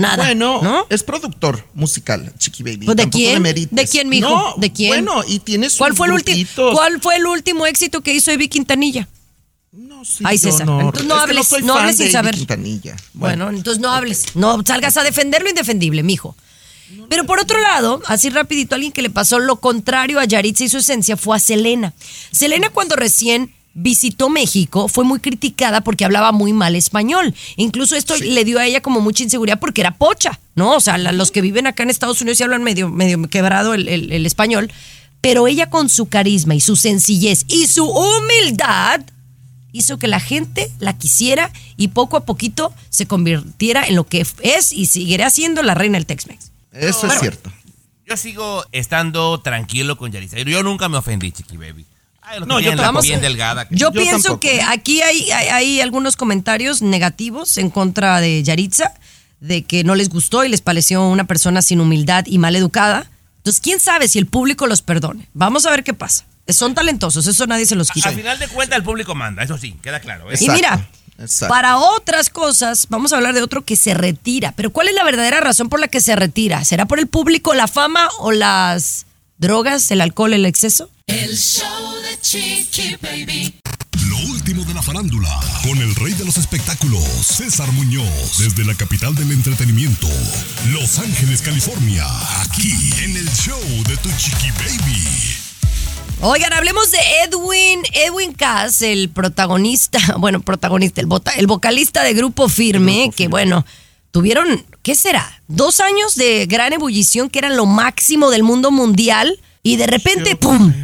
Nada. 0.00 0.24
Bueno, 0.24 0.60
¿no? 0.62 0.86
es 0.88 1.02
productor 1.02 1.66
musical, 1.74 2.32
Chiqui 2.38 2.62
Baby. 2.62 2.86
Pues, 2.86 2.96
¿de 2.96 3.10
quién? 3.10 3.42
¿De 3.42 3.86
quién, 3.86 4.08
mijo? 4.08 4.30
No, 4.30 4.54
¿De 4.56 4.72
quién? 4.72 5.04
Bueno, 5.04 5.22
y 5.28 5.40
tiene 5.40 5.68
sus 5.68 5.76
¿Cuál 5.78 5.94
fue 5.94 6.08
el. 6.08 6.48
¿Cuál 6.72 7.02
fue 7.02 7.16
el 7.16 7.26
último 7.26 7.66
éxito 7.66 8.00
que 8.00 8.14
hizo 8.14 8.30
Evi 8.30 8.48
Quintanilla? 8.48 9.08
No, 9.72 10.04
sí, 10.04 10.24
Ay, 10.26 10.38
César, 10.38 10.66
no. 10.66 10.80
entonces 10.80 11.06
no 11.06 11.14
hables, 11.14 11.52
no 11.62 11.92
sin 11.92 12.10
saber. 12.10 12.34
Quintanilla. 12.34 12.96
Bueno, 13.12 13.50
entonces 13.50 13.80
no 13.80 13.90
hables, 13.92 14.34
no 14.34 14.62
salgas 14.64 14.96
a 14.96 15.02
defender 15.04 15.42
lo 15.42 15.50
indefendible, 15.50 16.02
mijo. 16.02 16.34
Pero 17.08 17.24
por 17.26 17.38
otro 17.40 17.60
lado, 17.60 18.00
así 18.06 18.30
rapidito, 18.30 18.74
alguien 18.74 18.92
que 18.92 19.02
le 19.02 19.10
pasó 19.10 19.38
lo 19.38 19.56
contrario 19.60 20.18
a 20.20 20.24
Yaritza 20.24 20.64
y 20.64 20.68
su 20.68 20.78
esencia 20.78 21.16
fue 21.16 21.36
a 21.36 21.40
Selena. 21.40 21.92
Selena 22.32 22.70
cuando 22.70 22.96
recién 22.96 23.52
visitó 23.72 24.28
México 24.28 24.88
fue 24.88 25.04
muy 25.04 25.20
criticada 25.20 25.80
porque 25.82 26.04
hablaba 26.04 26.32
muy 26.32 26.52
mal 26.52 26.74
español. 26.74 27.34
Incluso 27.56 27.94
esto 27.96 28.16
le 28.16 28.44
dio 28.44 28.58
a 28.58 28.66
ella 28.66 28.80
como 28.82 29.00
mucha 29.00 29.22
inseguridad 29.22 29.60
porque 29.60 29.80
era 29.80 29.96
pocha, 29.96 30.40
¿no? 30.56 30.74
O 30.74 30.80
sea, 30.80 30.98
la- 30.98 31.12
los 31.12 31.30
que 31.30 31.40
viven 31.40 31.66
acá 31.68 31.82
en 31.84 31.90
Estados 31.90 32.20
Unidos 32.20 32.40
y 32.40 32.42
hablan 32.42 32.64
medio, 32.64 32.88
medio 32.90 33.22
quebrado 33.28 33.74
el, 33.74 33.88
el- 33.88 34.10
el 34.12 34.26
español. 34.26 34.72
Pero 35.20 35.46
ella 35.46 35.68
con 35.70 35.88
su 35.88 36.06
carisma 36.08 36.54
y 36.54 36.60
su 36.60 36.76
sencillez 36.76 37.44
y 37.46 37.66
su 37.66 37.84
humildad 37.86 39.02
hizo 39.72 39.98
que 39.98 40.08
la 40.08 40.18
gente 40.18 40.70
la 40.80 40.96
quisiera 40.98 41.52
y 41.76 41.88
poco 41.88 42.16
a 42.16 42.24
poquito 42.24 42.72
se 42.88 43.06
convirtiera 43.06 43.86
en 43.86 43.94
lo 43.96 44.04
que 44.06 44.26
es 44.42 44.72
y 44.72 44.86
seguirá 44.86 45.30
siendo 45.30 45.62
la 45.62 45.74
reina 45.74 45.98
del 45.98 46.06
Tex-Mex. 46.06 46.49
Eso 46.72 47.06
es 47.06 47.20
cierto. 47.20 47.50
Yo 48.06 48.16
sigo 48.16 48.64
estando 48.72 49.40
tranquilo 49.40 49.96
con 49.96 50.10
Yaritza. 50.10 50.38
Yo 50.38 50.62
nunca 50.62 50.88
me 50.88 50.96
ofendí, 50.96 51.30
Chiqui 51.30 51.56
Baby. 51.56 51.86
Ay, 52.22 52.40
No, 52.46 52.60
yo 52.60 52.74
la 52.74 52.92
bien 53.00 53.20
delgada. 53.20 53.66
Yo, 53.70 53.90
Yo 53.90 53.92
pienso 53.92 54.28
tampoco. 54.28 54.40
que 54.40 54.62
aquí 54.62 55.00
hay, 55.02 55.30
hay, 55.30 55.48
hay 55.48 55.80
algunos 55.80 56.16
comentarios 56.16 56.82
negativos 56.82 57.56
en 57.56 57.70
contra 57.70 58.20
de 58.20 58.42
Yaritza, 58.42 58.92
de 59.40 59.62
que 59.62 59.84
no 59.84 59.94
les 59.94 60.08
gustó 60.08 60.44
y 60.44 60.48
les 60.48 60.60
pareció 60.60 61.06
una 61.06 61.24
persona 61.24 61.62
sin 61.62 61.80
humildad 61.80 62.24
y 62.26 62.38
mal 62.38 62.56
educada. 62.56 63.08
Entonces, 63.38 63.60
quién 63.60 63.80
sabe 63.80 64.06
si 64.08 64.18
el 64.18 64.26
público 64.26 64.66
los 64.66 64.82
perdone. 64.82 65.28
Vamos 65.32 65.64
a 65.66 65.70
ver 65.70 65.82
qué 65.84 65.94
pasa. 65.94 66.26
Son 66.48 66.74
talentosos, 66.74 67.26
eso 67.26 67.46
nadie 67.46 67.64
se 67.64 67.76
los 67.76 67.90
quita. 67.90 68.08
Al 68.08 68.16
final 68.16 68.38
de 68.38 68.48
cuentas, 68.48 68.76
el 68.76 68.82
público 68.82 69.14
manda, 69.14 69.42
eso 69.44 69.56
sí, 69.56 69.72
queda 69.82 70.00
claro. 70.00 70.30
¿eh? 70.32 70.36
Y 70.40 70.48
mira, 70.50 70.88
exacto. 71.20 71.52
para 71.52 71.78
otras 71.78 72.30
cosas, 72.30 72.86
vamos 72.88 73.12
a 73.12 73.16
hablar 73.16 73.34
de 73.34 73.42
otro 73.42 73.64
que 73.64 73.76
se 73.76 73.94
retira. 73.94 74.52
Pero 74.56 74.70
¿cuál 74.70 74.88
es 74.88 74.94
la 74.94 75.04
verdadera 75.04 75.40
razón 75.40 75.68
por 75.68 75.80
la 75.80 75.88
que 75.88 76.00
se 76.00 76.16
retira? 76.16 76.64
¿Será 76.64 76.86
por 76.86 76.98
el 76.98 77.06
público, 77.06 77.54
la 77.54 77.68
fama 77.68 78.08
o 78.18 78.32
las 78.32 79.06
drogas, 79.38 79.90
el 79.90 80.00
alcohol, 80.00 80.32
el 80.32 80.46
exceso? 80.46 80.90
El 81.06 81.36
show 81.36 81.94
de 82.02 82.20
Chiqui 82.20 82.96
Baby. 83.02 83.60
Lo 84.08 84.16
último 84.32 84.64
de 84.64 84.74
la 84.74 84.82
farándula, 84.82 85.28
con 85.64 85.78
el 85.78 85.94
rey 85.96 86.12
de 86.14 86.24
los 86.24 86.36
espectáculos, 86.36 87.02
César 87.02 87.70
Muñoz, 87.72 88.38
desde 88.38 88.64
la 88.64 88.74
capital 88.74 89.14
del 89.14 89.32
entretenimiento, 89.32 90.08
Los 90.70 90.98
Ángeles, 90.98 91.42
California, 91.42 92.06
aquí 92.42 92.92
en 93.02 93.16
el 93.16 93.28
show 93.30 93.60
de 93.88 93.96
Tu 93.96 94.10
Chiqui 94.16 94.50
Baby. 94.52 95.39
Oigan, 96.22 96.52
hablemos 96.52 96.90
de 96.90 96.98
Edwin, 97.24 97.80
Edwin 97.94 98.34
Cass, 98.34 98.82
el 98.82 99.08
protagonista, 99.08 99.98
bueno, 100.18 100.40
protagonista, 100.42 101.00
el, 101.00 101.08
el 101.38 101.46
vocalista 101.46 102.02
de 102.02 102.12
Grupo 102.12 102.50
Firme, 102.50 103.10
que 103.16 103.28
bueno, 103.28 103.64
tuvieron, 104.10 104.66
¿qué 104.82 104.94
será? 104.94 105.40
Dos 105.48 105.80
años 105.80 106.16
de 106.16 106.44
gran 106.44 106.74
ebullición 106.74 107.30
que 107.30 107.38
eran 107.38 107.56
lo 107.56 107.64
máximo 107.64 108.28
del 108.28 108.42
mundo 108.42 108.70
mundial 108.70 109.40
y 109.62 109.76
de 109.76 109.86
repente, 109.86 110.36
¡pum! 110.36 110.74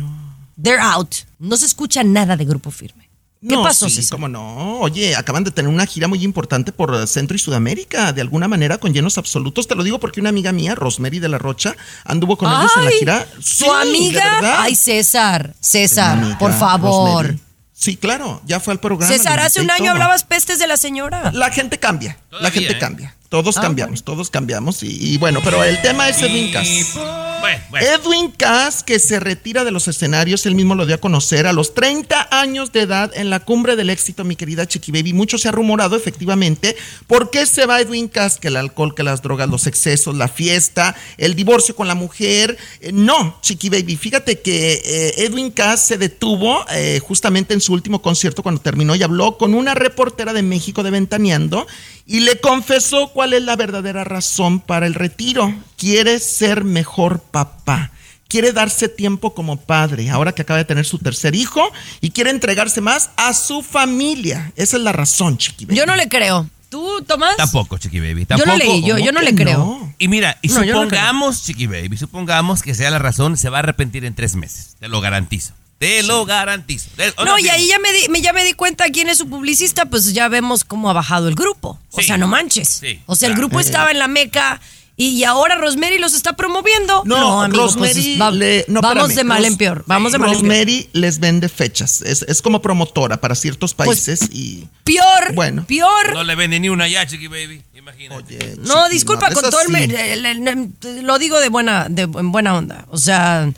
They're 0.61 0.81
out. 0.81 1.15
No 1.39 1.59
se 1.59 1.67
escucha 1.67 2.03
nada 2.03 2.39
de 2.39 2.47
Grupo 2.47 2.71
Firme. 2.71 3.06
¿Qué 3.49 3.55
No, 3.55 3.63
pasó, 3.63 3.89
sí, 3.89 3.97
César? 3.97 4.17
cómo 4.17 4.29
no. 4.29 4.79
Oye, 4.81 5.15
acaban 5.15 5.45
de 5.45 5.51
tener 5.51 5.69
una 5.69 5.87
gira 5.87 6.09
muy 6.09 6.25
importante 6.25 6.73
por 6.73 6.95
eh, 6.95 7.07
Centro 7.07 7.37
y 7.37 7.39
Sudamérica, 7.39 8.13
de 8.13 8.21
alguna 8.21 8.49
manera 8.49 8.79
con 8.79 8.93
llenos 8.93 9.19
absolutos. 9.19 9.69
Te 9.69 9.75
lo 9.75 9.85
digo 9.85 10.01
porque 10.01 10.21
una 10.21 10.31
amiga 10.31 10.53
mía, 10.53 10.75
Rosemary 10.75 11.19
de 11.19 11.29
la 11.29 11.39
Rocha, 11.39 11.77
anduvo 12.05 12.37
con 12.37 12.51
ellos 12.51 12.73
en 12.77 12.85
la 12.85 12.91
gira. 12.91 13.27
¿Tu 13.37 13.43
Sí, 13.43 13.65
de 13.65 13.71
amiga? 13.71 14.63
Ay, 14.63 14.75
César, 14.75 15.55
César, 15.61 16.19
amiga, 16.19 16.39
por 16.39 16.53
favor. 16.53 17.25
Rosemary. 17.27 17.41
Sí, 17.73 17.97
claro, 17.97 18.41
ya 18.47 18.59
fue 18.59 18.73
al 18.73 18.81
programa. 18.81 19.13
César, 19.13 19.39
hace 19.39 19.61
un 19.61 19.71
año 19.71 19.85
todo. 19.85 19.93
hablabas 19.93 20.25
pestes 20.25 20.59
de 20.59 20.67
la 20.67 20.77
señora. 20.79 21.31
La 21.33 21.51
gente 21.51 21.79
cambia, 21.79 22.19
la 22.31 22.51
gente 22.51 22.73
¿eh? 22.73 22.79
cambia. 22.79 23.16
Todos 23.29 23.57
Ah, 23.57 23.63
cambiamos, 23.63 24.05
todos 24.05 24.31
cambiamos. 24.31 24.83
Y, 24.83 25.15
y 25.15 25.19
bueno, 25.19 25.41
pero 25.43 25.63
el 25.65 25.81
tema 25.83 26.09
es 26.09 26.23
Edwin 26.23 26.53
Cass. 26.53 26.95
Bueno, 27.41 27.63
bueno. 27.71 27.87
Edwin 27.87 28.31
Cass, 28.31 28.83
que 28.83 28.99
se 28.99 29.21
retira 29.21 29.65
de 29.65 29.71
los 29.71 29.89
escenarios, 29.89 30.47
él 30.47 30.55
mismo 30.55 30.75
lo 30.75 30.87
dio 30.87 30.95
a 30.95 30.99
conocer 30.99 31.47
a 31.47 31.53
los 31.53 31.75
30 31.75 32.29
años 32.31 32.73
de 32.73 32.81
edad 32.81 33.13
en 33.15 33.31
la 33.31 33.41
cumbre 33.41 33.77
del 33.77 33.91
éxito, 33.91 34.25
mi 34.25 34.37
querida 34.37 34.67
Chiqui 34.67 34.91
Baby. 34.91 35.13
Mucho 35.13 35.39
se 35.39 35.49
ha 35.49 35.53
rumorado, 35.53 35.97
efectivamente. 35.97 36.77
¿Por 37.07 37.31
qué 37.31 37.47
se 37.47 37.67
va 37.67 37.81
Edwin 37.81 38.09
Cass? 38.09 38.39
Que 38.39 38.49
el 38.49 38.57
alcohol, 38.57 38.95
que 38.95 39.03
las 39.03 39.23
drogas, 39.23 39.49
los 39.49 39.67
excesos, 39.67 40.17
la 40.17 40.29
fiesta, 40.29 40.97
el 41.19 41.35
divorcio 41.35 41.77
con 41.77 41.89
la 41.89 41.95
mujer. 41.95 42.57
Eh, 42.81 42.93
no, 42.93 43.39
Chiqui 43.43 43.69
Baby. 43.69 43.97
Fíjate 43.97 44.41
que 44.41 44.83
eh, 44.85 45.15
Edwin 45.19 45.51
Cass 45.51 45.87
se 45.87 45.99
detuvo 45.99 46.65
eh, 46.71 47.01
justamente 47.03 47.55
en 47.55 47.61
su 47.61 47.73
último 47.73 48.03
concierto 48.03 48.43
cuando 48.43 48.61
terminó 48.61 48.95
y 48.97 49.03
habló 49.03 49.37
con 49.37 49.55
una 49.55 49.75
reportera 49.75 50.33
de 50.33 50.43
México 50.43 50.83
de 50.83 50.91
Ventaneando 50.91 51.67
y 52.07 52.21
le 52.21 52.39
confesó 52.41 53.09
cuál 53.17 53.33
es 53.33 53.41
la 53.43 53.57
verdadera 53.57 54.05
razón 54.05 54.61
para 54.61 54.87
el 54.87 54.93
retiro. 54.93 55.55
Quiere 55.79 56.19
ser 56.19 56.65
mejor 56.65 57.21
papá. 57.21 57.91
Quiere 58.29 58.53
darse 58.53 58.91
tiempo 58.91 59.33
como 59.35 59.57
padre, 59.57 60.11
ahora 60.11 60.33
que 60.33 60.43
acaba 60.43 60.59
de 60.59 60.67
tener 60.67 60.85
su 60.85 60.99
tercer 60.99 61.35
hijo, 61.35 61.63
y 62.03 62.11
quiere 62.11 62.29
entregarse 62.29 62.83
más 62.83 63.09
a 63.17 63.33
su 63.33 63.63
familia. 63.63 64.53
Esa 64.55 64.77
es 64.77 64.83
la 64.83 64.93
razón, 64.93 65.39
Chiqui. 65.39 65.65
Baby. 65.65 65.79
Yo 65.79 65.87
no 65.87 65.97
le 65.97 66.09
creo. 66.11 66.47
¿Tú, 66.69 67.03
Tomás? 67.07 67.37
Tampoco, 67.39 67.79
Chiqui 67.79 68.01
Baby. 68.01 68.23
Yo 68.23 68.27
Tampoco. 68.27 68.51
no 68.51 68.57
leí, 68.59 68.83
yo, 68.85 68.99
yo 68.99 69.13
no 69.13 69.23
le 69.23 69.35
creo. 69.35 69.57
no? 69.59 69.95
Y 69.99 70.09
mira, 70.09 70.37
y 70.43 70.49
No, 70.49 70.63
yo 70.63 70.75
no 70.75 70.83
supongamos, 70.83 71.45
Chiqui 71.45 71.67
Baby, 71.69 71.97
supongamos 71.97 72.63
que 72.63 72.75
sea 72.75 72.91
la 72.91 72.99
razón, 72.99 73.39
se 73.39 73.49
va 73.49 73.57
a 73.57 73.61
arrepentir 73.61 74.05
en 74.05 74.15
tres 74.15 74.35
meses. 74.37 74.77
Te 74.79 74.89
lo 74.89 75.01
garantizo. 75.01 75.55
Te 75.79 76.03
lo 76.03 76.25
garantizo. 76.25 76.89
Te- 76.97 77.13
No, 77.23 77.39
y 77.39 77.49
ahí 77.51 77.69
ya 77.69 77.79
me, 77.79 77.93
di, 77.93 78.09
me- 78.09 78.23
ya 78.23 78.33
me 78.33 78.45
di 78.45 78.55
cuenta 78.55 78.87
quién 78.91 79.11
es 79.11 79.19
su 79.19 79.29
publicista, 79.29 79.85
pues 79.85 80.15
ya 80.15 80.27
vemos 80.29 80.65
cómo 80.65 80.89
ha 80.89 80.95
bajado 80.95 81.29
el 81.29 81.35
grupo. 81.35 81.79
O 81.97 82.03
sea, 82.03 82.17
no 82.19 82.27
manches. 82.29 82.69
Sí, 82.69 83.01
o 83.07 83.17
sea, 83.17 83.29
el 83.29 83.35
claro. 83.35 83.49
grupo 83.49 83.61
estaba 83.61 83.91
en 83.91 83.99
la 83.99 84.09
meca 84.09 84.61
y 84.99 85.25
ahora 85.25 85.57
Rosemary 85.57 85.99
los 85.99 86.15
está 86.15 86.37
promoviendo. 86.37 87.03
No, 87.05 87.43
amigo, 87.43 87.65
pues, 87.77 87.95
Rosemary 87.95 88.17
va- 88.19 88.31
le- 88.31 88.65
no, 88.69 88.81
vamos 88.81 89.11
espérame, 89.11 89.17
de 89.17 89.25
mal 89.25 89.39
Ros- 89.43 89.47
en 89.49 89.57
peor. 89.59 89.85
Vamos 89.87 90.13
de 90.13 90.19
mal 90.19 90.29
en 90.31 90.33
peor. 90.35 90.43
Rosemary 90.49 90.89
les 90.95 91.21
vende 91.21 91.49
fechas. 91.51 92.01
Es, 92.01 92.23
es 92.23 92.41
como 92.41 92.63
promotora 92.63 93.19
para 93.19 93.35
ciertos 93.35 93.75
países 93.75 94.21
y. 94.33 94.67
Peor, 94.85 95.35
Bueno. 95.35 95.65
peor. 95.67 96.15
No 96.15 96.25
le 96.25 96.35
vende 96.35 96.59
ni 96.61 96.69
una 96.71 96.89
ya, 96.89 97.07
Chiqui 97.07 97.27
Baby. 97.29 97.63
Imagínate. 97.75 98.37
Oye, 98.37 98.57
No, 98.63 98.89
disculpa, 98.89 99.29
no, 99.29 99.35
con 99.41 99.51
todo 99.51 99.61
el, 99.61 99.67
así. 99.77 99.87
me- 99.89 100.13
el- 100.13 100.25
el- 100.27 100.49
el- 100.49 101.03
lo 101.07 101.19
digo 101.19 101.39
de 101.41 101.51
buena, 101.51 101.87
de, 101.91 102.03
en 102.03 102.33
buena 102.33 102.57
onda. 102.57 102.87
O 102.91 102.97
sea, 102.99 103.49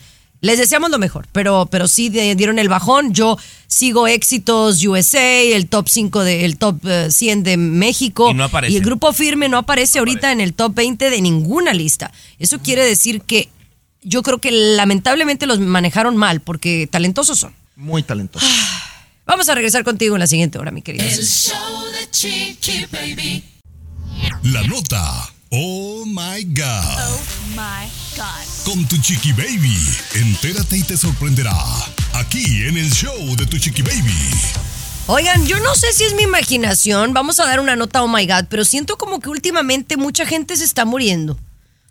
les 0.41 0.59
deseamos 0.59 0.91
lo 0.91 0.99
mejor, 0.99 1.27
pero, 1.33 1.67
pero 1.71 1.89
sí 1.89 2.09
de- 2.11 2.35
dieron 2.35 2.59
el 2.59 2.69
bajón. 2.69 3.13
Yo 3.13 3.37
sigo 3.67 4.07
éxitos 4.07 4.85
USA, 4.85 5.41
el 5.41 5.69
top 5.69 5.89
5 5.89 6.23
de, 6.25 6.45
el 6.45 6.59
top 6.59 6.79
eh, 6.87 7.09
100 7.11 7.43
de 7.43 7.57
México. 7.57 8.31
Y 8.31 8.35
no 8.35 8.45
aparece. 8.45 8.73
Y 8.73 8.77
el 8.77 8.83
grupo 8.85 9.13
firme 9.13 9.49
no 9.49 9.59
aparece 9.59 9.99
ahorita 9.99 10.31
en 10.33 10.41
el 10.41 10.55
top 10.55 10.75
20 10.75 11.11
de 11.11 11.21
ninguna 11.21 11.73
lista. 11.75 12.13
Eso 12.39 12.61
quiere 12.61 12.85
decir 12.85 13.23
que 13.23 13.49
yo 14.03 14.23
creo 14.23 14.39
que 14.39 14.53
lamentablemente 14.53 15.47
los 15.47 15.59
manejaron 15.59 16.17
mal, 16.17 16.41
porque 16.41 16.89
talentosos 16.91 17.39
son. 17.39 17.53
Muy 17.77 18.03
talentoso. 18.03 18.47
Vamos 19.27 19.49
a 19.49 19.55
regresar 19.55 19.85
contigo 19.85 20.15
en 20.17 20.21
la 20.21 20.27
siguiente 20.27 20.59
hora, 20.59 20.71
mi 20.71 20.83
querida. 20.83 21.05
El 21.05 21.27
show 21.27 21.85
de 21.93 22.11
Chiqui 22.11 22.87
Baby. 22.91 23.45
La 24.45 24.63
nota. 24.63 25.29
Oh 25.51 26.05
my 26.07 26.45
God. 26.45 26.99
Oh 26.99 27.21
my 27.51 28.08
Con 28.65 28.85
tu 28.89 28.97
Chiqui 28.99 29.33
Baby. 29.33 29.77
Entérate 30.17 30.77
y 30.77 30.83
te 30.83 30.97
sorprenderá. 30.97 31.55
Aquí 32.15 32.65
en 32.65 32.77
el 32.77 32.91
show 32.93 33.17
de 33.37 33.47
tu 33.47 33.59
Chiqui 33.59 33.83
Baby. 33.83 34.13
Oigan, 35.07 35.47
yo 35.47 35.59
no 35.61 35.75
sé 35.77 35.93
si 35.93 36.03
es 36.05 36.15
mi 36.15 36.25
imaginación, 36.25 37.15
vamos 37.15 37.39
a 37.39 37.47
dar 37.47 37.61
una 37.61 37.77
nota, 37.77 38.03
oh 38.03 38.09
my 38.09 38.27
god, 38.27 38.47
pero 38.51 38.65
siento 38.65 38.99
como 38.99 39.21
que 39.21 39.29
últimamente 39.31 39.97
mucha 39.97 40.27
gente 40.27 40.57
se 40.57 40.65
está 40.65 40.85
muriendo. 40.85 41.39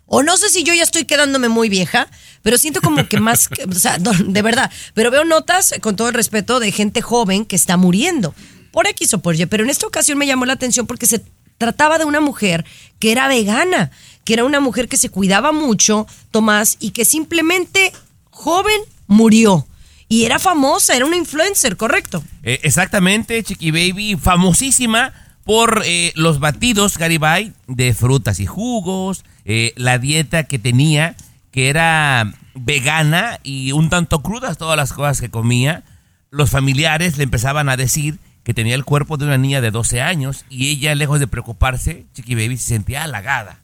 O 0.04 0.22
no 0.22 0.36
sé 0.36 0.50
si 0.50 0.64
yo 0.64 0.74
ya 0.74 0.82
estoy 0.82 1.04
quedándome 1.06 1.48
muy 1.48 1.68
vieja, 1.70 2.08
pero 2.42 2.58
siento 2.58 2.80
como 2.82 3.08
que 3.08 3.18
más, 3.20 3.48
que- 3.48 3.64
o 3.64 3.72
sea, 3.74 3.96
no, 3.98 4.12
de 4.12 4.42
verdad, 4.42 4.70
pero 4.94 5.10
veo 5.10 5.24
notas, 5.24 5.74
con 5.80 5.96
todo 5.96 6.08
el 6.08 6.14
respeto, 6.14 6.60
de 6.60 6.72
gente 6.72 7.00
joven 7.00 7.44
que 7.46 7.56
está 7.56 7.76
muriendo, 7.78 8.34
por 8.70 8.86
X 8.86 9.14
o 9.14 9.18
por 9.20 9.34
Y, 9.34 9.46
pero 9.46 9.64
en 9.64 9.70
esta 9.70 9.86
ocasión 9.86 10.18
me 10.18 10.26
llamó 10.26 10.44
la 10.44 10.52
atención 10.52 10.86
porque 10.86 11.06
se 11.06 11.22
trataba 11.58 11.98
de 11.98 12.04
una 12.04 12.20
mujer 12.20 12.64
que 12.98 13.12
era 13.12 13.28
vegana, 13.28 13.90
que 14.24 14.34
era 14.34 14.44
una 14.44 14.60
mujer 14.60 14.88
que 14.88 14.96
se 14.96 15.10
cuidaba 15.10 15.52
mucho, 15.52 16.06
Tomás, 16.30 16.76
y 16.80 16.90
que 16.90 17.04
simplemente 17.04 17.92
joven 18.30 18.80
murió. 19.06 19.66
Y 20.08 20.24
era 20.24 20.38
famosa, 20.38 20.96
era 20.96 21.04
una 21.04 21.16
influencer, 21.16 21.76
¿correcto? 21.76 22.24
Eh, 22.42 22.60
exactamente, 22.62 23.42
Chiqui 23.42 23.70
Baby, 23.70 24.16
famosísima 24.16 25.12
por 25.44 25.82
eh, 25.84 26.12
los 26.14 26.40
batidos 26.40 26.98
Garibay 26.98 27.52
de 27.66 27.94
frutas 27.94 28.40
y 28.40 28.46
jugos, 28.46 29.24
eh, 29.44 29.72
la 29.76 29.98
dieta 29.98 30.44
que 30.44 30.58
tenía, 30.58 31.16
que 31.50 31.68
era 31.68 32.34
vegana 32.54 33.40
y 33.42 33.72
un 33.72 33.88
tanto 33.88 34.20
crudas 34.22 34.58
todas 34.58 34.76
las 34.76 34.92
cosas 34.92 35.20
que 35.20 35.30
comía. 35.30 35.84
Los 36.30 36.50
familiares 36.50 37.16
le 37.16 37.24
empezaban 37.24 37.68
a 37.68 37.76
decir 37.76 38.18
que 38.48 38.54
tenía 38.54 38.74
el 38.76 38.86
cuerpo 38.86 39.18
de 39.18 39.26
una 39.26 39.36
niña 39.36 39.60
de 39.60 39.70
12 39.70 40.00
años 40.00 40.46
y 40.48 40.70
ella, 40.70 40.94
lejos 40.94 41.20
de 41.20 41.26
preocuparse, 41.26 42.06
Chiqui 42.14 42.34
Baby 42.34 42.56
se 42.56 42.68
sentía 42.68 43.02
halagada. 43.02 43.58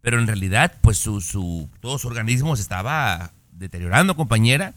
Pero 0.00 0.18
en 0.18 0.26
realidad, 0.26 0.72
pues 0.80 0.96
su, 0.96 1.20
su, 1.20 1.68
todo 1.82 1.98
su 1.98 2.08
organismo 2.08 2.56
se 2.56 2.62
estaba 2.62 3.32
deteriorando, 3.52 4.16
compañera. 4.16 4.72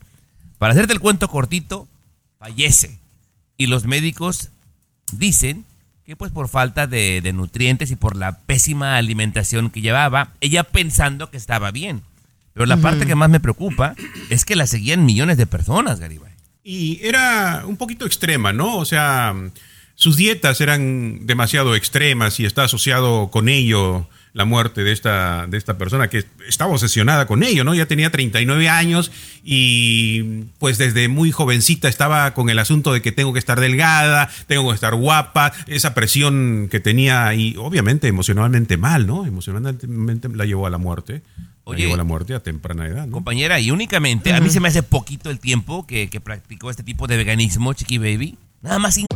Para 0.57 0.73
hacerte 0.73 0.91
el 0.91 0.99
cuento 0.99 1.29
cortito, 1.29 1.87
fallece. 2.37 2.99
Y 3.55 3.67
los 3.67 3.85
médicos 3.85 4.49
dicen 5.13 5.63
que 6.03 6.17
pues 6.17 6.33
por 6.33 6.49
falta 6.49 6.85
de, 6.85 7.21
de 7.21 7.31
nutrientes 7.31 7.89
y 7.89 7.95
por 7.95 8.17
la 8.17 8.39
pésima 8.39 8.97
alimentación 8.97 9.69
que 9.69 9.79
llevaba, 9.79 10.33
ella 10.41 10.65
pensando 10.65 11.31
que 11.31 11.37
estaba 11.37 11.71
bien. 11.71 12.01
Pero 12.51 12.65
la 12.65 12.75
parte 12.75 13.05
que 13.05 13.15
más 13.15 13.29
me 13.29 13.39
preocupa 13.39 13.95
es 14.29 14.43
que 14.43 14.57
la 14.57 14.67
seguían 14.67 15.05
millones 15.05 15.37
de 15.37 15.45
personas, 15.45 16.01
Garibay. 16.01 16.26
Y 16.69 16.99
era 17.01 17.63
un 17.65 17.77
poquito 17.77 18.05
extrema, 18.05 18.51
¿no? 18.51 18.75
O 18.75 18.83
sea, 18.83 19.33
sus 19.95 20.17
dietas 20.17 20.59
eran 20.59 21.25
demasiado 21.25 21.77
extremas 21.77 22.41
y 22.41 22.45
está 22.45 22.65
asociado 22.65 23.29
con 23.31 23.47
ello 23.47 24.09
la 24.33 24.43
muerte 24.43 24.83
de 24.83 24.91
esta, 24.91 25.47
de 25.47 25.57
esta 25.57 25.77
persona 25.77 26.09
que 26.09 26.25
estaba 26.45 26.73
obsesionada 26.73 27.25
con 27.25 27.43
ello, 27.43 27.63
¿no? 27.63 27.73
Ya 27.73 27.85
tenía 27.85 28.09
39 28.11 28.67
años 28.67 29.13
y 29.45 30.43
pues 30.59 30.77
desde 30.77 31.07
muy 31.07 31.31
jovencita 31.31 31.87
estaba 31.87 32.33
con 32.33 32.49
el 32.49 32.59
asunto 32.59 32.91
de 32.91 33.01
que 33.01 33.13
tengo 33.13 33.31
que 33.31 33.39
estar 33.39 33.61
delgada, 33.61 34.29
tengo 34.47 34.67
que 34.67 34.75
estar 34.75 34.93
guapa, 34.93 35.53
esa 35.67 35.93
presión 35.93 36.67
que 36.69 36.81
tenía 36.81 37.33
y 37.33 37.55
obviamente 37.55 38.09
emocionalmente 38.09 38.75
mal, 38.75 39.07
¿no? 39.07 39.25
Emocionalmente 39.25 40.27
la 40.27 40.43
llevó 40.43 40.67
a 40.67 40.69
la 40.69 40.79
muerte. 40.79 41.21
Oye. 41.67 41.91
a 41.91 41.97
la 41.97 42.03
muerte 42.03 42.33
a 42.33 42.39
temprana 42.41 42.87
edad, 42.87 43.07
¿no? 43.07 43.13
Compañera, 43.13 43.59
y 43.59 43.71
únicamente, 43.71 44.33
a 44.33 44.39
mí 44.39 44.49
se 44.49 44.59
me 44.59 44.69
hace 44.69 44.83
poquito 44.83 45.29
el 45.29 45.39
tiempo 45.39 45.85
que, 45.85 46.09
que 46.09 46.21
practicó 46.21 46.69
este 46.69 46.83
tipo 46.83 47.07
de 47.07 47.17
veganismo, 47.17 47.73
Chiqui 47.73 47.97
Baby. 47.97 48.37
Nada 48.61 48.79
más 48.79 48.97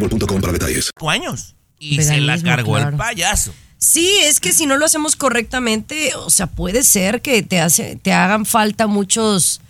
boostmobile.com 0.00 0.40
para 0.40 0.52
detalles. 0.52 0.90
años. 1.08 1.54
Y 1.78 2.00
se 2.02 2.20
la 2.20 2.38
cargó 2.40 2.76
el 2.76 2.82
claro. 2.82 2.96
payaso. 2.96 3.54
Sí, 3.78 4.06
es 4.24 4.40
que 4.40 4.52
si 4.52 4.66
no 4.66 4.76
lo 4.76 4.84
hacemos 4.84 5.16
correctamente, 5.16 6.14
o 6.14 6.28
sea, 6.28 6.46
puede 6.46 6.82
ser 6.82 7.22
que 7.22 7.42
te, 7.42 7.60
hace, 7.60 7.96
te 7.96 8.12
hagan 8.12 8.44
falta 8.44 8.86
muchos, 8.86 9.62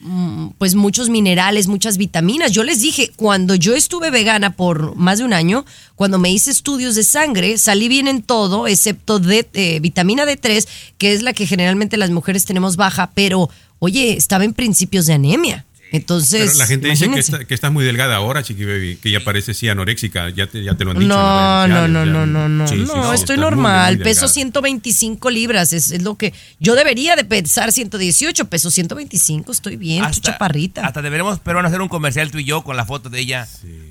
mm, 0.00 0.52
pues 0.56 0.74
muchos 0.74 1.10
minerales, 1.10 1.68
muchas 1.68 1.98
vitaminas. 1.98 2.52
Yo 2.52 2.64
les 2.64 2.80
dije, 2.80 3.12
cuando 3.16 3.54
yo 3.54 3.74
estuve 3.74 4.10
vegana 4.10 4.56
por 4.56 4.96
más 4.96 5.18
de 5.18 5.24
un 5.24 5.34
año, 5.34 5.66
cuando 5.94 6.18
me 6.18 6.30
hice 6.30 6.50
estudios 6.50 6.94
de 6.94 7.04
sangre, 7.04 7.58
salí 7.58 7.88
bien 7.88 8.08
en 8.08 8.22
todo, 8.22 8.66
excepto 8.66 9.18
de 9.18 9.46
eh, 9.52 9.78
vitamina 9.80 10.24
D3, 10.24 10.66
que 10.96 11.12
es 11.12 11.22
la 11.22 11.34
que 11.34 11.46
generalmente 11.46 11.98
las 11.98 12.08
mujeres 12.08 12.46
tenemos 12.46 12.76
baja, 12.76 13.10
pero 13.12 13.50
oye, 13.78 14.16
estaba 14.16 14.44
en 14.44 14.54
principios 14.54 15.04
de 15.04 15.12
anemia. 15.12 15.66
Entonces, 15.92 16.46
Pero 16.46 16.58
la 16.58 16.66
gente 16.66 16.88
dice 16.88 17.10
que, 17.10 17.18
está- 17.20 17.44
que 17.44 17.54
estás 17.54 17.72
muy 17.72 17.84
delgada 17.84 18.16
ahora, 18.16 18.42
Chiqui 18.42 18.64
Baby, 18.64 18.96
que 19.02 19.10
ya 19.10 19.20
parece 19.24 19.54
sí 19.54 19.68
anoréxica, 19.68 20.28
ya 20.30 20.46
te, 20.46 20.62
ya 20.62 20.74
te 20.74 20.84
lo 20.84 20.90
han 20.92 20.98
dicho. 20.98 21.08
No, 21.08 21.66
no, 21.66 21.88
no, 21.88 22.04
no, 22.04 22.26
no, 22.26 22.48
no, 22.48 22.66
Sí, 22.68 22.74
sí, 22.76 22.80
no, 22.82 23.12
estoy 23.12 23.14
estás 23.14 23.36
muy, 23.36 23.44
normal, 23.44 23.96
muy 23.96 24.04
peso 24.04 24.20
delgada. 24.22 24.32
125 24.34 25.30
libras, 25.30 25.72
es, 25.72 25.90
es 25.90 26.02
lo 26.02 26.16
que 26.16 26.34
yo 26.58 26.74
debería 26.74 27.16
de 27.16 27.24
pesar 27.24 27.72
118, 27.72 28.44
peso 28.46 28.70
125, 28.70 29.52
estoy 29.52 29.76
bien, 29.76 30.04
estoy 30.04 30.32
chaparrita. 30.32 30.86
Hasta 30.86 31.02
deberemos, 31.02 31.40
pero 31.40 31.60
hacer 31.60 31.80
un 31.80 31.88
comercial 31.88 32.30
tú 32.30 32.38
y 32.38 32.44
yo 32.44 32.62
con 32.62 32.76
la 32.76 32.84
foto 32.84 33.10
de 33.10 33.20
ella. 33.20 33.48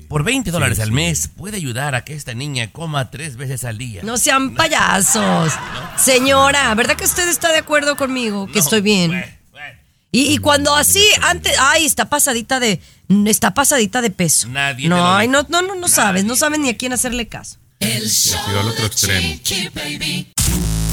Por 0.08 0.24
20 0.24 0.50
dólares 0.50 0.80
al 0.80 0.90
mes 0.90 1.28
puede 1.28 1.56
ayudar 1.56 1.94
a 1.94 2.04
que 2.04 2.14
esta 2.14 2.34
niña 2.34 2.70
coma 2.72 3.10
tres 3.10 3.36
veces 3.36 3.64
al 3.64 3.78
día. 3.78 4.02
No 4.02 4.18
sean 4.18 4.54
payasos. 4.54 5.52
Señora, 5.96 6.74
¿verdad 6.74 6.96
que 6.96 7.04
usted 7.04 7.28
está 7.28 7.52
de 7.52 7.58
acuerdo 7.58 7.96
conmigo? 7.96 8.46
Que 8.46 8.58
estoy 8.58 8.80
bien. 8.80 9.39
Y, 10.12 10.32
y 10.32 10.38
cuando 10.38 10.74
así, 10.74 11.04
antes, 11.22 11.52
ay, 11.58 11.86
está 11.86 12.08
pasadita 12.08 12.58
de, 12.58 12.80
está 13.26 13.54
pasadita 13.54 14.02
de 14.02 14.10
peso. 14.10 14.48
Nadie 14.48 14.88
No, 14.88 15.14
ay, 15.14 15.28
no, 15.28 15.46
no, 15.48 15.62
no, 15.62 15.74
no 15.76 15.88
sabes, 15.88 16.24
no 16.24 16.36
sabes 16.36 16.58
ni 16.58 16.68
a 16.68 16.76
quién 16.76 16.92
hacerle 16.92 17.28
caso. 17.28 17.58
El 17.78 18.04
ido 18.04 18.60
al 18.60 18.68
otro 18.68 18.86
extremo. 18.86 19.38
Chiqui 19.42 19.68
Baby. 19.68 20.32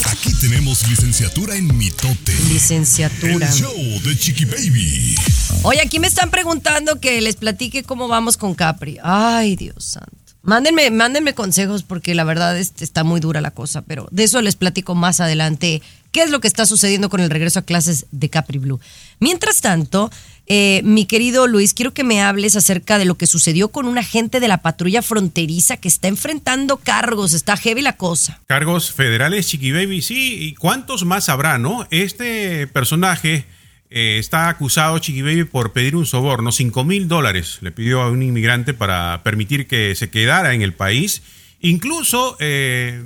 Aquí 0.06 0.34
tenemos 0.40 0.88
licenciatura 0.88 1.56
en 1.56 1.76
mitote. 1.78 2.32
El 2.32 2.50
Licenciatura. 2.50 3.52
show 3.52 3.74
de 4.04 4.18
Chiqui 4.18 4.46
Baby. 4.46 5.16
Oye, 5.64 5.82
aquí 5.82 6.00
me 6.00 6.08
están 6.08 6.30
preguntando 6.32 7.02
que 7.02 7.20
les 7.20 7.36
platique 7.36 7.84
cómo 7.84 8.08
vamos 8.08 8.38
con 8.38 8.56
Capri. 8.56 9.00
Ay, 9.04 9.56
Dios 9.58 9.84
santo. 9.84 10.12
Mándenme, 10.44 10.90
mándenme 10.92 11.34
consejos 11.34 11.84
porque 11.84 12.16
la 12.16 12.24
verdad 12.24 12.58
este, 12.58 12.86
está 12.86 13.04
muy 13.04 13.20
dura 13.20 13.42
la 13.42 13.52
cosa, 13.52 13.82
pero 13.82 14.08
de 14.12 14.24
eso 14.24 14.42
les 14.42 14.56
platico 14.56 14.96
más 14.96 15.20
adelante. 15.20 15.82
¿Qué 16.18 16.24
es 16.24 16.32
lo 16.32 16.40
que 16.40 16.48
está 16.48 16.66
sucediendo 16.66 17.10
con 17.10 17.20
el 17.20 17.30
regreso 17.30 17.60
a 17.60 17.62
clases 17.62 18.08
de 18.10 18.28
Capri 18.32 18.58
Blue? 18.58 18.80
Mientras 19.20 19.62
tanto, 19.62 20.10
eh, 20.48 20.82
mi 20.84 21.06
querido 21.06 21.46
Luis, 21.46 21.76
quiero 21.76 21.94
que 21.94 22.04
me 22.04 22.24
hables 22.24 22.56
acerca 22.56 22.98
de 22.98 23.06
lo 23.06 23.20
que 23.20 23.28
sucedió 23.28 23.68
con 23.68 23.86
un 23.86 24.00
agente 24.00 24.40
de 24.40 24.48
la 24.48 24.64
patrulla 24.64 25.04
fronteriza 25.04 25.78
que 25.78 25.88
está 25.88 26.08
enfrentando 26.08 26.78
cargos. 26.78 27.34
Está 27.34 27.56
heavy 27.56 27.84
la 27.84 27.98
cosa. 27.98 28.42
Cargos 28.48 28.92
federales, 28.92 29.46
Chiqui 29.46 29.72
Baby, 29.72 30.02
sí. 30.02 30.38
¿Y 30.40 30.56
cuántos 30.56 31.06
más 31.06 31.30
habrá, 31.30 31.60
no? 31.60 31.88
Este 31.92 32.66
personaje 32.66 33.46
eh, 33.92 34.18
está 34.18 34.50
acusado, 34.50 34.98
Chiqui 34.98 35.22
Baby, 35.22 35.44
por 35.44 35.72
pedir 35.72 35.96
un 35.96 36.08
soborno, 36.08 36.52
5 36.52 36.84
mil 36.84 37.08
dólares. 37.08 37.60
Le 37.62 37.72
pidió 37.72 38.02
a 38.02 38.10
un 38.10 38.24
inmigrante 38.24 38.74
para 38.74 39.22
permitir 39.22 39.68
que 39.68 39.94
se 39.94 40.10
quedara 40.10 40.56
en 40.56 40.64
el 40.64 40.74
país. 40.74 41.22
Incluso 41.62 42.38
eh, 42.40 43.04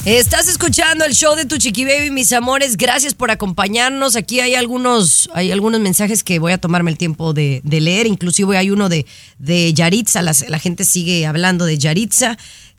Estás 0.05 0.47
escuchando 0.47 1.03
el 1.05 1.13
show 1.15 1.35
de 1.35 1.45
tu 1.45 1.57
chiqui 1.57 1.83
baby, 1.83 2.11
mis 2.11 2.31
amores. 2.31 2.77
Gracias 2.77 3.15
por 3.15 3.31
acompañarnos. 3.31 4.15
Aquí 4.15 4.39
hay 4.39 4.53
algunos, 4.53 5.31
hay 5.33 5.51
algunos 5.51 5.81
mensajes 5.81 6.23
que 6.23 6.37
voy 6.37 6.51
a 6.51 6.59
tomarme 6.59 6.91
el 6.91 6.97
tiempo 6.99 7.33
de, 7.33 7.59
de 7.63 7.81
leer. 7.81 8.05
Inclusive 8.05 8.55
hay 8.55 8.69
uno 8.69 8.87
de, 8.87 9.07
de 9.39 9.73
Yaritza. 9.73 10.21
Las- 10.21 10.47
la 10.47 10.59
gente 10.59 10.85
sigue 10.85 11.25
hablando 11.25 11.65
de 11.65 11.79
Yaritza 11.79 12.37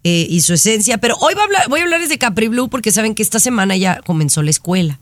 eh, 0.08 0.24
y 0.30 0.40
su 0.42 0.54
esencia. 0.54 0.98
Pero 0.98 1.16
hoy 1.16 1.34
voy 1.34 1.40
a, 1.40 1.44
hablar, 1.46 1.68
voy 1.68 1.80
a 1.80 1.82
hablarles 1.82 2.08
de 2.10 2.16
Capri 2.18 2.46
Blue 2.46 2.68
porque 2.68 2.92
saben 2.92 3.16
que 3.16 3.24
esta 3.24 3.40
semana 3.40 3.76
ya 3.76 4.00
comenzó 4.02 4.40
la 4.40 4.50
escuela. 4.50 5.00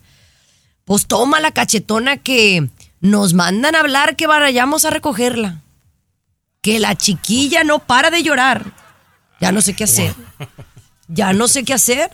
Pues 0.83 1.05
toma 1.05 1.39
la 1.39 1.51
cachetona 1.51 2.17
que 2.17 2.69
nos 3.01 3.35
mandan 3.35 3.75
a 3.75 3.81
hablar 3.81 4.15
que 4.15 4.25
vayamos 4.25 4.83
a 4.83 4.89
recogerla. 4.89 5.61
Que 6.61 6.79
la 6.79 6.95
chiquilla 6.95 7.63
no 7.63 7.77
para 7.77 8.09
de 8.09 8.23
llorar. 8.23 8.65
Ya 9.39 9.51
no 9.51 9.61
sé 9.61 9.75
qué 9.75 9.83
hacer. 9.83 10.15
Ya 11.07 11.33
no 11.33 11.47
sé 11.47 11.63
qué 11.63 11.75
hacer. 11.75 12.09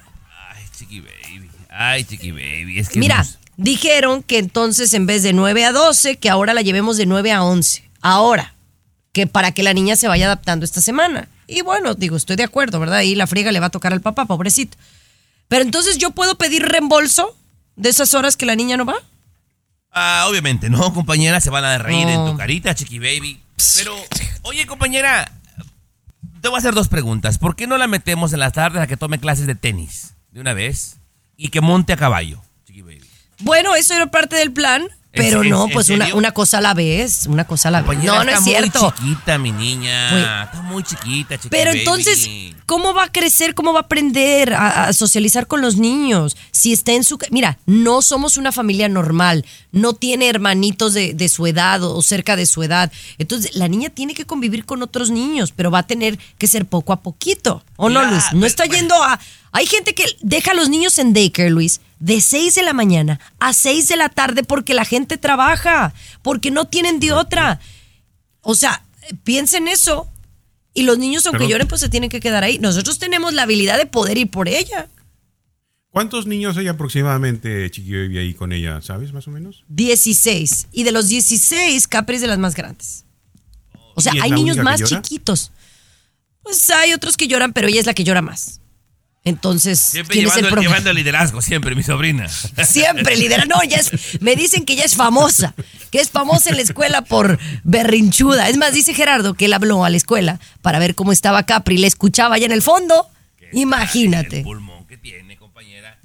Ay, 0.50 0.66
chiqui 0.78 1.00
baby. 1.00 1.50
Ay, 1.70 2.04
chiqui 2.04 2.32
baby. 2.32 2.78
Es 2.78 2.90
que 2.90 3.00
Mira, 3.00 3.20
nos- 3.20 3.40
dijeron 3.56 4.22
que 4.22 4.38
entonces 4.38 4.94
en 4.94 5.06
vez 5.06 5.24
de 5.24 5.32
9 5.32 5.64
a 5.64 5.72
12, 5.72 6.18
que 6.18 6.30
ahora 6.30 6.54
la 6.54 6.62
llevemos 6.62 6.98
de 6.98 7.06
9 7.06 7.32
a 7.32 7.42
11. 7.44 7.90
Ahora, 8.02 8.54
que 9.14 9.28
para 9.28 9.54
que 9.54 9.64
la 9.64 9.74
niña 9.74 9.96
se 9.96 10.10
vaya 10.10 10.26
adaptando 10.26 10.66
esta 10.66 10.82
semana. 10.82 11.30
Y 11.52 11.62
bueno, 11.62 11.96
digo, 11.96 12.16
estoy 12.16 12.38
de 12.38 12.44
acuerdo, 12.44 12.80
¿verdad? 12.80 13.00
Ahí 13.00 13.14
la 13.14 13.28
friega 13.28 13.52
le 13.52 13.60
va 13.60 13.66
a 13.68 13.72
tocar 13.72 13.92
al 13.92 14.00
papá, 14.00 14.26
pobrecito. 14.26 14.78
Pero 15.50 15.64
entonces 15.64 15.98
yo 15.98 16.12
puedo 16.12 16.38
pedir 16.38 16.64
reembolso 16.64 17.36
de 17.76 17.90
esas 17.90 18.14
horas 18.14 18.38
que 18.38 18.46
la 18.46 18.56
niña 18.56 18.78
no 18.78 18.86
va. 18.86 18.96
Ah, 19.92 20.26
obviamente, 20.30 20.70
no, 20.70 20.94
compañera, 20.94 21.42
se 21.42 21.50
van 21.50 21.66
a 21.66 21.78
reír 21.78 22.08
en 22.08 22.26
tu 22.26 22.38
carita, 22.38 22.74
chiqui 22.74 23.00
baby. 23.00 23.42
Pero, 23.76 23.94
oye, 24.44 24.66
compañera, 24.66 25.30
te 26.40 26.48
voy 26.48 26.56
a 26.56 26.60
hacer 26.60 26.74
dos 26.74 26.88
preguntas. 26.88 27.38
¿Por 27.38 27.58
qué 27.58 27.68
no 27.68 27.78
la 27.78 27.88
metemos 27.88 28.32
en 28.32 28.40
las 28.40 28.54
tardes 28.54 28.82
a 28.82 28.88
que 28.88 28.96
tome 28.96 29.20
clases 29.20 29.46
de 29.46 29.56
tenis 29.56 30.14
de 30.32 30.40
una 30.40 30.54
vez 30.54 31.00
y 31.36 31.50
que 31.50 31.60
monte 31.60 31.92
a 31.92 31.98
caballo, 31.98 32.42
chiqui 32.66 32.82
baby? 32.82 33.10
Bueno, 33.40 33.76
eso 33.76 33.94
era 33.94 34.08
parte 34.08 34.38
del 34.38 34.54
plan, 34.54 34.88
Pero 35.14 35.44
¿En- 35.44 35.50
no, 35.50 35.68
pues 35.68 35.90
una, 35.90 36.16
una 36.16 36.32
cosa 36.32 36.60
a 36.60 36.62
la 36.62 36.74
vez, 36.74 37.26
una 37.28 37.46
cosa 37.46 37.68
a 37.68 37.72
la 37.72 37.82
vez. 37.82 38.02
No, 38.02 38.24
no 38.24 38.30
es 38.32 38.38
está 38.40 38.44
cierto. 38.44 38.82
muy 38.82 38.92
chiquita, 39.16 39.38
mi 39.38 39.52
niña. 39.52 40.44
Está 40.46 40.62
muy 40.62 40.84
chiquita, 40.84 41.36
chiquita. 41.36 41.50
Pero 41.50 41.72
entonces, 41.72 42.30
¿cómo 42.66 42.94
va 42.94 43.04
a 43.04 43.12
crecer? 43.12 43.54
¿Cómo 43.54 43.74
va 43.74 43.80
a 43.80 43.84
aprender 43.84 44.54
a, 44.54 44.86
a 44.86 44.94
socializar 44.94 45.48
con 45.48 45.60
los 45.62 45.76
niños? 45.76 46.38
Si 46.52 46.72
está 46.72 46.94
en 46.94 47.04
su... 47.04 47.18
Mira, 47.30 47.58
no 47.66 48.02
somos 48.02 48.38
una 48.38 48.54
familia 48.54 48.88
normal, 48.88 49.46
no 49.74 49.92
tiene 49.94 50.30
hermanitos 50.30 50.94
de, 50.94 51.14
de 51.14 51.28
su 51.28 51.46
edad 51.46 51.84
o, 51.84 51.94
o 51.98 52.02
cerca 52.02 52.38
de 52.38 52.46
su 52.46 52.64
edad. 52.64 52.90
Entonces, 53.18 53.54
la 53.56 53.68
niña 53.68 53.90
tiene 53.90 54.14
que 54.14 54.26
convivir 54.26 54.64
con 54.66 54.82
otros 54.82 55.10
niños, 55.12 55.52
pero 55.54 55.72
va 55.72 55.80
a 55.80 55.88
tener 55.88 56.18
que 56.38 56.48
ser 56.48 56.66
poco 56.66 56.94
a 56.94 57.02
poquito. 57.02 57.66
¿O 57.76 57.90
no, 57.90 58.02
Luis? 58.06 58.24
No 58.32 58.40
pero- 58.40 58.46
está 58.48 58.66
yendo 58.66 58.96
a... 59.04 59.20
Hay 59.52 59.66
gente 59.66 59.94
que 59.94 60.06
deja 60.22 60.52
a 60.52 60.54
los 60.54 60.70
niños 60.70 60.98
en 61.00 61.12
daycare, 61.14 61.50
Luis, 61.50 61.82
de 62.02 62.20
6 62.20 62.56
de 62.56 62.64
la 62.64 62.74
mañana 62.74 63.20
a 63.40 63.54
6 63.54 63.88
de 63.88 63.96
la 63.96 64.10
tarde 64.10 64.44
porque 64.44 64.74
la 64.74 64.86
gente 64.86 65.18
trabaja, 65.18 65.94
porque 66.24 66.52
no 66.52 66.66
tienen 66.66 67.00
de 67.00 67.14
otra. 67.14 67.60
O 68.42 68.56
sea, 68.56 68.84
piensen 69.24 69.68
eso. 69.68 70.10
Y 70.74 70.84
los 70.84 70.98
niños, 70.98 71.26
aunque 71.26 71.40
Pero- 71.40 71.52
lloren, 71.52 71.68
pues 71.68 71.80
se 71.82 71.90
tienen 71.90 72.10
que 72.10 72.20
quedar 72.20 72.44
ahí. 72.44 72.58
Nosotros 72.58 72.98
tenemos 72.98 73.34
la 73.34 73.44
habilidad 73.44 73.78
de 73.78 73.86
poder 73.86 74.18
ir 74.18 74.30
por 74.32 74.48
ella. 74.48 74.88
¿Cuántos 75.92 76.26
niños 76.26 76.58
hay 76.58 76.70
aproximadamente, 76.70 77.70
Chiqui 77.70 77.92
Baby, 77.92 78.18
ahí 78.18 78.34
con 78.34 78.54
ella? 78.54 78.82
¿Sabes 78.82 79.12
más 79.14 79.28
o 79.28 79.32
menos? 79.32 79.64
16. 79.68 80.68
Y 80.72 80.84
de 80.84 80.94
los 80.94 81.08
16, 81.10 81.88
Capri 81.88 82.16
es 82.16 82.22
de 82.22 82.28
las 82.28 82.40
más 82.40 82.56
grandes. 82.56 83.04
O 83.96 84.02
sea, 84.02 84.14
¿Y 84.16 84.18
es 84.20 84.24
hay 84.24 84.32
niños 84.32 84.58
más 84.58 84.82
chiquitos. 84.82 85.52
Pues 86.42 86.70
hay 86.70 86.94
otros 86.94 87.18
que 87.18 87.28
lloran, 87.28 87.52
pero 87.52 87.68
ella 87.68 87.82
es 87.82 87.86
la 87.86 87.94
que 87.94 88.06
llora 88.06 88.22
más. 88.22 88.61
Entonces, 89.24 89.80
Siempre 89.80 90.14
¿quién 90.16 90.26
es 90.26 90.32
llevando, 90.32 90.48
el 90.48 90.52
problema? 90.54 90.70
llevando 90.76 90.90
el 90.90 90.96
liderazgo, 90.96 91.42
siempre, 91.44 91.76
mi 91.76 91.84
sobrina. 91.84 92.28
Siempre 92.28 93.16
lidera. 93.16 93.46
No, 93.46 93.64
ya 93.64 93.78
es, 93.78 94.20
me 94.20 94.36
dicen 94.36 94.66
que 94.66 94.76
ya 94.76 94.84
es 94.84 94.96
famosa, 94.96 95.54
que 95.92 96.00
es 96.02 96.10
famosa 96.10 96.50
en 96.50 96.56
la 96.56 96.64
escuela 96.64 97.04
por 97.04 97.38
berrinchuda. 97.64 98.50
Es 98.50 98.58
más, 98.58 98.74
dice 98.74 98.94
Gerardo 98.96 99.36
que 99.36 99.46
él 99.46 99.54
habló 99.54 99.86
a 99.86 99.90
la 99.92 99.98
escuela 99.98 100.40
para 100.64 100.80
ver 100.80 100.96
cómo 100.96 101.12
estaba 101.12 101.44
Capri, 101.46 101.78
le 101.78 101.86
escuchaba 101.88 102.36
allá 102.36 102.48
en 102.48 102.52
el 102.52 102.64
fondo. 102.64 103.08
Imagínate. 103.54 104.42
pulmón 104.42 104.88
que 104.88 104.98
tiene, 104.98 105.38
compañera. 105.38 106.00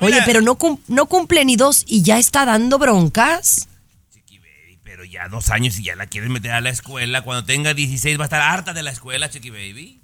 Oye, 0.00 0.12
mira- 0.14 0.24
pero 0.26 0.40
no, 0.42 0.56
cum- 0.56 0.80
no 0.88 1.06
cumple 1.06 1.44
ni 1.46 1.56
dos 1.56 1.84
y 1.86 2.02
ya 2.02 2.18
está 2.18 2.44
dando 2.44 2.78
broncas. 2.78 3.68
Pero 4.84 5.04
ya 5.04 5.28
dos 5.28 5.50
años 5.50 5.78
y 5.78 5.84
ya 5.84 5.94
la 5.96 6.08
quieres 6.08 6.28
meter 6.30 6.50
a 6.50 6.60
la 6.60 6.68
escuela. 6.70 7.22
Cuando 7.22 7.44
tenga 7.44 7.72
16 7.74 8.18
va 8.18 8.24
a 8.24 8.26
estar 8.26 8.42
harta 8.42 8.72
de 8.74 8.82
la 8.82 8.90
escuela, 8.90 9.30
Chiqui 9.30 9.48
Baby. 9.50 9.99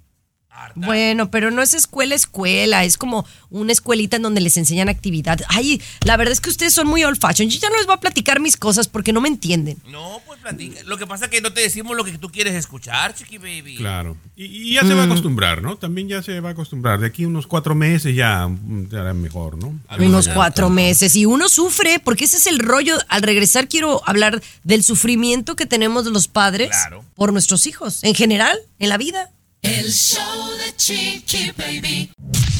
Bueno, 0.74 1.30
pero 1.30 1.50
no 1.50 1.62
es 1.62 1.74
escuela, 1.74 2.14
escuela, 2.14 2.84
es 2.84 2.96
como 2.96 3.26
una 3.50 3.72
escuelita 3.72 4.16
en 4.16 4.22
donde 4.22 4.40
les 4.40 4.56
enseñan 4.56 4.88
actividad. 4.88 5.40
Ay, 5.48 5.80
la 6.04 6.16
verdad 6.16 6.32
es 6.32 6.40
que 6.40 6.50
ustedes 6.50 6.72
son 6.74 6.86
muy 6.86 7.02
old 7.04 7.18
fashion. 7.20 7.48
Yo 7.48 7.58
ya 7.58 7.68
no 7.70 7.76
les 7.76 7.86
voy 7.86 7.94
a 7.94 8.00
platicar 8.00 8.40
mis 8.40 8.56
cosas 8.56 8.88
porque 8.88 9.12
no 9.12 9.20
me 9.20 9.28
entienden. 9.28 9.78
No, 9.88 10.20
pues 10.26 10.40
platica. 10.40 10.82
Lo 10.84 10.98
que 10.98 11.06
pasa 11.06 11.26
es 11.26 11.30
que 11.30 11.40
no 11.40 11.52
te 11.52 11.60
decimos 11.60 11.96
lo 11.96 12.04
que 12.04 12.18
tú 12.18 12.30
quieres 12.30 12.54
escuchar, 12.54 13.14
Chiqui 13.14 13.38
Baby. 13.38 13.76
Claro. 13.76 14.16
Y, 14.36 14.44
y 14.44 14.74
ya 14.74 14.82
se 14.82 14.92
va 14.94 15.04
a 15.04 15.06
Mm. 15.06 15.10
acostumbrar, 15.12 15.62
¿no? 15.62 15.76
También 15.76 16.08
ya 16.08 16.22
se 16.22 16.40
va 16.40 16.50
a 16.50 16.52
acostumbrar. 16.52 17.00
De 17.00 17.06
aquí 17.06 17.24
unos 17.24 17.46
cuatro 17.46 17.74
meses 17.74 18.14
ya 18.14 18.46
mm, 18.48 18.88
ya 18.90 19.00
hará 19.00 19.14
mejor, 19.14 19.56
¿no? 19.56 19.78
Unos 19.98 20.28
cuatro 20.28 20.68
meses. 20.68 21.16
Y 21.16 21.26
uno 21.26 21.48
sufre, 21.48 22.00
porque 22.02 22.24
ese 22.24 22.36
es 22.38 22.46
el 22.46 22.58
rollo. 22.58 22.96
Al 23.08 23.22
regresar 23.22 23.68
quiero 23.68 24.02
hablar 24.06 24.42
del 24.64 24.82
sufrimiento 24.82 25.56
que 25.56 25.66
tenemos 25.66 26.06
los 26.06 26.28
padres 26.28 26.70
por 27.14 27.32
nuestros 27.32 27.66
hijos, 27.66 28.02
en 28.04 28.14
general, 28.14 28.58
en 28.78 28.88
la 28.88 28.98
vida. 28.98 29.30
El 29.66 29.92
show 29.92 30.48
de 30.64 30.76
Chiqui 30.76 31.52
Baby. 31.56 32.10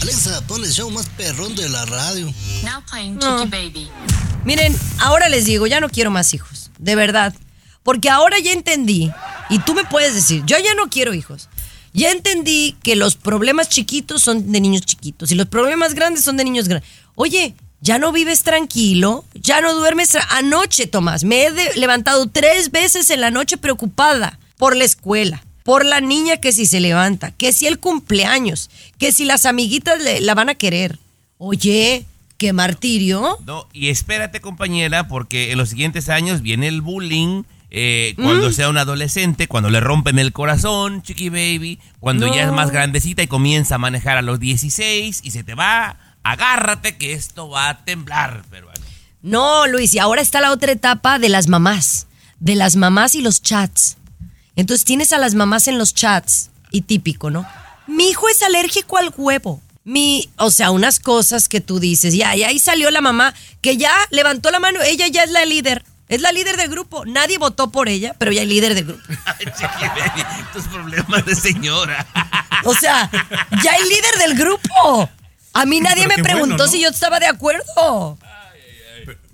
Alexa, 0.03 0.41
pon 0.47 0.65
el 0.65 0.73
show 0.73 0.91
más 0.91 1.07
perrón 1.17 1.55
de 1.55 1.69
la 1.69 1.85
radio. 1.87 2.27
Now 2.65 2.83
playing 2.91 3.17
No. 3.19 3.39
Chiqui 3.45 3.51
Baby. 3.51 3.89
Miren, 4.45 4.77
ahora 4.99 5.29
les 5.29 5.45
digo, 5.45 5.67
ya 5.67 5.81
no 5.81 5.89
quiero 5.89 6.11
más 6.11 6.35
hijos, 6.35 6.71
de 6.79 6.95
verdad. 6.97 7.35
Porque 7.83 8.11
ahora 8.11 8.39
ya 8.41 8.53
entendí, 8.53 9.11
y 9.49 9.59
tú 9.61 9.75
me 9.75 9.85
puedes 9.85 10.15
decir, 10.15 10.43
yo 10.47 10.57
ya 10.59 10.75
no 10.75 10.89
quiero 10.91 11.15
hijos. 11.15 11.49
Ya 11.93 12.11
entendí 12.11 12.77
que 12.83 12.97
los 12.97 13.15
problemas 13.17 13.69
chiquitos 13.69 14.23
son 14.23 14.51
de 14.53 14.61
niños 14.61 14.83
chiquitos 14.83 15.31
y 15.33 15.35
los 15.35 15.47
problemas 15.47 15.95
grandes 15.95 16.25
son 16.25 16.37
de 16.37 16.45
niños 16.45 16.69
grandes. 16.69 16.91
Oye, 17.15 17.55
ya 17.81 17.99
no 17.99 18.13
vives 18.13 18.43
tranquilo, 18.43 19.25
ya 19.35 19.61
no 19.61 19.73
duermes. 19.75 20.13
tra- 20.15 20.27
Anoche, 20.31 20.87
Tomás, 20.87 21.25
me 21.25 21.45
he 21.47 21.75
levantado 21.77 22.27
tres 22.29 22.71
veces 22.73 23.09
en 23.11 23.21
la 23.21 23.31
noche 23.31 23.57
preocupada 23.57 24.39
por 24.59 24.77
la 24.77 24.85
escuela, 24.85 25.43
por 25.67 25.85
la 25.85 26.01
niña 26.01 26.39
que 26.39 26.53
si 26.53 26.65
se 26.65 26.81
levanta, 26.81 27.33
que 27.33 27.53
si 27.53 27.67
el 27.67 27.79
cumpleaños, 27.79 28.71
que 28.99 29.13
si 29.13 29.27
las 29.27 29.45
amiguitas 29.45 30.01
le- 30.01 30.23
la 30.23 30.35
van 30.35 30.49
a 30.49 30.55
querer. 30.55 30.99
Oye, 31.37 32.07
qué 32.39 32.53
martirio. 32.55 33.39
No, 33.45 33.67
y 33.75 33.89
espérate, 33.89 34.41
compañera, 34.41 35.09
porque 35.09 35.53
en 35.53 35.59
los 35.59 35.69
siguientes 35.69 36.09
años 36.09 36.41
viene 36.41 36.69
el 36.69 36.81
bullying. 36.81 37.43
eh, 37.79 38.15
cuando 38.17 38.49
Mm. 38.49 38.53
sea 38.53 38.69
un 38.71 38.79
adolescente, 38.79 39.49
cuando 39.49 39.71
le 39.71 39.81
rompen 39.81 40.21
el 40.21 40.33
corazón, 40.33 41.03
Chiqui 41.03 41.29
Baby, 41.31 41.81
cuando 41.99 42.33
ya 42.33 42.45
es 42.45 42.53
más 42.53 42.71
grandecita 42.71 43.25
y 43.25 43.27
comienza 43.27 43.75
a 43.75 43.79
manejar 43.79 44.17
a 44.17 44.23
los 44.23 44.39
16 44.39 45.21
y 45.25 45.33
se 45.33 45.43
te 45.43 45.55
va, 45.57 45.97
agárrate 46.23 46.97
que 46.97 47.13
esto 47.13 47.49
va 47.49 47.69
a 47.69 47.85
temblar, 47.85 48.45
pero 48.51 48.69
No, 49.21 49.67
Luis, 49.67 49.93
y 49.95 49.99
ahora 49.99 50.23
está 50.23 50.41
la 50.41 50.53
otra 50.53 50.71
etapa 50.73 51.19
de 51.19 51.29
las 51.29 51.49
mamás, 51.49 52.07
de 52.39 52.55
las 52.55 52.77
mamás 52.77 53.17
y 53.17 53.21
los 53.21 53.43
chats. 53.43 53.97
Entonces 54.57 54.85
tienes 54.85 55.13
a 55.13 55.19
las 55.19 55.35
mamás 55.35 55.69
en 55.69 55.79
los 55.79 55.95
chats, 55.95 56.51
y 56.71 56.83
típico, 56.83 57.31
¿no? 57.31 57.47
Mi 57.87 58.11
hijo 58.11 58.29
es 58.29 58.43
alérgico 58.43 58.99
al 58.99 59.13
huevo. 59.17 59.61
Mi, 59.85 60.29
o 60.37 60.51
sea, 60.51 60.73
unas 60.73 60.99
cosas 60.99 61.49
que 61.49 61.61
tú 61.61 61.79
dices, 61.79 62.15
ya, 62.15 62.35
y 62.35 62.43
ahí 62.43 62.59
salió 62.59 62.91
la 62.91 63.01
mamá 63.01 63.33
que 63.61 63.77
ya 63.77 63.93
levantó 64.11 64.51
la 64.51 64.59
mano, 64.59 64.83
ella 64.83 65.07
ya 65.07 65.23
es 65.23 65.31
la 65.31 65.45
líder, 65.45 65.85
es 66.09 66.21
la 66.21 66.33
líder 66.33 66.57
del 66.57 66.69
grupo. 66.69 67.05
Nadie 67.05 67.39
votó 67.39 67.71
por 67.71 67.89
ella, 67.89 68.15
pero 68.19 68.33
ya 68.33 68.43
es 68.43 68.49
líder 68.49 68.75
del 68.75 68.85
grupo. 68.85 69.03
Tus 70.53 70.65
problemas 70.65 71.25
de 71.25 71.35
señora. 71.37 72.05
O 72.65 72.75
sea, 72.75 73.09
ya 73.63 73.73
es 73.73 73.89
líder 73.89 74.19
del 74.19 74.35
grupo. 74.37 75.09
A 75.53 75.65
mí 75.65 75.81
nadie 75.81 76.05
Pero 76.05 76.09
me 76.09 76.23
bueno, 76.23 76.35
preguntó 76.35 76.67
¿no? 76.67 76.71
si 76.71 76.81
yo 76.81 76.91
estaba 76.91 77.19
de 77.21 77.27
acuerdo. 77.27 78.19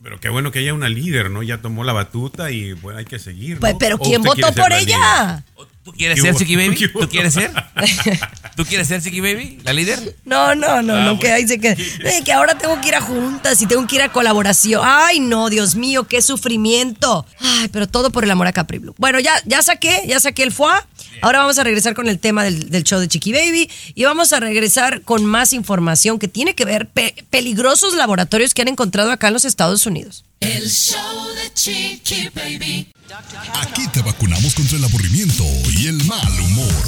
Pero 0.02 0.18
qué 0.18 0.28
bueno 0.28 0.50
que 0.50 0.58
haya 0.58 0.74
una 0.74 0.88
líder, 0.88 1.30
¿no? 1.30 1.42
Ya 1.42 1.58
tomó 1.58 1.84
la 1.84 1.92
batuta 1.92 2.50
y 2.50 2.72
bueno, 2.72 2.98
hay 2.98 3.04
que 3.04 3.18
seguir. 3.18 3.54
¿no? 3.54 3.60
Pues, 3.60 3.76
pero 3.78 3.96
¿O 3.96 3.98
¿quién 3.98 4.22
votó 4.22 4.52
por 4.52 4.70
la 4.70 4.80
ella? 4.80 5.44
¿Tú 5.84 5.92
quieres 5.92 6.16
¿Qué 6.16 6.28
ser? 6.28 6.36
Chiqui 6.36 6.54
Baby? 6.54 6.76
¿Tú 6.92 7.08
quieres 7.08 7.34
ser? 7.34 7.50
¿Tú 8.56 8.64
quieres 8.64 8.86
ser 8.86 9.02
Chiqui 9.02 9.20
Baby, 9.20 9.58
la 9.64 9.72
líder? 9.72 10.16
No, 10.24 10.54
no, 10.54 10.80
no, 10.80 10.94
Ah, 10.94 11.00
no, 11.00 11.04
bueno. 11.14 11.18
que 11.18 11.32
ahí 11.32 11.48
se 11.48 11.58
queda. 11.58 11.72
Eh, 11.72 12.22
que 12.24 12.32
ahora 12.32 12.56
tengo 12.56 12.80
que 12.80 12.88
ir 12.88 12.94
a 12.94 13.00
juntas 13.00 13.60
y 13.62 13.66
tengo 13.66 13.84
que 13.88 13.96
ir 13.96 14.02
a 14.02 14.12
colaboración. 14.12 14.80
Ay, 14.84 15.18
no, 15.18 15.50
Dios 15.50 15.74
mío, 15.74 16.06
qué 16.06 16.22
sufrimiento. 16.22 17.26
Ay, 17.40 17.68
pero 17.68 17.88
todo 17.88 18.10
por 18.10 18.22
el 18.22 18.30
amor 18.30 18.46
a 18.46 18.52
Capri 18.52 18.78
Blue. 18.78 18.94
Bueno, 18.98 19.18
ya, 19.18 19.32
ya 19.44 19.60
saqué, 19.62 20.02
ya 20.06 20.20
saqué 20.20 20.44
el 20.44 20.52
foie. 20.52 20.72
Ahora 21.20 21.40
vamos 21.40 21.58
a 21.58 21.64
regresar 21.64 21.94
con 21.94 22.08
el 22.08 22.18
tema 22.20 22.44
del, 22.44 22.70
del 22.70 22.84
show 22.84 23.00
de 23.00 23.08
Chiqui 23.08 23.32
Baby 23.32 23.68
y 23.94 24.04
vamos 24.04 24.32
a 24.32 24.38
regresar 24.40 25.02
con 25.02 25.24
más 25.24 25.52
información 25.52 26.18
que 26.18 26.28
tiene 26.28 26.54
que 26.54 26.64
ver 26.64 26.88
pe- 26.88 27.24
peligrosos 27.30 27.94
laboratorios 27.94 28.54
que 28.54 28.62
han 28.62 28.68
encontrado 28.68 29.10
acá 29.10 29.28
en 29.28 29.32
los 29.34 29.44
Estados 29.44 29.84
Unidos. 29.86 30.24
El 30.42 30.68
show 30.68 31.28
de 31.36 31.54
Chiqui 31.54 32.28
Baby. 32.34 32.92
Aquí 33.54 33.86
te 33.92 34.02
vacunamos 34.02 34.52
contra 34.56 34.76
el 34.76 34.84
aburrimiento 34.84 35.44
y 35.78 35.86
el 35.86 36.04
mal 36.04 36.40
humor. 36.40 36.82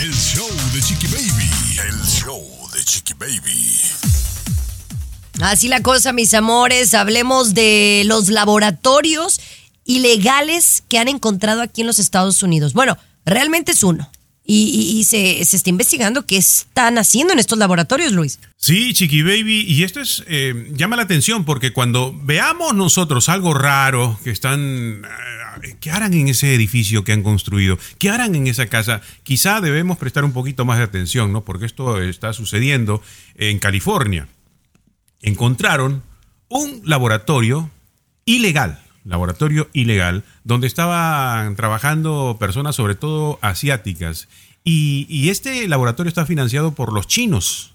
El 0.00 0.14
show 0.14 0.48
de 0.72 0.80
Chiqui 0.80 1.08
Baby. 1.08 1.50
El 1.88 2.00
show 2.06 2.40
de 2.72 2.84
Chiqui 2.84 3.14
Baby. 3.14 3.76
Así 5.40 5.66
la 5.66 5.82
cosa, 5.82 6.12
mis 6.12 6.32
amores. 6.32 6.94
Hablemos 6.94 7.54
de 7.54 8.04
los 8.06 8.28
laboratorios 8.28 9.40
ilegales 9.84 10.84
que 10.88 11.00
han 11.00 11.08
encontrado 11.08 11.62
aquí 11.62 11.80
en 11.80 11.88
los 11.88 11.98
Estados 11.98 12.40
Unidos. 12.44 12.72
Bueno, 12.72 12.96
realmente 13.24 13.72
es 13.72 13.82
uno. 13.82 14.08
Y, 14.52 14.64
y- 14.64 14.98
y 14.98 15.04
se, 15.04 15.44
se 15.44 15.56
está 15.56 15.70
investigando 15.70 16.26
qué 16.26 16.36
están 16.36 16.98
haciendo 16.98 17.32
en 17.32 17.38
estos 17.38 17.56
laboratorios, 17.56 18.10
Luis. 18.12 18.40
Sí, 18.56 18.92
Chiqui 18.94 19.22
Baby, 19.22 19.60
y 19.68 19.84
esto 19.84 20.00
es 20.00 20.24
eh, 20.26 20.72
llama 20.74 20.96
la 20.96 21.02
atención 21.02 21.44
porque 21.44 21.72
cuando 21.72 22.12
veamos 22.24 22.74
nosotros 22.74 23.28
algo 23.28 23.54
raro 23.54 24.18
que 24.24 24.30
están, 24.30 25.02
eh, 25.62 25.76
¿qué 25.80 25.92
harán 25.92 26.14
en 26.14 26.26
ese 26.26 26.52
edificio 26.52 27.04
que 27.04 27.12
han 27.12 27.22
construido? 27.22 27.78
¿Qué 27.98 28.10
harán 28.10 28.34
en 28.34 28.48
esa 28.48 28.66
casa? 28.66 29.02
Quizá 29.22 29.60
debemos 29.60 29.98
prestar 29.98 30.24
un 30.24 30.32
poquito 30.32 30.64
más 30.64 30.78
de 30.78 30.84
atención, 30.84 31.32
¿no? 31.32 31.44
Porque 31.44 31.66
esto 31.66 32.02
está 32.02 32.32
sucediendo 32.32 33.02
en 33.36 33.60
California. 33.60 34.26
Encontraron 35.22 36.02
un 36.48 36.82
laboratorio 36.84 37.70
ilegal, 38.24 38.82
laboratorio 39.04 39.68
ilegal, 39.72 40.24
donde 40.44 40.66
estaban 40.66 41.56
trabajando 41.56 42.36
personas, 42.38 42.76
sobre 42.76 42.94
todo 42.94 43.38
asiáticas. 43.42 44.28
Y, 44.64 45.06
y 45.08 45.30
este 45.30 45.66
laboratorio 45.68 46.08
está 46.08 46.26
financiado 46.26 46.72
por 46.72 46.92
los 46.92 47.06
chinos, 47.06 47.72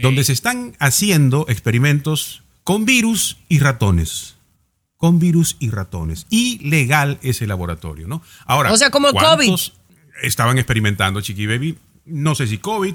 donde 0.00 0.24
se 0.24 0.32
están 0.32 0.76
haciendo 0.78 1.46
experimentos 1.48 2.42
con 2.64 2.84
virus 2.84 3.38
y 3.48 3.60
ratones. 3.60 4.34
Con 4.96 5.18
virus 5.18 5.56
y 5.60 5.70
ratones. 5.70 6.26
Ilegal 6.30 7.18
ese 7.22 7.46
laboratorio, 7.46 8.08
¿no? 8.08 8.22
Ahora, 8.44 8.72
O 8.72 8.76
sea, 8.76 8.90
como 8.90 9.12
¿cuántos 9.12 9.74
estaban 10.22 10.58
experimentando, 10.58 11.20
Chiqui 11.20 11.46
Baby? 11.46 11.78
No 12.06 12.34
sé 12.34 12.46
si 12.46 12.58
COVID, 12.58 12.94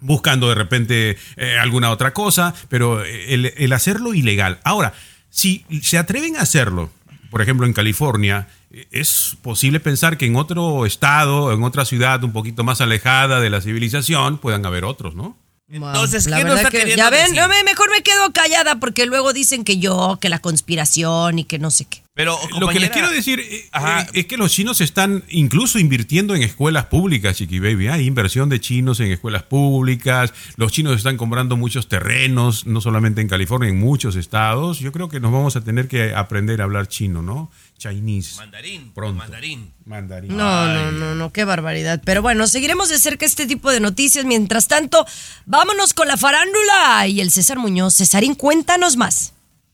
buscando 0.00 0.48
de 0.48 0.54
repente 0.54 1.16
eh, 1.36 1.58
alguna 1.58 1.90
otra 1.90 2.12
cosa, 2.12 2.54
pero 2.68 3.04
el, 3.04 3.52
el 3.56 3.72
hacerlo 3.72 4.12
ilegal. 4.12 4.60
Ahora, 4.64 4.92
si 5.30 5.64
se 5.82 5.98
atreven 5.98 6.36
a 6.36 6.40
hacerlo, 6.40 6.90
por 7.36 7.42
ejemplo 7.42 7.66
en 7.66 7.74
California, 7.74 8.48
es 8.90 9.36
posible 9.42 9.78
pensar 9.78 10.16
que 10.16 10.24
en 10.24 10.36
otro 10.36 10.86
estado, 10.86 11.52
en 11.52 11.62
otra 11.64 11.84
ciudad 11.84 12.24
un 12.24 12.32
poquito 12.32 12.64
más 12.64 12.80
alejada 12.80 13.40
de 13.40 13.50
la 13.50 13.60
civilización, 13.60 14.38
puedan 14.38 14.64
haber 14.64 14.86
otros, 14.86 15.14
¿no? 15.14 15.36
Entonces, 15.70 16.28
La 16.28 16.38
¿qué 16.38 16.44
nos 16.44 16.56
está 16.56 16.70
que- 16.70 16.78
queriendo 16.78 17.04
ya 17.04 17.10
ven, 17.10 17.24
decir? 17.24 17.36
no, 17.38 17.48
me- 17.48 17.62
mejor 17.62 17.90
me 17.90 18.02
quedo 18.02 18.32
callada 18.32 18.80
porque 18.80 19.04
luego 19.04 19.34
dicen 19.34 19.64
que 19.64 19.76
yo, 19.78 20.16
que 20.18 20.30
la 20.30 20.38
conspiración 20.38 21.38
y 21.38 21.44
que 21.44 21.58
no 21.58 21.70
sé 21.70 21.84
qué. 21.84 22.02
Pero, 22.16 22.38
Lo 22.58 22.68
que 22.68 22.80
les 22.80 22.88
quiero 22.88 23.10
decir 23.10 23.40
eh, 23.40 23.68
eh, 23.74 24.06
es 24.14 24.24
que 24.24 24.38
los 24.38 24.50
chinos 24.50 24.80
están 24.80 25.22
incluso 25.28 25.78
invirtiendo 25.78 26.34
en 26.34 26.40
escuelas 26.40 26.86
públicas, 26.86 27.36
Chiqui 27.36 27.58
Baby. 27.58 27.88
Hay 27.88 28.06
inversión 28.06 28.48
de 28.48 28.58
chinos 28.58 29.00
en 29.00 29.12
escuelas 29.12 29.42
públicas. 29.42 30.32
Los 30.56 30.72
chinos 30.72 30.96
están 30.96 31.18
comprando 31.18 31.58
muchos 31.58 31.88
terrenos, 31.88 32.64
no 32.64 32.80
solamente 32.80 33.20
en 33.20 33.28
California, 33.28 33.68
en 33.68 33.78
muchos 33.78 34.16
estados. 34.16 34.78
Yo 34.78 34.92
creo 34.92 35.10
que 35.10 35.20
nos 35.20 35.30
vamos 35.30 35.56
a 35.56 35.60
tener 35.60 35.88
que 35.88 36.14
aprender 36.14 36.62
a 36.62 36.64
hablar 36.64 36.88
chino, 36.88 37.20
¿no? 37.20 37.50
Chinese. 37.76 38.36
Mandarín. 38.36 38.92
Pronto. 38.94 39.18
Mandarín. 39.18 39.74
Mandarín. 39.84 40.34
No, 40.34 40.68
no, 40.68 40.92
no, 40.92 41.14
no, 41.14 41.32
qué 41.34 41.44
barbaridad. 41.44 42.00
Pero 42.02 42.22
bueno, 42.22 42.46
seguiremos 42.46 42.88
de 42.88 42.98
cerca 42.98 43.26
este 43.26 43.44
tipo 43.44 43.70
de 43.70 43.80
noticias. 43.80 44.24
Mientras 44.24 44.68
tanto, 44.68 45.04
vámonos 45.44 45.92
con 45.92 46.08
la 46.08 46.16
farándula 46.16 47.06
y 47.08 47.20
el 47.20 47.30
César 47.30 47.58
Muñoz. 47.58 47.94
Cesarín, 47.94 48.34
cuéntanos 48.34 48.96
más. 48.96 49.34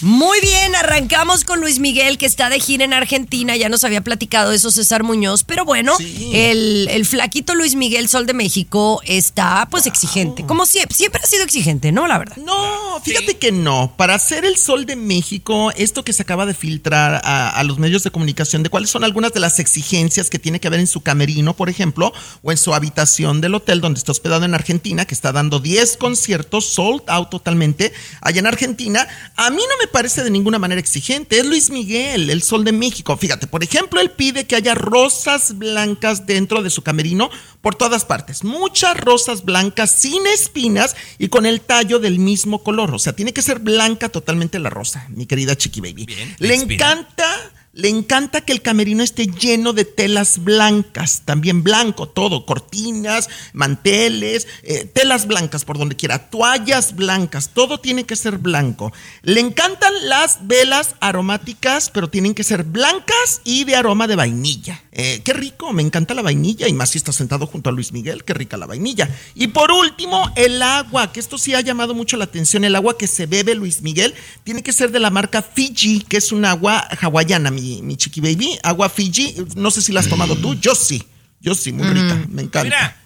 Muy 0.00 0.40
bien, 0.40 0.76
arrancamos 0.76 1.44
con 1.44 1.60
Luis 1.60 1.80
Miguel, 1.80 2.18
que 2.18 2.26
está 2.26 2.48
de 2.50 2.60
gira 2.60 2.84
en 2.84 2.92
Argentina. 2.92 3.56
Ya 3.56 3.68
nos 3.68 3.82
había 3.82 4.00
platicado 4.00 4.52
eso 4.52 4.70
César 4.70 5.02
Muñoz. 5.02 5.42
Pero 5.42 5.64
bueno, 5.64 5.96
el, 6.32 6.88
el 6.90 7.04
flaquito 7.04 7.54
Luis 7.54 7.74
Miguel 7.74 8.08
Sol 8.08 8.24
de 8.26 8.34
México 8.34 9.00
está 9.04 9.66
pues 9.70 9.86
exigente. 9.86 10.46
Como 10.46 10.66
siempre, 10.66 10.96
siempre 10.96 11.20
ha 11.24 11.26
sido 11.26 11.42
exigente, 11.42 11.90
¿no? 11.90 12.06
La 12.06 12.18
verdad. 12.18 12.36
No, 12.36 13.00
fíjate 13.02 13.38
que 13.38 13.50
no. 13.50 13.94
Para 13.96 14.14
hacer 14.14 14.44
el 14.44 14.56
Sol 14.56 14.86
de 14.86 14.94
México, 14.94 15.72
esto 15.76 16.04
que 16.04 16.12
se 16.12 16.22
acaba 16.22 16.46
de 16.46 16.54
filtrar 16.54 17.20
a, 17.24 17.50
a 17.50 17.64
los 17.64 17.78
medios 17.78 18.04
de 18.04 18.12
comunicación 18.12 18.62
de 18.62 18.70
cuáles 18.70 18.90
son 18.90 19.02
algunas 19.02 19.32
de 19.32 19.40
las 19.40 19.58
exigencias 19.58 20.30
que 20.30 20.38
tiene 20.38 20.60
que 20.60 20.68
haber 20.68 20.80
en 20.80 20.86
su 20.86 21.00
camerino, 21.00 21.56
por 21.56 21.68
ejemplo, 21.68 22.12
o 22.42 22.52
en 22.52 22.58
su 22.58 22.72
habitación 22.72 23.40
del 23.40 23.54
hotel 23.54 23.80
donde 23.80 23.98
está 23.98 24.12
hospedado 24.12 24.44
en 24.44 24.54
Argentina, 24.54 25.06
que 25.06 25.14
está 25.14 25.32
dando 25.32 25.58
10 25.58 25.96
conciertos 25.96 26.66
sold 26.66 27.02
out 27.08 27.30
totalmente 27.30 27.92
allá 28.20 28.38
en 28.38 28.46
Argentina, 28.46 29.08
a 29.34 29.50
mí 29.50 29.62
no 29.68 29.76
me 29.80 29.87
parece 29.88 30.22
de 30.22 30.30
ninguna 30.30 30.58
manera 30.58 30.80
exigente. 30.80 31.38
Es 31.38 31.46
Luis 31.46 31.70
Miguel, 31.70 32.30
el 32.30 32.42
Sol 32.42 32.64
de 32.64 32.72
México. 32.72 33.16
Fíjate, 33.16 33.46
por 33.46 33.62
ejemplo, 33.64 34.00
él 34.00 34.10
pide 34.10 34.46
que 34.46 34.56
haya 34.56 34.74
rosas 34.74 35.58
blancas 35.58 36.26
dentro 36.26 36.62
de 36.62 36.70
su 36.70 36.82
camerino 36.82 37.30
por 37.60 37.74
todas 37.74 38.04
partes. 38.04 38.44
Muchas 38.44 38.96
rosas 38.98 39.44
blancas 39.44 39.90
sin 39.90 40.26
espinas 40.26 40.96
y 41.18 41.28
con 41.28 41.46
el 41.46 41.60
tallo 41.60 41.98
del 41.98 42.18
mismo 42.18 42.62
color. 42.62 42.94
O 42.94 42.98
sea, 42.98 43.12
tiene 43.14 43.32
que 43.32 43.42
ser 43.42 43.58
blanca 43.58 44.08
totalmente 44.08 44.58
la 44.58 44.70
rosa, 44.70 45.06
mi 45.10 45.26
querida 45.26 45.56
Chiqui 45.56 45.80
Baby. 45.80 46.06
Le 46.38 46.54
inspira. 46.54 46.92
encanta. 46.92 47.52
Le 47.78 47.88
encanta 47.88 48.40
que 48.40 48.52
el 48.52 48.60
camerino 48.60 49.04
esté 49.04 49.28
lleno 49.28 49.72
de 49.72 49.84
telas 49.84 50.42
blancas, 50.42 51.22
también 51.24 51.62
blanco, 51.62 52.08
todo, 52.08 52.44
cortinas, 52.44 53.28
manteles, 53.52 54.48
eh, 54.64 54.84
telas 54.92 55.28
blancas 55.28 55.64
por 55.64 55.78
donde 55.78 55.94
quiera, 55.94 56.28
toallas 56.28 56.96
blancas, 56.96 57.50
todo 57.54 57.78
tiene 57.78 58.02
que 58.02 58.16
ser 58.16 58.38
blanco. 58.38 58.92
Le 59.22 59.38
encantan 59.38 59.92
las 60.08 60.48
velas 60.48 60.96
aromáticas, 60.98 61.88
pero 61.90 62.10
tienen 62.10 62.34
que 62.34 62.42
ser 62.42 62.64
blancas 62.64 63.42
y 63.44 63.62
de 63.62 63.76
aroma 63.76 64.08
de 64.08 64.16
vainilla. 64.16 64.82
Eh, 64.90 65.22
qué 65.22 65.32
rico, 65.32 65.72
me 65.72 65.82
encanta 65.82 66.14
la 66.14 66.22
vainilla 66.22 66.66
y 66.66 66.72
más 66.72 66.90
si 66.90 66.98
está 66.98 67.12
sentado 67.12 67.46
junto 67.46 67.70
a 67.70 67.72
Luis 67.72 67.92
Miguel, 67.92 68.24
qué 68.24 68.34
rica 68.34 68.56
la 68.56 68.66
vainilla. 68.66 69.08
Y 69.36 69.46
por 69.46 69.70
último, 69.70 70.32
el 70.34 70.60
agua, 70.62 71.12
que 71.12 71.20
esto 71.20 71.38
sí 71.38 71.54
ha 71.54 71.60
llamado 71.60 71.94
mucho 71.94 72.16
la 72.16 72.24
atención, 72.24 72.64
el 72.64 72.74
agua 72.74 72.98
que 72.98 73.06
se 73.06 73.26
bebe 73.26 73.54
Luis 73.54 73.82
Miguel 73.82 74.16
tiene 74.42 74.64
que 74.64 74.72
ser 74.72 74.90
de 74.90 74.98
la 74.98 75.10
marca 75.10 75.42
Fiji, 75.42 76.00
que 76.00 76.16
es 76.16 76.32
un 76.32 76.44
agua 76.44 76.78
hawaiana, 77.00 77.52
mi, 77.52 77.67
mi 77.82 77.96
chiqui 77.96 78.20
baby, 78.20 78.58
agua 78.62 78.88
Fiji, 78.88 79.34
no 79.56 79.70
sé 79.70 79.82
si 79.82 79.92
la 79.92 80.00
has 80.00 80.08
tomado 80.08 80.36
tú, 80.36 80.54
yo 80.54 80.74
sí, 80.74 81.02
yo 81.40 81.54
sí, 81.54 81.72
muy 81.72 81.86
rica, 81.88 82.24
me 82.30 82.42
encanta. 82.42 82.64
Mira, 82.64 82.96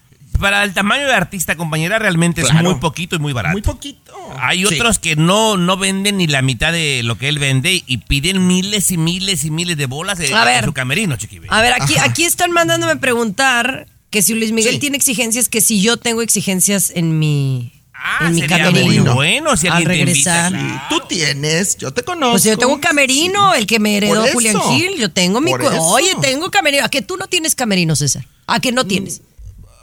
para 0.40 0.64
el 0.64 0.72
tamaño 0.72 1.06
de 1.06 1.14
artista, 1.14 1.56
compañera, 1.56 1.98
realmente 1.98 2.40
es 2.40 2.52
muy 2.54 2.74
poquito 2.76 3.16
y 3.16 3.18
muy 3.18 3.32
barato. 3.32 3.52
Muy 3.52 3.62
poquito. 3.62 4.12
Hay 4.40 4.64
Sí. 4.66 4.74
otros 4.74 4.98
que 4.98 5.14
no, 5.14 5.56
no 5.56 5.76
venden 5.76 6.16
ni 6.16 6.26
la 6.26 6.40
mitad 6.42 6.72
de 6.72 7.02
lo 7.04 7.18
que 7.18 7.28
él 7.28 7.38
vende 7.38 7.82
y 7.86 7.98
piden 7.98 8.46
miles 8.46 8.90
y 8.90 8.96
miles 8.96 9.44
y 9.44 9.50
miles 9.50 9.76
de 9.76 9.86
bolas 9.86 10.18
de, 10.18 10.32
A 10.34 10.44
ver. 10.44 10.64
su 10.64 10.72
camerino, 10.72 11.16
chiquibe. 11.16 11.46
A 11.50 11.60
ver, 11.60 11.74
aquí, 11.74 11.94
aquí 11.98 12.24
están 12.24 12.50
mandándome 12.50 12.96
preguntar 12.96 13.86
que 14.10 14.22
si 14.22 14.34
Luis 14.34 14.52
Miguel 14.52 14.74
Sí. 14.74 14.78
tiene 14.80 14.96
exigencias, 14.96 15.48
que 15.48 15.60
si 15.60 15.80
yo 15.82 15.96
tengo 15.98 16.22
exigencias 16.22 16.90
en 16.94 17.18
mi, 17.18 17.72
Ah, 18.04 18.26
en 18.26 18.34
mi 18.34 18.40
sería 18.40 18.64
camerino. 18.64 19.04
muy 19.04 19.14
bueno 19.14 19.56
si 19.56 19.68
al 19.68 19.74
alguien 19.74 20.04
te 20.06 20.10
invita, 20.10 20.50
regresar. 20.50 20.52
claro. 20.52 20.82
Tú 20.90 21.06
tienes, 21.06 21.76
yo 21.76 21.92
te 21.92 22.02
conozco. 22.02 22.32
Pues 22.32 22.44
yo 22.44 22.58
tengo 22.58 22.80
camerino, 22.80 23.54
el 23.54 23.66
que 23.66 23.78
me 23.78 23.96
heredó. 23.96 24.26
Julián 24.32 24.60
Gil. 24.60 24.96
Yo 24.98 25.10
tengo 25.12 25.40
mi. 25.40 25.52
Oye, 25.52 26.16
tengo 26.20 26.50
camerino. 26.50 26.84
¿A 26.84 26.88
que 26.88 27.02
tú 27.02 27.16
no 27.16 27.28
tienes 27.28 27.54
camerino, 27.54 27.94
César? 27.94 28.26
¿A 28.46 28.58
que 28.58 28.72
no 28.72 28.84
tienes? 28.86 29.22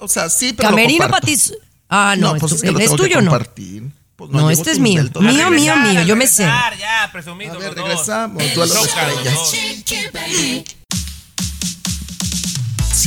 O 0.01 0.07
sea, 0.07 0.30
sí, 0.30 0.53
pero 0.53 0.70
camerino 0.70 1.07
para 1.07 1.22
ti. 1.22 1.38
Ah, 1.88 2.15
no, 2.17 2.36
pues 2.36 2.51
es, 2.51 2.63
es 2.63 2.74
que 2.74 2.95
tuyo 2.95 3.20
o 3.20 3.22
no. 3.22 3.32
Pues 4.15 4.32
No, 4.32 4.51
este 4.51 4.72
es 4.72 4.80
mío. 4.80 5.03
Mío, 5.22 5.49
mío, 5.49 5.78
mío. 5.78 6.03
Yo 6.03 6.15
me 6.17 6.28
sé. 6.28 6.43
Ya, 6.43 7.09
presumido 7.11 7.53
A 7.53 7.57
ver, 7.57 7.74
regresamos, 7.74 8.43
estrellas. 8.43 9.53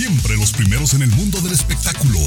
Siempre 0.03 0.37
los 0.37 0.51
primeros 0.51 0.95
en 0.95 1.03
el 1.03 1.11
mundo 1.11 1.41
del 1.43 1.53
espectáculo. 1.53 2.19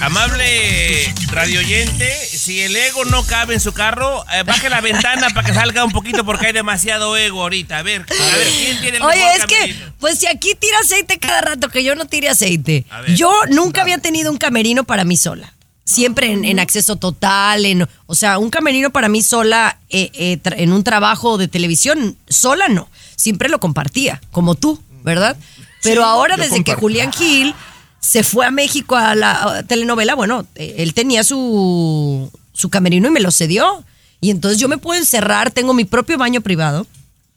Amable 0.00 1.12
radioyente, 1.26 2.10
si 2.26 2.62
el 2.62 2.74
ego 2.74 3.04
no 3.04 3.26
cabe 3.26 3.52
en 3.52 3.60
su 3.60 3.74
carro, 3.74 4.24
eh, 4.32 4.42
baje 4.42 4.70
la 4.70 4.80
ventana 4.80 5.28
para 5.28 5.46
que 5.46 5.52
salga 5.52 5.84
un 5.84 5.92
poquito 5.92 6.24
porque 6.24 6.46
hay 6.46 6.52
demasiado 6.54 7.14
ego 7.18 7.42
ahorita. 7.42 7.76
A 7.76 7.82
ver, 7.82 8.06
a 8.08 8.36
ver, 8.36 8.48
¿quién 8.48 8.80
tiene 8.80 8.96
el 8.96 9.02
Oye, 9.02 9.18
mejor 9.18 9.38
es 9.38 9.44
que, 9.44 9.76
pues 9.98 10.18
si 10.18 10.28
aquí 10.28 10.54
tira 10.58 10.78
aceite 10.78 11.18
cada 11.18 11.42
rato, 11.42 11.68
que 11.68 11.84
yo 11.84 11.94
no 11.94 12.06
tire 12.06 12.30
aceite. 12.30 12.86
A 12.88 13.02
ver. 13.02 13.14
Yo 13.14 13.30
nunca 13.50 13.82
había 13.82 13.98
tenido 13.98 14.32
un 14.32 14.38
camerino 14.38 14.84
para 14.84 15.04
mí 15.04 15.18
sola. 15.18 15.52
Siempre 15.84 16.32
en, 16.32 16.46
en 16.46 16.58
acceso 16.58 16.96
total, 16.96 17.66
en, 17.66 17.86
o 18.06 18.14
sea, 18.14 18.38
un 18.38 18.48
camerino 18.48 18.88
para 18.92 19.10
mí 19.10 19.22
sola 19.22 19.78
eh, 19.90 20.10
eh, 20.14 20.38
tra- 20.42 20.54
en 20.56 20.72
un 20.72 20.84
trabajo 20.84 21.36
de 21.36 21.48
televisión, 21.48 22.16
sola 22.30 22.68
no. 22.68 22.88
Siempre 23.14 23.50
lo 23.50 23.60
compartía, 23.60 24.22
como 24.30 24.54
tú, 24.54 24.82
¿verdad? 25.04 25.36
Pero 25.82 26.02
Sí, 26.02 26.06
ahora, 26.08 26.36
desde 26.36 26.62
que. 26.64 26.74
Julián 26.74 27.12
Gil 27.12 27.54
se 28.00 28.22
fue 28.22 28.46
a 28.46 28.50
México 28.50 28.96
a 28.96 29.14
la 29.14 29.62
telenovela, 29.66 30.14
bueno, 30.14 30.46
eh, 30.54 30.76
él 30.78 30.94
tenía 30.94 31.22
su, 31.24 32.30
su 32.52 32.68
camerino 32.70 33.08
y 33.08 33.10
me 33.10 33.20
lo 33.20 33.30
cedió. 33.30 33.84
Y 34.20 34.30
entonces 34.30 34.58
yo 34.60 34.68
me 34.68 34.78
puedo 34.78 34.98
encerrar, 35.00 35.50
tengo 35.50 35.72
mi 35.74 35.84
propio 35.84 36.18
baño 36.18 36.40
privado, 36.42 36.86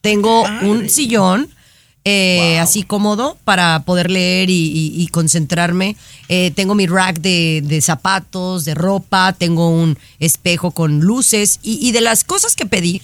tengo 0.02 0.44
un 0.64 0.90
sillón 0.90 1.50
eh, 2.06 2.60
así 2.60 2.84
cómodo 2.84 3.38
para 3.46 3.84
poder 3.86 4.12
leer 4.12 4.50
y, 4.50 4.54
y- 4.68 5.02
y 5.02 5.08
concentrarme. 5.08 5.96
Eh, 6.28 6.52
tengo 6.54 6.76
mi 6.76 6.86
rack 6.88 7.20
de, 7.22 7.62
de 7.64 7.80
zapatos, 7.82 8.66
de 8.66 8.76
ropa, 8.76 9.32
tengo 9.32 9.70
un 9.70 9.98
espejo 10.20 10.72
con 10.72 11.00
luces 11.00 11.60
y, 11.64 11.80
y 11.88 11.94
de 11.94 12.02
las 12.02 12.26
cosas 12.26 12.56
que 12.58 12.66
pedí 12.66 13.02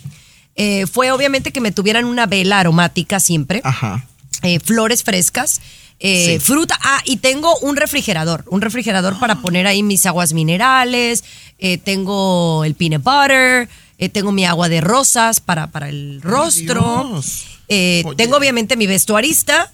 eh, 0.58 0.86
fue 0.88 1.12
obviamente 1.12 1.54
que 1.54 1.62
me 1.62 1.72
tuvieran 1.72 2.04
una 2.04 2.26
vela 2.26 2.60
aromática 2.60 3.22
siempre 3.22 3.62
Ajá. 3.64 4.06
Eh, 4.44 4.60
flores 4.60 5.04
frescas, 5.04 5.62
eh, 6.00 6.38
Sí. 6.40 6.46
fruta. 6.46 6.78
Ah, 6.82 7.02
y 7.06 7.18
tengo 7.18 7.58
un 7.60 7.76
refrigerador, 7.76 8.44
un 8.48 8.62
refrigerador 8.62 9.20
para 9.20 9.36
poner 9.42 9.68
ahí 9.68 9.84
mis 9.84 10.06
aguas 10.06 10.34
minerales, 10.34 11.24
eh, 11.58 11.78
tengo 11.78 12.64
el 12.64 12.74
peanut 12.76 13.04
butter, 13.04 13.68
eh, 13.98 14.10
tengo 14.10 14.32
mi 14.32 14.46
agua 14.46 14.70
de 14.70 14.80
rosas 14.82 15.40
para, 15.42 15.68
para 15.68 15.90
el 15.90 16.22
rostro, 16.22 17.22
eh, 17.68 18.04
tengo 18.16 18.38
obviamente 18.38 18.76
mi 18.78 18.88
vestuarista. 18.88 19.72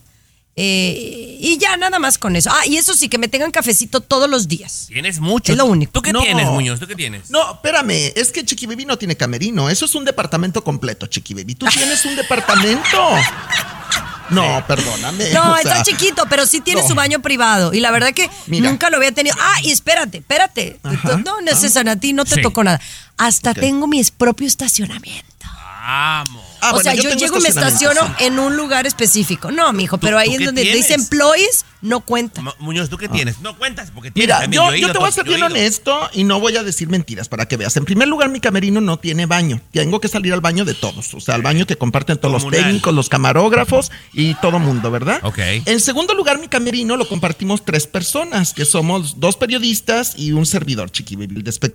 eh, 0.57 1.37
y 1.41 1.57
ya 1.57 1.75
nada 1.75 1.99
más 1.99 2.17
con 2.17 2.37
eso. 2.37 2.49
Ah, 2.49 2.65
y 2.65 2.77
eso 2.77 2.93
sí, 2.93 3.09
que 3.09 3.17
me 3.17 3.27
tengan 3.27 3.51
cafecito 3.51 3.99
todos 3.99 4.29
los 4.29 4.47
días. 4.47 4.85
Tienes 4.87 5.19
mucho. 5.19 5.51
Es 5.51 5.57
lo 5.57 5.65
único. 5.65 5.91
¿Tú 5.91 6.01
qué 6.01 6.13
No. 6.13 6.21
tienes, 6.21 6.47
Muñoz? 6.47 6.79
¿Tú 6.79 6.87
qué 6.87 6.95
tienes? 6.95 7.29
No, 7.29 7.55
espérame, 7.55 8.13
es 8.15 8.31
que 8.31 8.45
Chiqui 8.45 8.65
Baby 8.65 8.85
no 8.85 8.97
tiene 8.97 9.17
camerino. 9.17 9.69
Eso 9.69 9.83
es 9.83 9.93
un 9.95 10.05
departamento 10.05 10.63
completo, 10.63 11.07
Chiqui 11.07 11.33
Baby. 11.33 11.55
Tú 11.55 11.65
tienes 11.67 12.05
un 12.05 12.15
departamento. 12.15 12.97
No, 14.29 14.63
perdóname. 14.67 15.29
No, 15.31 15.53
o 15.53 15.55
está 15.57 15.75
sea, 15.75 15.83
chiquito, 15.83 16.23
pero 16.29 16.45
sí 16.45 16.61
tiene 16.61 16.81
no. 16.81 16.87
su 16.87 16.95
baño 16.95 17.21
privado. 17.21 17.73
Y 17.73 17.79
la 17.79 17.91
verdad 17.91 18.13
que 18.13 18.29
Mira. 18.47 18.69
nunca 18.69 18.89
lo 18.89 18.97
había 18.97 19.11
tenido. 19.11 19.35
Ah, 19.39 19.61
y 19.61 19.71
espérate, 19.71 20.19
espérate. 20.19 20.79
Ajá. 20.83 21.17
No, 21.17 21.35
César, 21.55 21.87
a 21.89 21.95
ti 21.95 22.13
no 22.13 22.25
te 22.25 22.35
Sí. 22.35 22.41
tocó 22.41 22.63
nada. 22.63 22.79
Hasta 23.17 23.53
tengo 23.53 23.87
mi 23.87 24.03
propio 24.17 24.47
estacionamiento. 24.47 25.25
Vamos. 25.87 26.44
Ah, 26.61 26.69
o 26.69 26.73
bueno, 26.75 26.83
sea, 26.91 26.95
yo 26.95 27.09
yo, 27.11 27.15
llego 27.15 27.37
y 27.37 27.41
me 27.41 27.49
estaciono 27.49 28.01
en 28.19 28.39
un 28.39 28.55
lugar 28.57 28.87
específico. 28.87 29.51
No, 29.51 29.71
mijo, 29.73 29.97
pero 29.97 30.17
¿Tú- 30.17 30.19
ahí 30.21 30.37
qué 30.37 30.45
donde 30.45 30.61
tienes? 30.63 30.81
dice 30.83 30.93
employees, 30.95 31.65
no 31.81 31.99
cuenta. 32.01 32.41
Mu- 32.41 32.51
Muñoz, 32.59 32.89
¿tú 32.89 32.97
qué 32.97 33.07
tienes? 33.07 33.39
No 33.41 33.55
cuentas 33.57 33.91
porque 33.93 34.09
tienes 34.11 34.35
Mira, 34.39 34.49
yo, 34.51 34.71
yo 34.71 34.77
ido 34.77 34.91
te 34.91 34.97
voy 34.97 35.07
a 35.07 35.11
to- 35.11 35.15
ser 35.15 35.25
yo 35.25 35.31
bien 35.31 35.43
honesto 35.43 36.09
y 36.13 36.23
no 36.23 36.39
voy 36.39 36.57
a 36.57 36.63
decir 36.63 36.87
mentiras 36.89 37.27
para 37.29 37.47
que 37.47 37.57
veas. 37.57 37.75
En 37.77 37.85
primer 37.85 38.07
lugar, 38.07 38.29
mi 38.29 38.39
camerino 38.39 38.81
no 38.81 38.97
tiene 38.97 39.25
baño. 39.27 39.61
Tengo 39.71 39.99
que 39.99 40.07
salir 40.07 40.33
al 40.33 40.41
baño 40.41 40.65
de 40.65 40.73
todos. 40.73 41.13
O 41.13 41.19
sea, 41.19 41.35
al 41.35 41.41
baño 41.43 41.65
que 41.67 41.75
comparten 41.75 42.17
todos 42.17 42.43
los 42.43 42.51
técnicos, 42.51 42.93
los 42.93 43.09
camarógrafos 43.09 43.91
y 44.13 44.33
todo 44.35 44.57
mundo, 44.59 44.89
¿verdad? 44.89 45.19
Ok. 45.23 45.37
En 45.65 45.79
segundo 45.79 46.13
lugar, 46.15 46.39
mi 46.39 46.47
camerino 46.47 46.97
lo 46.97 47.07
compartimos 47.07 47.63
tres 47.63 47.85
personas, 47.85 48.53
que 48.53 48.65
somos 48.65 49.19
dos 49.19 49.37
periodistas 49.37 50.13
y 50.17 50.31
un 50.31 50.45
servidor, 50.45 50.91
Chiqui 50.91 51.15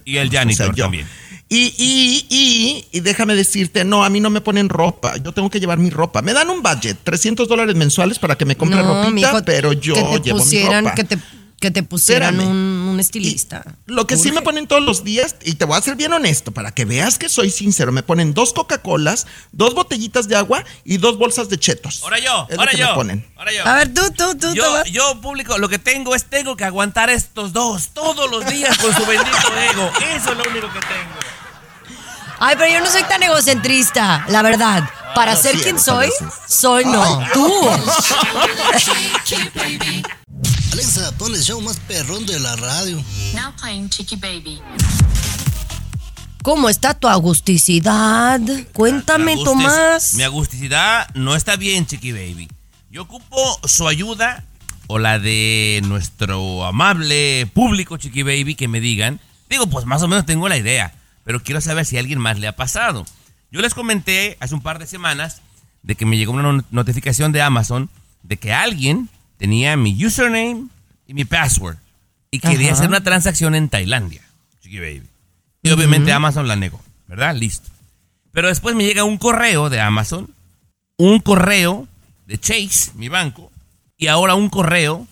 Y 0.05 0.17
el 0.17 0.29
o 0.29 0.31
sea, 0.31 0.41
janitor 0.41 0.75
yo. 0.75 0.85
también. 0.85 1.07
Y, 1.49 1.75
y, 1.79 2.27
y, 2.31 2.85
y 2.93 3.01
déjame 3.01 3.35
decirte, 3.35 3.85
no, 3.85 4.05
a 4.05 4.09
mí 4.11 4.21
no 4.21 4.31
me 4.31 4.41
ponen 4.41 4.69
ropa. 4.69 4.80
Yo 5.23 5.33
tengo 5.33 5.51
que 5.51 5.61
llevar 5.61 5.79
mi 5.79 5.91
ropa. 5.91 6.23
Me 6.23 6.33
dan 6.33 6.51
un 6.51 6.63
budget, 6.63 6.99
300 7.05 7.49
dólares 7.49 7.75
mensuales 7.77 8.19
para 8.19 8.37
que 8.37 8.45
me 8.45 8.57
compre 8.57 8.83
ropita, 8.83 9.11
mijo, 9.11 9.45
pero 9.45 9.73
yo 9.73 9.95
que 9.95 10.03
te 10.03 10.21
llevo 10.21 10.39
pusieran, 10.39 10.85
mi 10.85 10.91
ropa. 10.91 10.95
Que 10.95 11.05
te, 11.05 11.19
que 11.61 11.71
te 11.71 11.83
pusieran 11.83 12.37
Espérame. 12.37 12.51
un, 12.53 12.89
un 12.89 13.01
estilista. 13.01 13.63
Lo 13.85 14.07
que 14.07 14.17
sí 14.17 14.33
me 14.33 14.41
ponen 14.41 14.67
todos 14.67 14.83
los 14.83 15.05
días, 15.05 15.37
y 15.45 15.57
te 15.57 15.67
voy 15.67 15.77
a 15.77 15.83
ser 15.83 15.95
bien 15.95 16.11
honesto, 16.11 16.53
para 16.53 16.71
que 16.73 16.87
veas 16.87 17.19
que 17.19 17.29
soy 17.29 17.51
sincero, 17.51 17.93
me 17.93 18.03
ponen 18.03 18.33
dos 18.33 18.55
Coca-Colas, 18.55 19.27
dos 19.53 19.75
botellitas 19.75 20.27
de 20.27 20.37
agua 20.37 20.65
y 20.85 20.97
dos 20.97 21.19
bolsas 21.19 21.51
de 21.51 21.59
chetos. 21.59 22.03
Ahora 22.03 22.19
yo, 22.19 22.47
Es 22.49 22.55
lo 22.57 22.61
ahora 22.63 22.71
que 22.71 22.77
me 22.79 22.83
yo. 22.85 22.95
ponen. 22.95 23.27
Ahora 23.37 23.53
yo. 23.53 23.67
A 23.67 23.75
ver, 23.75 23.93
tú, 23.93 24.01
tú, 24.17 24.39
tú, 24.39 24.55
Yo, 24.55 24.85
yo, 24.87 25.21
público, 25.21 25.59
lo 25.59 25.69
que 25.69 25.79
tengo 25.79 26.15
es 26.15 26.25
tengo 26.25 26.57
que 26.57 26.65
aguantar 26.65 27.11
estos 27.11 27.53
dos 27.53 27.89
todos 27.93 28.31
los 28.31 28.47
días 28.47 28.79
con 28.79 28.95
su 28.95 29.05
bendito 29.05 29.37
ego. 29.71 29.91
Eso 30.17 30.33
es 30.33 30.39
lo 30.39 30.45
único 30.51 30.69
que 30.73 30.81
tengo. 30.81 31.40
Ay, 32.43 32.57
pero 32.59 32.73
yo 32.73 32.81
no 32.81 32.91
soy 32.91 33.03
tan 33.05 33.23
egocentrista, 33.23 34.25
la 34.29 34.41
verdad. 34.41 34.89
Para 35.15 35.37
ser 35.37 35.57
sí 35.57 35.63
quien 35.63 35.79
soy, 35.79 36.09
soy 36.49 36.87
no. 36.87 37.23
Tú. 37.35 37.71
Alexa, 40.73 41.13
pon 41.19 41.35
el 41.35 41.43
show 41.43 41.61
más 41.61 41.77
perrón 41.87 42.25
de 42.25 42.41
la 42.41 42.57
radio. 42.57 42.97
Now 43.35 43.53
playing 43.61 43.91
Chicky 43.91 44.17
Baby. 44.17 44.63
¿Cómo 46.43 46.71
está 46.71 46.95
tu 46.95 47.09
agusticidad? 47.09 48.41
Cuéntame, 48.73 49.37
Tomás. 49.45 50.15
Mi 50.15 50.23
agusticidad 50.23 51.09
no 51.13 51.37
está 51.37 51.57
bien, 51.57 51.87
Chiqui 51.87 52.13
Baby. 52.13 52.49
Yo 52.91 53.03
ocupo 53.03 53.61
su 53.65 53.87
ayuda 53.87 54.45
o 54.87 54.99
la 54.99 55.19
de 55.19 55.83
nuestro 55.85 56.65
amable 56.65 57.47
público, 57.53 57.99
Chiqui 57.99 58.23
Baby, 58.23 58.55
que 58.55 58.67
me 58.69 58.81
digan. 58.81 59.21
Digo, 59.51 59.67
pues 59.67 59.85
más 59.85 60.01
o 60.03 60.09
menos 60.09 60.25
tengo 60.25 60.49
la 60.49 60.57
idea, 60.57 60.95
pero 61.25 61.43
quiero 61.43 61.61
saber 61.61 61.85
si 61.87 61.97
a 61.97 62.01
alguien 62.01 62.19
más 62.19 62.39
le 62.39 62.49
ha 62.49 62.57
pasado. 62.57 63.05
Yo 63.51 63.61
les 63.61 63.75
comenté 63.75 64.37
hace 64.41 64.55
un 64.55 64.61
par 64.63 64.79
de 64.79 64.87
semanas 64.87 65.43
de 65.83 65.95
que 65.97 66.07
me 66.07 66.17
llegó 66.17 66.33
una 66.33 66.43
no- 66.53 66.65
notificación 66.71 67.33
de 67.33 67.43
Amazon 67.43 67.89
de 68.23 68.37
que 68.37 68.53
alguien 68.53 69.09
tenía 69.39 69.77
mi 69.77 70.05
username 70.05 70.67
y 71.07 71.15
mi 71.15 71.25
password 71.25 71.77
y 72.31 72.39
quería 72.39 72.69
Ajá. 72.69 72.75
hacer 72.75 72.89
una 72.89 73.03
transacción 73.03 73.55
en 73.55 73.69
Tailandia, 73.69 74.23
Chiqui 74.61 74.79
Baby. 74.79 75.03
Y 75.63 75.71
obviamente 75.71 76.13
Amazon 76.13 76.47
la 76.49 76.57
negó, 76.57 76.81
¿verdad? 77.09 77.35
Listo. 77.35 77.69
Pero 78.33 78.49
después 78.49 78.77
me 78.77 78.85
llega 78.85 79.03
un 79.05 79.19
correo 79.19 79.69
de 79.71 79.81
Amazon, 79.81 80.33
un 80.97 81.19
correo 81.21 81.89
de 82.27 82.39
Chase, 82.39 82.93
mi 82.95 83.09
banco, 83.09 83.51
y 83.97 84.07
ahora 84.07 84.35
un 84.37 84.49
correo 84.49 85.07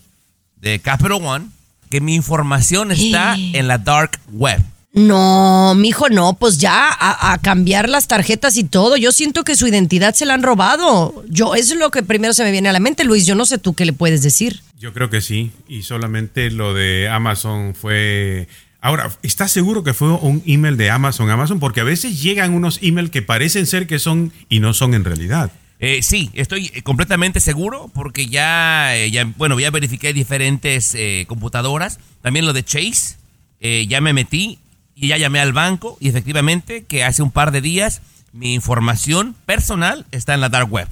de 0.57 0.79
Capital 0.79 1.13
One, 1.23 1.47
que 1.91 2.01
mi 2.01 2.15
información 2.15 2.93
está 2.93 3.35
en 3.37 3.67
la 3.67 3.79
dark 3.79 4.21
web. 4.31 4.63
No, 4.99 5.75
mijo, 5.77 6.09
no, 6.09 6.35
pues 6.35 6.59
ya 6.59 6.89
a, 6.91 7.33
a 7.33 7.39
cambiar 7.39 7.89
las 7.89 8.09
tarjetas 8.09 8.57
y 8.57 8.65
todo. 8.65 8.97
Yo 8.97 9.13
siento 9.13 9.45
que 9.45 9.55
su 9.55 9.67
identidad 9.67 10.15
se 10.15 10.27
la 10.27 10.35
han 10.35 10.43
robado. 10.43 11.25
Yo, 11.29 11.55
eso 11.55 11.75
es 11.75 11.79
lo 11.79 11.91
que 11.91 12.03
primero 12.03 12.35
se 12.35 12.43
me 12.45 12.51
viene 12.51 12.69
a 12.69 12.73
la 12.73 12.81
mente, 12.81 13.05
Luis. 13.05 13.25
Yo 13.27 13.35
no 13.35 13.47
sé 13.47 13.59
tú 13.59 13.75
qué 13.75 13.85
le 13.85 13.93
puedes 13.93 14.23
decir. 14.23 14.61
Yo 14.79 14.93
creo 14.93 15.11
que 15.11 15.21
sí. 15.21 15.53
Y 15.69 15.83
solamente 15.83 16.51
lo 16.51 16.75
de 16.75 17.09
Amazon 17.09 17.75
fue. 17.75 18.49
Ahora, 18.81 19.11
¿estás 19.23 19.51
seguro 19.51 19.83
que 19.83 19.93
fue 19.95 20.13
un 20.13 20.43
email 20.47 20.77
de 20.77 20.91
Amazon? 20.91 21.31
Amazon, 21.31 21.59
porque 21.59 21.81
a 21.81 21.85
veces 21.85 22.23
llegan 22.23 22.55
unos 22.55 22.79
emails 22.83 23.11
que 23.11 23.23
parecen 23.23 23.67
ser 23.67 23.87
que 23.87 23.99
son 23.99 24.33
y 24.49 24.61
no 24.61 24.73
son 24.75 24.95
en 24.95 25.05
realidad. 25.05 25.51
Eh, 25.81 26.01
sí, 26.03 26.31
estoy 26.35 26.71
eh, 26.75 26.83
completamente 26.83 27.41
seguro 27.41 27.91
porque 27.95 28.27
ya, 28.27 28.97
eh, 28.97 29.11
ya 29.11 29.25
bueno, 29.37 29.59
ya 29.61 29.71
verifiqué 29.71 30.13
diferentes 30.13 30.95
eh, 30.95 31.25
computadoras. 31.29 31.99
También 32.21 32.47
lo 32.47 32.53
de 32.53 32.65
Chase, 32.65 33.17
eh, 33.61 33.87
ya 33.89 34.01
me 34.01 34.13
metí 34.13 34.59
y 35.01 35.09
ya 35.09 35.17
llamé 35.17 35.41
al 35.41 35.53
banco 35.53 35.97
y 36.01 36.09
efectivamente 36.09 36.85
que 36.85 37.05
hace 37.05 37.23
un 37.23 37.31
par 37.31 37.53
de 37.53 37.61
días 37.61 38.01
mi 38.33 38.55
información 38.55 39.35
personal 39.47 40.07
está 40.11 40.35
en 40.35 40.41
la 40.41 40.49
dark 40.49 40.71
web. 40.73 40.89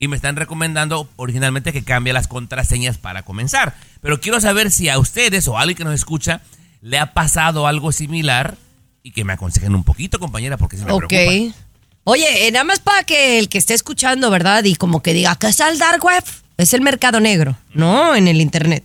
Y 0.00 0.08
me 0.08 0.16
están 0.16 0.36
recomendando 0.36 1.08
originalmente 1.16 1.72
que 1.72 1.82
cambie 1.82 2.12
las 2.12 2.28
contraseñas 2.28 2.98
para 2.98 3.22
comenzar. 3.22 3.74
Pero 4.00 4.20
quiero 4.20 4.40
saber 4.40 4.70
si 4.70 4.88
a 4.88 4.98
ustedes 4.98 5.48
o 5.48 5.56
a 5.58 5.62
alguien 5.62 5.76
que 5.78 5.84
nos 5.84 5.94
escucha 5.94 6.40
le 6.80 6.98
ha 6.98 7.14
pasado 7.14 7.66
algo 7.66 7.90
similar 7.90 8.56
y 9.02 9.10
que 9.12 9.24
me 9.24 9.32
aconsejen 9.32 9.74
un 9.74 9.82
poquito, 9.84 10.18
compañera, 10.20 10.56
porque 10.56 10.76
sí 10.76 10.84
me 10.84 10.92
Ok. 10.92 11.06
preocupa. 11.08 11.56
Oye, 12.04 12.46
eh, 12.46 12.52
nada 12.52 12.64
más 12.64 12.80
para 12.80 13.02
que 13.04 13.38
el 13.38 13.48
que 13.48 13.58
esté 13.58 13.74
escuchando, 13.74 14.30
¿verdad? 14.30 14.64
Y 14.64 14.76
como 14.76 15.02
que 15.02 15.12
diga, 15.12 15.34
¿qué 15.36 15.48
es 15.48 15.60
el 15.60 15.78
dark 15.78 16.02
web? 16.04 16.24
Es 16.56 16.72
el 16.72 16.80
mercado 16.80 17.20
negro, 17.20 17.56
¿no? 17.74 18.14
En 18.14 18.28
el 18.28 18.40
internet. 18.40 18.84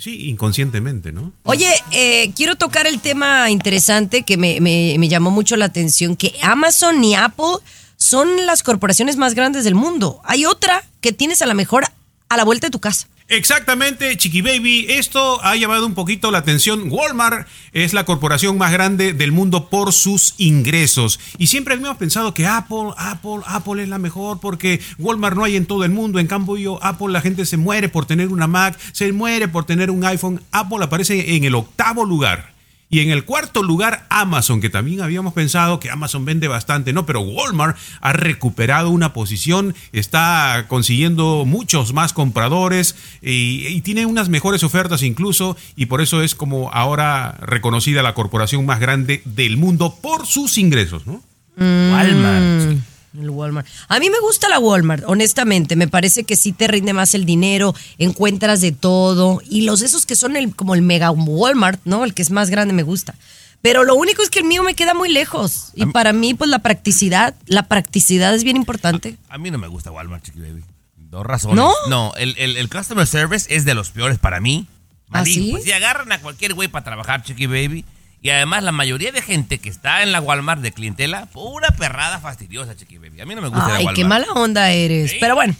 sí, 0.00 0.28
inconscientemente, 0.28 1.12
¿no? 1.12 1.32
Oye, 1.44 1.70
eh, 1.92 2.32
quiero 2.34 2.56
tocar 2.56 2.86
el 2.86 3.00
tema 3.00 3.50
interesante 3.50 4.22
que 4.22 4.36
me, 4.36 4.60
me- 4.60 5.08
llamó 5.08 5.30
mucho 5.30 5.56
la 5.56 5.66
atención, 5.66 6.16
que 6.16 6.34
Amazon 6.42 7.02
y 7.04 7.14
Apple 7.14 7.56
son 7.96 8.46
las 8.46 8.62
corporaciones 8.62 9.16
más 9.16 9.34
grandes 9.34 9.64
del 9.64 9.74
mundo. 9.74 10.20
Hay 10.24 10.46
otra 10.46 10.84
que 11.00 11.12
tienes 11.12 11.42
a 11.42 11.46
la 11.46 11.54
mejor 11.54 11.84
a 12.30 12.36
la 12.36 12.44
vuelta 12.44 12.68
de 12.68 12.70
tu 12.70 12.80
casa. 12.80 13.06
Exactamente, 13.28 14.16
Chiqui 14.16 14.42
Baby. 14.42 14.86
Esto 14.88 15.40
ha 15.44 15.54
llamado 15.54 15.86
un 15.86 15.94
poquito 15.94 16.32
la 16.32 16.38
atención. 16.38 16.90
Walmart 16.90 17.46
es 17.72 17.92
la 17.92 18.04
corporación 18.04 18.58
más 18.58 18.72
grande 18.72 19.12
del 19.12 19.30
mundo 19.30 19.68
por 19.68 19.92
sus 19.92 20.34
ingresos. 20.38 21.20
Y 21.38 21.46
siempre 21.46 21.74
hemos 21.74 21.96
pensado 21.96 22.34
que 22.34 22.46
Apple, 22.46 22.90
Apple, 22.96 23.42
Apple 23.46 23.84
es 23.84 23.88
la 23.88 23.98
mejor 23.98 24.40
porque 24.40 24.80
Walmart 24.98 25.36
no 25.36 25.44
hay 25.44 25.54
en 25.54 25.66
todo 25.66 25.84
el 25.84 25.92
mundo. 25.92 26.18
En 26.18 26.26
cambio, 26.26 26.82
Apple 26.82 27.12
la 27.12 27.20
gente 27.20 27.46
se 27.46 27.56
muere 27.56 27.88
por 27.88 28.04
tener 28.04 28.28
una 28.28 28.48
Mac, 28.48 28.76
se 28.92 29.12
muere 29.12 29.46
por 29.46 29.64
tener 29.64 29.92
un 29.92 30.04
iPhone. 30.04 30.42
Apple 30.50 30.82
aparece 30.82 31.36
en 31.36 31.44
el 31.44 31.54
octavo 31.54 32.04
lugar. 32.04 32.59
Y 32.90 33.00
en 33.00 33.10
el 33.10 33.24
cuarto 33.24 33.62
lugar, 33.62 34.04
Amazon, 34.10 34.60
que 34.60 34.68
también 34.68 35.00
habíamos 35.00 35.32
pensado 35.32 35.78
que 35.78 35.90
Amazon 35.90 36.24
vende 36.24 36.48
bastante, 36.48 36.92
¿no? 36.92 37.06
Pero 37.06 37.20
Walmart 37.20 37.78
ha 38.00 38.12
recuperado 38.12 38.90
una 38.90 39.12
posición, 39.12 39.76
está 39.92 40.66
consiguiendo 40.66 41.44
muchos 41.46 41.92
más 41.92 42.12
compradores 42.12 42.96
y, 43.22 43.64
y 43.68 43.80
tiene 43.82 44.06
unas 44.06 44.28
mejores 44.28 44.64
ofertas 44.64 45.04
incluso, 45.04 45.56
y 45.76 45.86
por 45.86 46.00
eso 46.00 46.22
es 46.22 46.34
como 46.34 46.70
ahora 46.72 47.38
reconocida 47.40 48.02
la 48.02 48.14
corporación 48.14 48.66
más 48.66 48.80
grande 48.80 49.22
del 49.24 49.56
mundo 49.56 49.94
por 50.02 50.26
sus 50.26 50.58
ingresos, 50.58 51.06
¿no? 51.06 51.22
Walmart. 51.56 52.89
El 53.18 53.30
Walmart. 53.30 53.66
A 53.88 53.98
mí 53.98 54.08
me 54.08 54.20
gusta 54.20 54.48
la 54.48 54.58
Walmart, 54.58 55.04
honestamente. 55.06 55.74
Me 55.76 55.88
parece 55.88 56.24
que 56.24 56.36
sí 56.36 56.52
te 56.52 56.68
rinde 56.68 56.92
más 56.92 57.14
el 57.14 57.24
dinero, 57.24 57.74
encuentras 57.98 58.60
de 58.60 58.72
todo. 58.72 59.40
Y 59.48 59.62
los 59.62 59.82
esos 59.82 60.06
que 60.06 60.14
son 60.16 60.36
el, 60.36 60.54
como 60.54 60.74
el 60.74 60.82
mega 60.82 61.10
Walmart, 61.10 61.80
¿no? 61.84 62.04
El 62.04 62.14
que 62.14 62.22
es 62.22 62.30
más 62.30 62.50
grande 62.50 62.72
me 62.72 62.82
gusta. 62.84 63.14
Pero 63.62 63.84
lo 63.84 63.94
único 63.94 64.22
es 64.22 64.30
que 64.30 64.38
el 64.38 64.46
mío 64.46 64.62
me 64.62 64.74
queda 64.74 64.94
muy 64.94 65.08
lejos. 65.10 65.72
Y 65.74 65.86
para 65.86 66.12
mí, 66.12 66.34
pues 66.34 66.48
la 66.48 66.60
practicidad, 66.60 67.34
la 67.46 67.64
practicidad 67.64 68.34
es 68.34 68.44
bien 68.44 68.56
importante. 68.56 69.16
A 69.28 69.38
mí 69.38 69.50
no 69.50 69.58
me 69.58 69.68
gusta 69.68 69.90
Walmart, 69.90 70.24
Chiqui 70.24 70.40
Baby. 70.40 70.64
Dos 70.96 71.26
razones. 71.26 71.64
¿No? 71.88 72.14
el, 72.16 72.36
el, 72.38 72.56
el 72.56 72.70
customer 72.70 73.06
service 73.06 73.54
es 73.54 73.64
de 73.64 73.74
los 73.74 73.90
peores 73.90 74.18
para 74.18 74.40
mí. 74.40 74.66
¿Ah, 75.10 75.24
sí? 75.24 75.48
Pues 75.50 75.64
si 75.64 75.72
agarran 75.72 76.10
a 76.12 76.20
cualquier 76.20 76.54
güey 76.54 76.68
para 76.68 76.84
trabajar, 76.84 77.22
Chiqui 77.22 77.46
Baby. 77.46 77.84
Y 78.22 78.30
además 78.30 78.62
la 78.62 78.72
mayoría 78.72 79.12
de 79.12 79.22
gente 79.22 79.58
que 79.58 79.70
está 79.70 80.02
en 80.02 80.12
la 80.12 80.20
Walmart 80.20 80.60
de 80.60 80.72
clientela, 80.72 81.26
pura 81.26 81.70
perrada 81.70 82.20
fastidiosa, 82.20 82.76
Chiqui 82.76 82.98
Baby. 82.98 83.20
A 83.22 83.26
mí 83.26 83.34
no 83.34 83.40
me 83.40 83.48
gusta 83.48 83.66
la 83.68 83.74
Ay, 83.76 83.84
Walmart. 83.86 83.96
qué 83.96 84.04
mala 84.04 84.26
onda 84.34 84.70
eres. 84.70 85.14
Pero 85.18 85.34
bueno, 85.34 85.54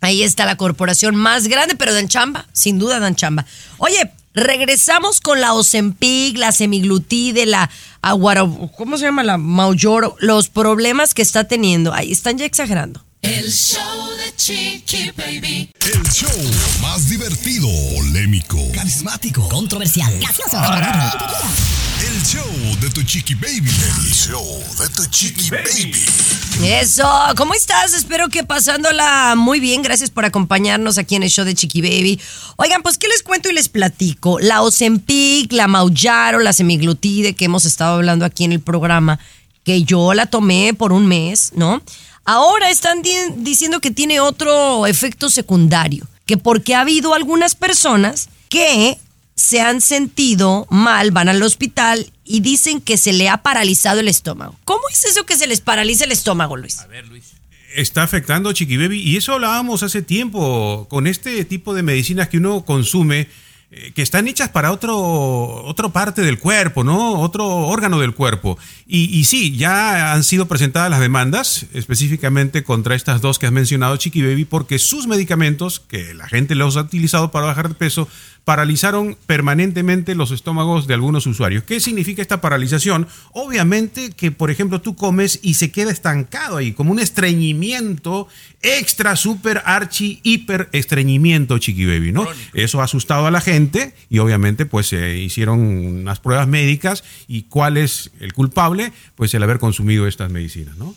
ahí 0.00 0.22
está 0.22 0.44
la 0.44 0.56
corporación 0.56 1.14
más 1.14 1.46
grande, 1.46 1.76
pero 1.76 1.94
dan 1.94 2.08
chamba, 2.08 2.46
sin 2.52 2.78
duda 2.80 2.98
dan 2.98 3.14
chamba. 3.14 3.46
Oye, 3.78 4.10
regresamos 4.34 5.20
con 5.20 5.40
la 5.40 5.52
Ozempic, 5.54 6.36
la 6.36 6.50
semiglutide, 6.50 7.46
la 7.46 7.70
aguaro, 8.02 8.70
¿cómo 8.76 8.98
se 8.98 9.04
llama? 9.04 9.22
La 9.22 9.38
Mauyoro, 9.38 10.16
los 10.18 10.48
problemas 10.48 11.14
que 11.14 11.22
está 11.22 11.44
teniendo. 11.44 11.94
Ahí 11.94 12.10
están 12.10 12.38
ya 12.38 12.44
exagerando. 12.44 13.04
El 13.24 13.50
show 13.50 14.10
de 14.18 14.36
Chiqui 14.36 15.10
Baby. 15.16 15.70
El 15.80 16.02
show 16.12 16.28
más 16.82 17.08
divertido, 17.08 17.66
polémico, 17.96 18.58
Carismático, 18.74 19.48
controversial, 19.48 20.12
gracioso, 20.20 20.58
agradable. 20.58 21.24
el 22.06 22.22
show 22.22 22.76
de 22.82 22.90
tu 22.90 23.02
chiqui 23.02 23.34
baby. 23.34 23.70
El 23.70 24.12
show 24.12 24.44
de 24.78 24.88
tu 24.90 25.06
chiqui 25.06 25.48
baby. 25.48 25.94
Eso, 26.64 27.08
¿cómo 27.36 27.54
estás? 27.54 27.94
Espero 27.94 28.28
que 28.28 28.44
pasándola 28.44 29.34
muy 29.36 29.58
bien. 29.58 29.80
Gracias 29.82 30.10
por 30.10 30.26
acompañarnos 30.26 30.98
aquí 30.98 31.14
en 31.16 31.22
el 31.22 31.30
show 31.30 31.46
de 31.46 31.54
Chiqui 31.54 31.80
Baby. 31.80 32.20
Oigan, 32.56 32.82
pues, 32.82 32.98
¿qué 32.98 33.08
les 33.08 33.22
cuento 33.22 33.48
y 33.48 33.54
les 33.54 33.68
platico? 33.68 34.38
La 34.38 34.60
Ozempic, 34.62 35.50
la 35.52 35.66
Mauyaro, 35.66 36.40
la 36.40 36.52
semiglutide 36.52 37.34
que 37.34 37.46
hemos 37.46 37.64
estado 37.64 37.94
hablando 37.96 38.24
aquí 38.26 38.44
en 38.44 38.52
el 38.52 38.60
programa, 38.60 39.18
que 39.64 39.82
yo 39.82 40.12
la 40.14 40.26
tomé 40.26 40.74
por 40.74 40.92
un 40.92 41.06
mes, 41.06 41.52
¿no? 41.56 41.82
Ahora 42.24 42.70
están 42.70 43.02
di- 43.02 43.10
diciendo 43.36 43.80
que 43.80 43.90
tiene 43.90 44.20
otro 44.20 44.86
efecto 44.86 45.28
secundario, 45.30 46.06
que 46.26 46.36
porque 46.36 46.74
ha 46.74 46.80
habido 46.80 47.14
algunas 47.14 47.54
personas 47.54 48.28
que 48.48 48.98
se 49.36 49.60
han 49.60 49.80
sentido 49.80 50.66
mal, 50.70 51.10
van 51.10 51.28
al 51.28 51.42
hospital 51.42 52.10
y 52.24 52.40
dicen 52.40 52.80
que 52.80 52.96
se 52.96 53.12
le 53.12 53.28
ha 53.28 53.38
paralizado 53.38 54.00
el 54.00 54.08
estómago. 54.08 54.56
¿Cómo 54.64 54.82
es 54.90 55.04
eso 55.04 55.26
que 55.26 55.36
se 55.36 55.46
les 55.46 55.60
paraliza 55.60 56.04
el 56.04 56.12
estómago, 56.12 56.56
Luis? 56.56 56.78
está 57.74 58.04
afectando 58.04 58.52
Chiqui 58.52 58.76
Baby 58.76 59.00
y 59.00 59.16
eso 59.16 59.32
hablábamos 59.32 59.82
hace 59.82 60.00
tiempo 60.00 60.86
con 60.88 61.08
este 61.08 61.44
tipo 61.44 61.74
de 61.74 61.82
medicinas 61.82 62.28
que 62.28 62.36
uno 62.38 62.64
consume 62.64 63.26
que 63.94 64.02
están 64.02 64.28
hechas 64.28 64.48
para 64.50 64.72
otro 64.72 64.96
otra 64.96 65.88
parte 65.88 66.22
del 66.22 66.38
cuerpo, 66.38 66.84
¿no? 66.84 67.20
Otro 67.20 67.46
órgano 67.46 68.00
del 68.00 68.14
cuerpo. 68.14 68.58
Y, 68.86 69.04
y 69.18 69.24
sí, 69.24 69.56
ya 69.56 70.12
han 70.12 70.24
sido 70.24 70.46
presentadas 70.46 70.90
las 70.90 71.00
demandas 71.00 71.66
específicamente 71.72 72.64
contra 72.64 72.94
estas 72.94 73.20
dos 73.20 73.38
que 73.38 73.46
has 73.46 73.52
mencionado, 73.52 73.96
Chiqui 73.96 74.22
Baby, 74.22 74.44
porque 74.44 74.78
sus 74.78 75.06
medicamentos, 75.06 75.80
que 75.80 76.14
la 76.14 76.28
gente 76.28 76.54
los 76.54 76.76
ha 76.76 76.82
utilizado 76.82 77.30
para 77.30 77.46
bajar 77.46 77.68
de 77.68 77.74
peso, 77.74 78.08
paralizaron 78.44 79.16
permanentemente 79.26 80.14
los 80.14 80.30
estómagos 80.30 80.86
de 80.86 80.94
algunos 80.94 81.26
usuarios. 81.26 81.64
¿Qué 81.64 81.80
significa 81.80 82.20
esta 82.20 82.40
paralización? 82.40 83.08
Obviamente 83.32 84.10
que, 84.10 84.30
por 84.30 84.50
ejemplo, 84.50 84.80
tú 84.80 84.96
comes 84.96 85.40
y 85.42 85.54
se 85.54 85.70
queda 85.70 85.90
estancado 85.90 86.58
ahí, 86.58 86.72
como 86.72 86.92
un 86.92 86.98
estreñimiento 86.98 88.28
extra, 88.62 89.16
super, 89.16 89.62
archi, 89.64 90.20
hiper 90.22 90.68
estreñimiento, 90.72 91.58
chiqui 91.58 91.86
baby, 91.86 92.12
¿no? 92.12 92.26
Eso 92.52 92.80
ha 92.80 92.84
asustado 92.84 93.26
a 93.26 93.30
la 93.30 93.40
gente 93.40 93.94
y 94.10 94.18
obviamente 94.18 94.66
pues 94.66 94.88
se 94.88 95.18
hicieron 95.18 95.60
unas 95.60 96.20
pruebas 96.20 96.48
médicas 96.48 97.04
y 97.26 97.42
cuál 97.44 97.76
es 97.76 98.10
el 98.20 98.32
culpable, 98.32 98.92
pues 99.16 99.32
el 99.34 99.42
haber 99.42 99.58
consumido 99.58 100.06
estas 100.06 100.30
medicinas, 100.30 100.76
¿no? 100.76 100.94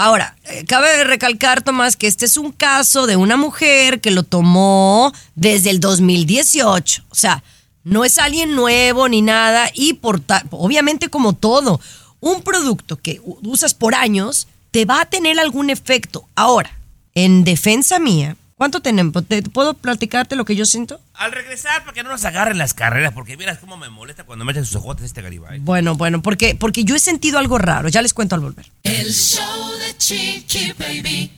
Ahora, 0.00 0.36
eh, 0.44 0.64
cabe 0.64 1.02
recalcar, 1.02 1.60
Tomás, 1.62 1.96
que 1.96 2.06
este 2.06 2.24
es 2.24 2.36
un 2.36 2.52
caso 2.52 3.08
de 3.08 3.16
una 3.16 3.36
mujer 3.36 4.00
que 4.00 4.12
lo 4.12 4.22
tomó 4.22 5.12
desde 5.34 5.70
el 5.70 5.80
2018. 5.80 7.02
O 7.08 7.14
sea, 7.16 7.42
no 7.82 8.04
es 8.04 8.16
alguien 8.18 8.54
nuevo 8.54 9.08
ni 9.08 9.22
nada. 9.22 9.68
Y 9.74 9.94
por 9.94 10.20
obviamente, 10.50 11.08
como 11.08 11.32
todo, 11.32 11.80
un 12.20 12.42
producto 12.42 12.96
que 12.96 13.20
usas 13.42 13.74
por 13.74 13.96
años 13.96 14.46
te 14.70 14.84
va 14.84 15.00
a 15.00 15.06
tener 15.06 15.40
algún 15.40 15.68
efecto. 15.68 16.28
Ahora, 16.36 16.78
en 17.16 17.42
defensa 17.42 17.98
mía, 17.98 18.36
¿cuánto 18.54 18.78
tenemos? 18.80 19.26
¿Te- 19.26 19.42
¿Puedo 19.42 19.74
platicarte 19.74 20.36
lo 20.36 20.44
que 20.44 20.54
yo 20.54 20.64
siento? 20.64 21.00
Al 21.18 21.32
regresar, 21.32 21.82
para 21.82 21.92
que 21.94 22.02
no 22.04 22.10
nos 22.10 22.24
agarren 22.24 22.58
las 22.58 22.74
carreras, 22.74 23.12
porque 23.12 23.36
miras 23.36 23.58
cómo 23.58 23.76
me 23.76 23.88
molesta 23.88 24.22
cuando 24.24 24.44
me 24.44 24.52
echan 24.52 24.64
sus 24.64 24.76
ojotes 24.76 25.04
este 25.04 25.20
Garibay. 25.20 25.58
Bueno, 25.58 25.96
bueno, 25.96 26.22
porque, 26.22 26.54
porque 26.54 26.84
yo 26.84 26.94
he 26.94 27.00
sentido 27.00 27.38
algo 27.40 27.58
raro. 27.58 27.88
Ya 27.88 28.02
les 28.02 28.14
cuento 28.14 28.36
al 28.36 28.40
volver. 28.40 28.66
El 28.84 29.12
show 29.12 29.72
de 29.78 29.96
Chiqui 29.96 30.72
Baby. 30.78 31.32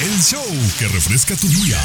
El 0.00 0.20
show 0.22 0.44
que 0.78 0.88
refresca 0.88 1.36
tu 1.36 1.48
día. 1.48 1.78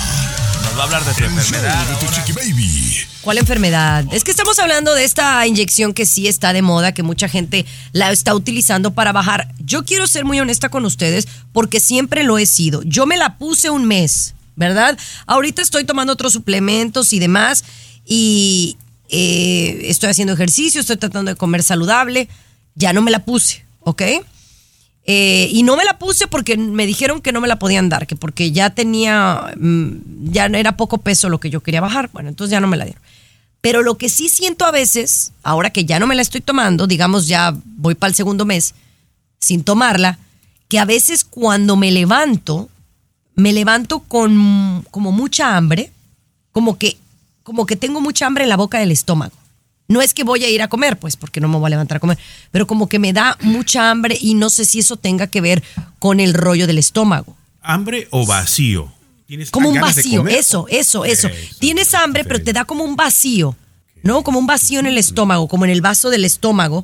Nos 0.64 0.76
va 0.76 0.82
a 0.82 0.84
hablar 0.86 1.06
de 1.06 1.14
su 1.14 1.24
El 1.24 1.30
show 1.30 1.38
enfermedad. 1.40 1.86
de 1.88 1.96
tu 2.06 2.12
chiqui 2.14 2.32
baby. 2.34 2.98
¿Cuál 3.22 3.38
enfermedad? 3.38 4.04
Es 4.12 4.24
que 4.26 4.32
estamos 4.32 4.60
hablando 4.60 4.94
de 4.96 5.06
esta 5.06 5.46
inyección 5.48 5.94
que 5.94 6.06
sí 6.06 6.28
está 6.28 6.52
de 6.52 6.62
moda, 6.62 6.94
que 6.94 7.04
mucha 7.04 7.30
gente 7.30 7.66
la 7.94 8.12
está 8.12 8.36
utilizando 8.36 8.92
para 8.94 9.12
bajar. 9.14 9.54
Yo 9.60 9.86
quiero 9.86 10.08
ser 10.08 10.26
muy 10.26 10.40
honesta 10.42 10.68
con 10.70 10.84
ustedes 10.86 11.28
porque 11.54 11.80
siempre 11.80 12.24
lo 12.24 12.38
he 12.38 12.46
sido. 12.48 12.82
Yo 12.84 13.06
me 13.06 13.16
la 13.18 13.38
puse 13.38 13.70
un 13.70 13.86
mes, 13.86 14.34
¿verdad? 14.56 14.98
Ahorita 15.26 15.62
estoy 15.62 15.84
tomando 15.86 16.14
otros 16.14 16.34
suplementos 16.34 17.14
y 17.14 17.20
demás 17.20 17.64
y 18.06 18.78
eh, 19.10 19.82
estoy 19.86 20.10
haciendo 20.10 20.34
ejercicio, 20.34 20.82
estoy 20.82 20.98
tratando 20.98 21.32
de 21.32 21.38
comer 21.38 21.64
saludable. 21.64 22.28
Ya 22.76 22.94
no 22.94 23.02
me 23.02 23.12
la 23.12 23.26
puse, 23.26 23.66
¿ok? 23.82 24.02
Eh, 25.04 25.50
y 25.52 25.64
no 25.64 25.76
me 25.76 25.84
la 25.84 25.98
puse 25.98 26.28
porque 26.28 26.58
me 26.58 26.86
dijeron 26.86 27.22
que 27.22 27.32
no 27.32 27.42
me 27.42 27.48
la 27.48 27.58
podían 27.58 27.90
dar, 27.90 28.08
que 28.08 28.16
porque 28.16 28.52
ya 28.52 28.70
tenía, 28.70 29.54
mm, 29.58 30.32
ya 30.32 30.46
era 30.46 30.78
poco 30.78 31.00
peso 31.00 31.28
lo 31.28 31.40
que 31.40 31.50
yo 31.50 31.62
quería 31.62 31.82
bajar. 31.82 32.10
Bueno, 32.14 32.30
entonces 32.30 32.52
ya 32.52 32.60
no 32.60 32.68
me 32.68 32.78
la 32.78 32.86
dieron. 32.86 33.02
Pero 33.62 33.84
lo 33.84 33.98
que 33.98 34.10
sí 34.10 34.30
siento 34.30 34.66
a 34.66 34.72
veces, 34.72 35.34
ahora 35.44 35.70
que 35.70 35.86
ya 35.86 36.00
no 36.00 36.08
me 36.08 36.16
la 36.16 36.22
estoy 36.22 36.42
tomando, 36.42 36.88
digamos 36.88 37.28
ya 37.28 37.56
voy 37.66 37.96
para 37.96 38.10
el 38.10 38.16
segundo 38.16 38.46
mes 38.46 38.74
sin 39.40 39.64
tomarla, 39.64 40.18
que 40.68 40.80
a 40.80 40.86
veces 40.86 41.26
cuando 41.26 41.76
me 41.76 41.92
levanto, 41.92 42.70
me 43.36 43.54
levanto 43.54 44.00
con 44.00 44.86
como 44.92 45.12
mucha 45.12 45.56
hambre, 45.56 45.92
como 46.52 46.78
que, 46.78 46.98
como 47.44 47.66
que 47.66 47.76
tengo 47.76 48.02
mucha 48.02 48.26
hambre 48.26 48.44
en 48.44 48.50
la 48.50 48.58
boca 48.58 48.80
del 48.80 48.92
estómago. 48.92 49.34
No 49.88 50.02
es 50.02 50.14
que 50.14 50.24
voy 50.24 50.44
a 50.46 50.50
ir 50.50 50.62
a 50.62 50.70
comer, 50.70 50.98
pues, 50.98 51.18
porque 51.18 51.42
no 51.42 51.50
me 51.50 51.58
voy 51.58 51.68
a 51.68 51.72
levantar 51.72 51.98
a 51.98 52.00
comer, 52.00 52.18
pero 52.52 52.66
como 52.66 52.88
que 52.88 52.98
me 53.00 53.12
da 53.12 53.38
mucha 53.42 53.90
hambre 53.92 54.18
y 54.20 54.36
no 54.36 54.50
sé 54.50 54.64
si 54.64 54.80
eso 54.80 54.96
tenga 54.96 55.28
que 55.28 55.42
ver 55.42 55.64
con 56.00 56.20
el 56.20 56.34
rollo 56.34 56.66
del 56.66 56.78
estómago. 56.78 57.36
¿Hambre 57.62 58.08
o 58.12 58.26
vacío? 58.26 58.92
¿Tienes 59.26 59.52
Como 59.52 59.70
un 59.70 59.80
vacío, 59.80 60.20
comer? 60.22 60.36
eso, 60.36 60.66
eso, 60.70 61.06
eso. 61.06 61.28
Eso, 61.28 61.56
Tienes 61.60 61.94
hambre, 61.94 62.24
pero 62.24 62.42
te 62.42 62.54
da 62.54 62.66
como 62.66 62.84
un 62.84 62.96
vacío, 62.96 63.56
¿no? 64.04 64.24
Como 64.24 64.40
un 64.40 64.48
vacío 64.48 64.80
en 64.80 64.88
el 64.88 64.98
estómago, 64.98 65.48
como 65.48 65.66
en 65.66 65.72
el 65.72 65.82
vaso 65.82 66.10
del 66.10 66.26
estómago. 66.26 66.84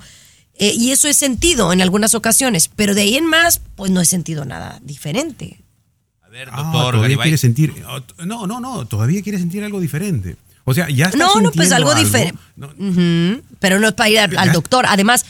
Eh, 0.59 0.73
y 0.75 0.91
eso 0.91 1.07
he 1.07 1.13
sentido 1.13 1.71
en 1.71 1.81
algunas 1.81 2.15
ocasiones, 2.15 2.69
pero 2.75 2.95
de 2.95 3.01
ahí 3.01 3.15
en 3.15 3.25
más, 3.25 3.61
pues 3.75 3.91
no 3.91 4.01
he 4.01 4.05
sentido 4.05 4.43
nada 4.43 4.79
diferente. 4.83 5.59
A 6.27 6.29
ver, 6.29 6.49
Ah, 6.51 6.57
doctor 6.57 6.73
todavía 6.81 7.01
Garibay. 7.01 7.23
quiere 7.25 7.37
sentir. 7.37 7.73
t- 7.73 8.25
No, 8.25 8.45
no, 8.47 8.59
no, 8.59 8.85
todavía 8.85 9.21
quiere 9.21 9.37
sentir 9.39 9.63
algo 9.63 9.79
diferente. 9.79 10.35
O 10.65 10.73
sea, 10.73 10.89
ya 10.89 11.05
está 11.05 11.17
No, 11.17 11.27
no, 11.27 11.51
pues 11.51 11.69
sintiendo 11.69 11.75
algo 11.77 11.95
diferente. 11.95 12.39
Pero 13.59 13.79
no 13.79 13.87
es 13.87 13.93
para 13.93 14.09
ir 14.09 14.19
al, 14.19 14.51
doctor. 14.51 14.85
Además, 14.87 15.25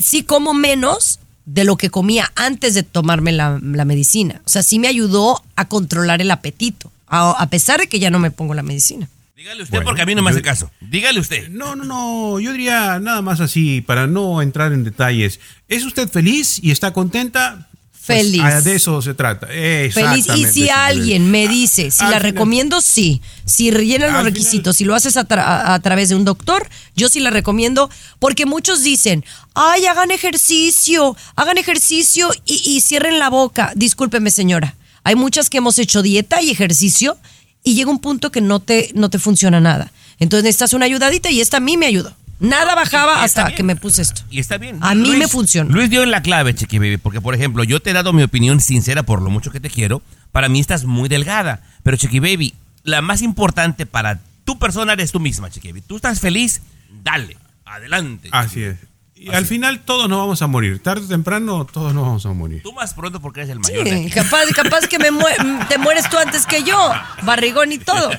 sí 0.00 0.22
como 0.22 0.54
menos 0.54 1.20
de 1.44 1.64
lo 1.64 1.76
que 1.76 1.90
comía 1.90 2.32
antes 2.36 2.72
de 2.74 2.82
tomarme 2.82 3.32
la, 3.32 3.60
la 3.62 3.84
medicina. 3.84 4.40
O 4.46 4.48
sea, 4.48 4.62
sí 4.62 4.78
me 4.78 4.88
ayudó 4.88 5.42
a 5.56 5.66
controlar 5.66 6.22
el 6.22 6.30
apetito, 6.30 6.90
a, 7.06 7.32
a 7.32 7.50
pesar 7.50 7.80
de 7.80 7.86
que 7.88 7.98
ya 8.00 8.08
no 8.10 8.18
me 8.18 8.30
pongo 8.30 8.54
la 8.54 8.62
medicina. 8.62 9.08
Dígale 9.36 9.62
usted 9.64 9.82
porque 9.84 10.00
a 10.00 10.06
mí 10.06 10.14
no 10.14 10.22
me 10.22 10.30
yo- 10.30 10.36
hace 10.36 10.42
caso. 10.42 10.70
Dígale 10.80 11.20
usted. 11.20 11.50
No, 11.50 11.76
no, 11.76 11.84
no, 11.84 12.40
yo 12.40 12.52
diría 12.52 12.98
nada 12.98 13.20
más 13.20 13.40
así, 13.40 13.82
para 13.82 14.06
no 14.06 14.40
entrar 14.40 14.72
en 14.72 14.84
detalles. 14.84 15.38
¿Es 15.68 15.84
usted 15.84 16.08
feliz 16.08 16.58
y 16.62 16.70
está 16.70 16.94
contenta? 16.94 17.68
Pues, 18.06 18.18
Feliz. 18.26 18.42
ah, 18.44 18.60
de 18.60 18.74
eso 18.76 19.00
se 19.00 19.14
trata. 19.14 19.46
Feliz. 19.46 20.26
Y 20.36 20.44
si 20.44 20.68
alguien 20.68 21.30
me 21.30 21.48
dice, 21.48 21.90
si 21.90 22.04
Al 22.04 22.10
la 22.10 22.18
final- 22.18 22.22
recomiendo, 22.22 22.80
sí. 22.82 23.22
Si 23.46 23.70
rellena 23.70 24.08
los 24.08 24.24
requisitos, 24.24 24.76
si 24.76 24.84
lo 24.84 24.94
haces 24.94 25.16
a, 25.16 25.26
tra- 25.26 25.42
a- 25.44 25.72
a 25.74 25.80
través 25.80 26.10
de 26.10 26.14
un 26.14 26.24
doctor, 26.24 26.68
yo 26.96 27.08
sí 27.08 27.20
la 27.20 27.30
recomiendo. 27.30 27.88
Porque 28.18 28.44
muchos 28.46 28.82
dicen, 28.82 29.24
ay, 29.54 29.86
hagan 29.86 30.10
ejercicio, 30.10 31.16
hagan 31.36 31.56
ejercicio 31.58 32.28
y, 32.44 32.62
y 32.64 32.80
cierren 32.82 33.18
la 33.18 33.30
boca. 33.30 33.72
Discúlpeme, 33.74 34.30
señora. 34.30 34.74
Hay 35.02 35.14
muchas 35.14 35.48
que 35.50 35.58
hemos 35.58 35.78
hecho 35.78 36.02
dieta 36.02 36.42
y 36.42 36.50
ejercicio 36.50 37.16
y 37.62 37.74
llega 37.74 37.90
un 37.90 37.98
punto 38.00 38.30
que 38.30 38.40
no 38.42 38.60
te, 38.60 38.90
no 38.94 39.08
te 39.10 39.18
funciona 39.18 39.60
nada. 39.60 39.90
Entonces 40.18 40.44
necesitas 40.44 40.74
una 40.74 40.84
ayudadita 40.86 41.30
y 41.30 41.40
esta 41.40 41.56
a 41.56 41.60
mí 41.60 41.76
me 41.76 41.86
ayudó. 41.86 42.14
Nada 42.40 42.74
bajaba 42.74 43.22
hasta 43.22 43.54
que 43.54 43.62
me 43.62 43.76
puse 43.76 44.02
esto. 44.02 44.22
Y 44.30 44.40
está 44.40 44.58
bien. 44.58 44.78
A 44.80 44.94
mí 44.94 45.16
me 45.16 45.28
funciona. 45.28 45.70
Luis 45.70 45.90
dio 45.90 46.02
en 46.02 46.10
la 46.10 46.22
clave, 46.22 46.54
Chiqui 46.54 46.78
Baby, 46.78 46.96
porque 46.98 47.20
por 47.20 47.34
ejemplo, 47.34 47.64
yo 47.64 47.80
te 47.80 47.90
he 47.90 47.92
dado 47.92 48.12
mi 48.12 48.22
opinión 48.22 48.60
sincera 48.60 49.02
por 49.02 49.22
lo 49.22 49.30
mucho 49.30 49.50
que 49.50 49.60
te 49.60 49.70
quiero. 49.70 50.02
Para 50.32 50.48
mí 50.48 50.60
estás 50.60 50.84
muy 50.84 51.08
delgada. 51.08 51.62
Pero 51.82 51.96
Chiqui 51.96 52.18
Baby, 52.20 52.54
la 52.82 53.00
más 53.02 53.22
importante 53.22 53.86
para 53.86 54.20
tu 54.44 54.58
persona 54.58 54.92
eres 54.92 55.12
tú 55.12 55.20
misma, 55.20 55.50
Chiqui 55.50 55.68
Baby. 55.68 55.82
Tú 55.82 55.96
estás 55.96 56.20
feliz, 56.20 56.60
dale, 57.02 57.36
adelante. 57.64 58.28
Así 58.32 58.62
es. 58.62 58.76
Y 59.24 59.34
al 59.34 59.46
final 59.46 59.80
todos 59.84 60.08
nos 60.08 60.18
vamos 60.18 60.42
a 60.42 60.46
morir. 60.46 60.80
Tarde 60.82 61.04
o 61.06 61.08
temprano 61.08 61.64
todos 61.64 61.94
nos 61.94 62.04
vamos 62.04 62.26
a 62.26 62.32
morir. 62.32 62.62
Tú 62.62 62.72
más 62.72 62.92
pronto 62.94 63.20
porque 63.20 63.40
eres 63.40 63.50
el 63.52 63.60
mayor. 63.60 63.84
de 63.84 63.90
Sí, 63.90 63.96
aquí. 64.06 64.10
capaz, 64.10 64.44
capaz 64.54 64.86
que 64.86 64.98
me 64.98 65.10
mue- 65.10 65.66
te 65.68 65.78
mueres 65.78 66.08
tú 66.10 66.18
antes 66.18 66.46
que 66.46 66.62
yo, 66.62 66.92
barrigón 67.22 67.72
y 67.72 67.78
todo. 67.78 68.10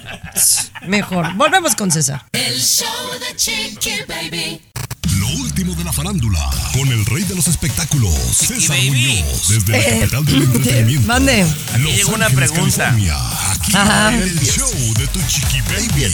Mejor. 0.87 1.33
Volvemos 1.35 1.75
con 1.75 1.91
César. 1.91 2.25
El 2.31 2.59
show 2.59 2.87
de 3.19 3.35
Chiqui 3.35 3.91
Baby. 4.07 4.61
Lo 5.19 5.27
último 5.41 5.73
de 5.75 5.83
la 5.83 5.93
farándula, 5.93 6.39
con 6.73 6.87
el 6.91 7.05
rey 7.05 7.23
de 7.23 7.35
los 7.35 7.47
espectáculos, 7.47 8.13
César 8.13 8.75
baby. 8.75 8.89
Muñoz, 9.23 9.47
desde 9.49 9.71
la 9.71 9.77
Eh, 9.77 9.99
capital 10.01 10.25
del 10.25 10.35
entretenimiento. 10.43 11.07
Mande. 11.07 11.43
Aquí 11.73 11.83
llegó 11.93 12.13
una 12.15 12.29
pregunta. 12.29 12.77
California, 12.89 13.15
aquí 13.51 13.71
Ajá. 13.75 14.13
en 14.13 14.21
el 14.23 14.39
show 14.41 14.69
de 14.97 15.07
tu 15.07 15.19
chiqui 15.27 15.61
baby. 15.61 16.13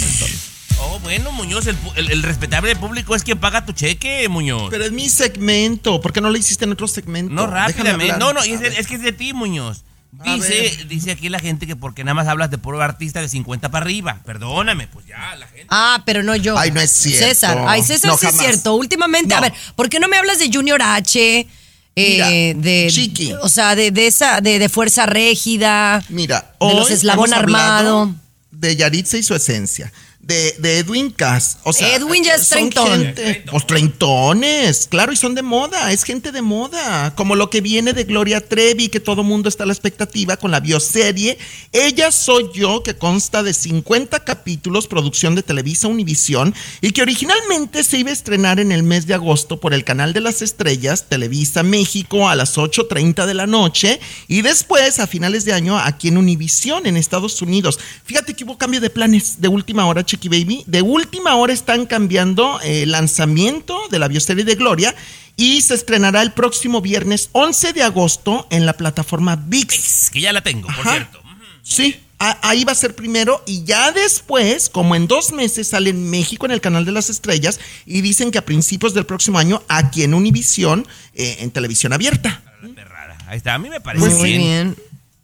Oh, 0.80 1.00
bueno, 1.00 1.32
Muñoz, 1.32 1.68
el, 1.68 1.78
pu- 1.78 1.92
el- 1.96 2.12
el 2.12 2.24
respetable 2.24 2.76
público 2.76 3.16
es 3.16 3.24
quien 3.24 3.38
paga 3.40 3.66
tu 3.66 3.74
cheque, 3.74 4.28
Muñoz. 4.30 4.68
Pero 4.70 4.86
es 4.86 4.92
mi 4.92 5.10
segmento. 5.10 6.02
¿Por 6.02 6.14
qué 6.14 6.22
no 6.22 6.30
lo 6.30 6.38
hiciste 6.38 6.66
en 6.66 6.72
otro 6.72 6.88
segmento? 6.88 7.34
no, 7.34 7.44
Déjame 7.44 7.60
rápidamente. 7.68 8.14
hablar. 8.14 8.20
No, 8.20 8.34
no, 8.34 8.42
es, 8.42 8.88
que 8.88 8.96
es 8.96 9.02
de 9.02 9.12
ti, 9.12 9.34
Muñoz. 9.34 9.84
Dice, 10.26 10.78
dice 10.90 11.12
aquí 11.12 11.30
la 11.30 11.40
gente 11.40 11.66
que 11.66 11.76
porque 11.78 12.04
nada 12.04 12.14
más 12.16 12.28
hablas 12.28 12.52
de 12.52 12.58
puro 12.58 12.82
artista 12.82 13.22
de 13.22 13.30
50 13.30 13.70
para 13.72 13.84
arriba. 13.86 14.20
Perdóname, 14.26 14.88
pues 14.88 15.06
ya, 15.08 15.36
la 15.38 15.48
gente. 15.48 15.68
Ah, 15.70 16.04
pero 16.06 16.22
no 16.22 16.36
yo. 16.36 16.58
Ay, 16.58 16.72
no 16.72 16.82
es 16.82 16.92
cierto. 16.92 17.26
César. 17.28 17.64
Ay, 17.68 17.82
César 17.82 18.12
No, 18.12 18.18
sí 18.18 18.26
es 18.28 18.38
cierto. 18.38 18.76
Últimamente, 18.76 19.34
a 19.34 19.40
ver, 19.40 19.54
¿por 19.76 19.88
qué 19.90 20.00
no 20.02 20.08
me 20.10 20.18
hablas 20.18 20.38
de 20.40 20.50
Junior 20.52 20.82
H? 20.82 21.48
Mira, 21.96 22.30
Eh, 22.32 22.54
de, 22.58 22.88
Chiqui. 22.92 23.34
O 23.42 23.48
sea, 23.50 23.76
de, 23.76 23.92
de 23.92 24.08
esa, 24.08 24.42
de, 24.42 24.60
de 24.60 24.68
Fuerza 24.70 25.06
Régida. 25.06 26.04
Mira, 26.10 26.56
de 26.60 26.74
los 26.74 26.92
Eslabón 26.92 27.34
Armado. 27.34 28.14
De 28.52 28.76
Yaritza 28.76 29.18
y 29.18 29.24
su 29.24 29.34
esencia. 29.34 29.92
De, 30.24 30.56
de 30.60 30.78
Edwin 30.80 31.10
Cass. 31.12 31.58
O 31.64 31.74
sea, 31.74 31.96
Edwin 31.96 32.24
ya 32.24 32.36
es 32.36 32.48
treintón. 32.48 32.88
gente- 32.88 33.44
Pues 33.50 33.66
treintones, 33.66 34.88
claro, 34.90 35.12
y 35.12 35.16
son 35.16 35.36
de 35.36 35.42
moda, 35.42 35.92
es 35.92 36.04
gente 36.04 36.32
de 36.32 36.42
moda. 36.42 37.14
Como 37.16 37.36
lo 37.36 37.50
que 37.50 37.60
viene 37.62 37.94
de 37.94 38.04
Gloria 38.04 38.40
Trevi, 38.48 38.90
que 38.90 39.00
todo 39.00 39.24
mundo 39.24 39.50
está 39.50 39.64
a 39.64 39.68
la 39.68 39.74
expectativa 39.74 40.38
con 40.38 40.52
la 40.52 40.60
bioserie. 40.60 41.38
Ella 41.72 42.12
soy 42.12 42.46
yo, 42.54 42.84
que 42.84 42.96
consta 42.96 43.42
de 43.44 43.54
50 43.54 44.24
capítulos, 44.24 44.88
producción 44.88 45.36
de 45.36 45.44
Televisa 45.44 45.88
Univisión, 45.88 46.54
y 46.82 46.92
que 46.92 47.02
originalmente 47.02 47.84
se 47.84 47.98
iba 47.98 48.10
a 48.10 48.14
estrenar 48.14 48.60
en 48.60 48.72
el 48.72 48.84
mes 48.84 49.08
de 49.08 49.14
agosto 49.16 49.60
por 49.60 49.74
el 49.74 49.84
canal 49.84 50.14
de 50.14 50.22
las 50.22 50.42
estrellas, 50.42 51.06
Televisa 51.10 51.64
México, 51.64 52.30
a 52.30 52.36
las 52.36 52.58
8.30 52.58 53.26
de 53.26 53.34
la 53.34 53.48
noche, 53.48 54.00
y 54.28 54.42
después, 54.42 55.00
a 55.00 55.08
finales 55.08 55.46
de 55.46 55.54
año, 55.54 55.78
aquí 55.80 56.10
en 56.10 56.18
Univisión, 56.18 56.86
en 56.86 56.98
Estados 56.98 57.42
Unidos. 57.42 57.80
Fíjate 58.06 58.34
que 58.34 58.44
hubo 58.44 58.58
cambio 58.58 58.82
de 58.82 58.90
planes 58.90 59.42
de 59.42 59.48
última 59.48 59.86
hora, 59.86 60.06
Chiqui 60.12 60.28
Baby. 60.28 60.64
De 60.68 60.82
última 60.82 61.36
hora 61.36 61.54
están 61.54 61.86
cambiando 61.86 62.60
eh, 62.62 62.84
el 62.84 62.92
lanzamiento 62.92 63.80
de 63.90 63.98
la 64.00 64.10
bioserie 64.10 64.44
de 64.44 64.56
Gloria 64.56 64.94
y 65.38 65.62
se 65.62 65.74
estrenará 65.74 66.22
el 66.22 66.34
próximo 66.34 66.82
viernes 66.82 67.30
11 67.32 67.72
de 67.72 67.84
agosto 67.84 68.46
en 68.50 68.66
la 68.66 68.74
plataforma 68.74 69.38
VIX. 69.38 70.10
Que 70.12 70.20
ya 70.22 70.34
la 70.34 70.42
tengo, 70.42 70.68
por 70.68 70.80
Ajá. 70.82 70.92
cierto. 70.92 71.22
Sí, 71.64 71.98
a- 72.20 72.38
ahí 72.50 72.66
va 72.66 72.74
a 72.74 72.76
ser 72.76 72.94
primero 72.94 73.42
y 73.48 73.64
ya 73.64 73.92
después, 73.94 74.68
como 74.70 74.96
en 74.96 75.08
dos 75.08 75.32
meses, 75.32 75.70
sale 75.70 75.92
en 75.92 76.10
México 76.10 76.46
en 76.46 76.52
el 76.52 76.60
canal 76.60 76.84
de 76.84 76.92
las 76.92 77.10
estrellas 77.10 77.60
y 77.86 78.02
dicen 78.02 78.32
que 78.32 78.38
a 78.40 78.46
principios 78.46 78.94
del 78.94 79.06
próximo 79.06 79.40
año 79.40 79.64
aquí 79.70 80.04
en 80.04 80.14
Univisión, 80.14 80.86
eh, 81.16 81.38
en 81.40 81.52
televisión 81.52 81.94
abierta. 81.94 82.42
Perrada. 82.76 83.18
Ahí 83.28 83.38
está, 83.38 83.54
a 83.54 83.60
mí 83.60 83.70
me 83.70 83.80
parece 83.80 84.06
Muy 84.10 84.24
bien. 84.30 84.42
bien. 84.42 84.76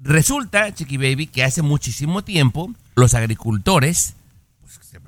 Resulta, 0.00 0.74
Chiqui 0.74 0.96
Baby, 0.96 1.28
que 1.28 1.44
hace 1.44 1.62
muchísimo 1.62 2.24
tiempo 2.24 2.74
los 2.96 3.14
agricultores 3.14 4.16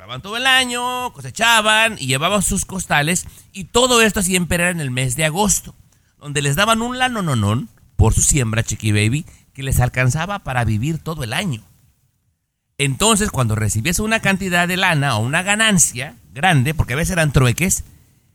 sembraban 0.01 0.23
todo 0.23 0.39
el 0.39 0.47
año, 0.47 1.13
cosechaban 1.13 1.97
y 1.99 2.07
llevaban 2.07 2.41
sus 2.41 2.65
costales 2.65 3.27
y 3.53 3.65
todo 3.65 4.01
esto 4.01 4.23
siempre 4.23 4.55
era 4.55 4.71
en 4.71 4.81
el 4.81 4.91
mes 4.91 5.15
de 5.15 5.27
agosto, 5.27 5.75
donde 6.19 6.41
les 6.41 6.57
daban 6.57 6.81
un 6.81 6.99
lanononón 6.99 7.69
por 7.97 8.15
su 8.15 8.23
siembra, 8.23 8.63
Chiqui 8.63 8.93
Baby, 8.93 9.27
que 9.53 9.63
les 9.63 9.79
alcanzaba 9.79 10.39
para 10.39 10.65
vivir 10.65 11.01
todo 11.01 11.23
el 11.23 11.35
año. 11.35 11.61
Entonces, 12.79 13.31
cuando 13.31 13.57
recibías 13.57 13.99
una 13.99 14.21
cantidad 14.21 14.67
de 14.67 14.79
lana 14.79 15.17
o 15.17 15.21
una 15.21 15.43
ganancia 15.43 16.17
grande, 16.33 16.73
porque 16.73 16.95
a 16.95 16.97
veces 16.97 17.13
eran 17.13 17.33
trueques, 17.33 17.85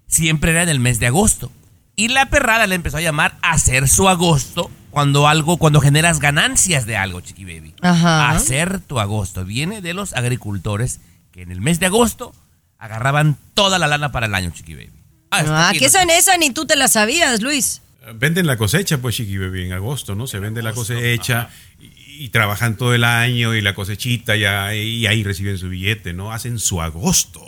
siempre 0.05 0.51
era 0.51 0.61
en 0.61 0.70
el 0.70 0.80
mes 0.80 0.99
de 0.99 1.07
agosto. 1.07 1.51
Y 1.95 2.09
la 2.09 2.28
perrada 2.28 2.68
le 2.68 2.76
empezó 2.76 2.97
a 2.97 3.01
llamar 3.01 3.39
hacer 3.41 3.88
su 3.88 4.07
agosto 4.07 4.70
cuando 4.91 5.28
algo, 5.28 5.57
cuando 5.57 5.82
generas 5.82 6.20
ganancias 6.20 6.86
de 6.86 6.95
algo, 6.95 7.22
chiqui 7.22 7.43
baby. 7.43 7.74
Ajá. 7.82 8.30
Hacer 8.30 8.82
tu 8.82 8.99
agosto. 8.99 9.45
Viene 9.45 9.82
de 9.82 9.95
los 9.95 10.13
agricultores 10.13 10.99
que 11.36 11.41
en 11.41 11.51
el 11.51 11.59
mes 11.59 11.81
de 11.81 11.88
agosto 11.88 12.33
agarraban 12.77 13.38
toda 13.55 13.77
la 13.77 13.88
lana 13.88 14.13
para 14.13 14.27
el 14.27 14.33
año, 14.36 14.51
chiqui 14.51 14.73
baby. 14.73 14.89
Ah, 15.31 15.71
que 15.73 15.81
no- 15.81 15.86
esa 15.86 16.01
en 16.01 16.09
esa 16.11 16.38
ni 16.38 16.51
tú 16.51 16.65
te 16.65 16.77
la 16.77 16.88
sabías, 16.88 17.41
Luis. 17.41 17.81
Venden 18.13 18.47
la 18.47 18.55
cosecha, 18.55 18.99
pues, 18.99 19.15
Chiqui 19.15 19.38
Baby, 19.38 19.65
en 19.65 19.73
agosto, 19.73 20.13
¿no? 20.15 20.27
Se 20.27 20.39
vende 20.39 20.61
la 20.63 20.71
cosecha. 20.73 21.49
Y, 21.81 22.25
y 22.25 22.29
trabajan 22.29 22.77
todo 22.77 22.93
el 22.93 23.03
año 23.03 23.53
y 23.53 23.61
la 23.61 23.73
cosechita 23.73 24.36
ya, 24.38 24.73
y 24.75 25.07
ahí 25.07 25.23
reciben 25.23 25.57
su 25.57 25.67
billete, 25.69 26.13
¿no? 26.13 26.31
Hacen 26.31 26.59
su 26.59 26.81
agosto, 26.81 27.41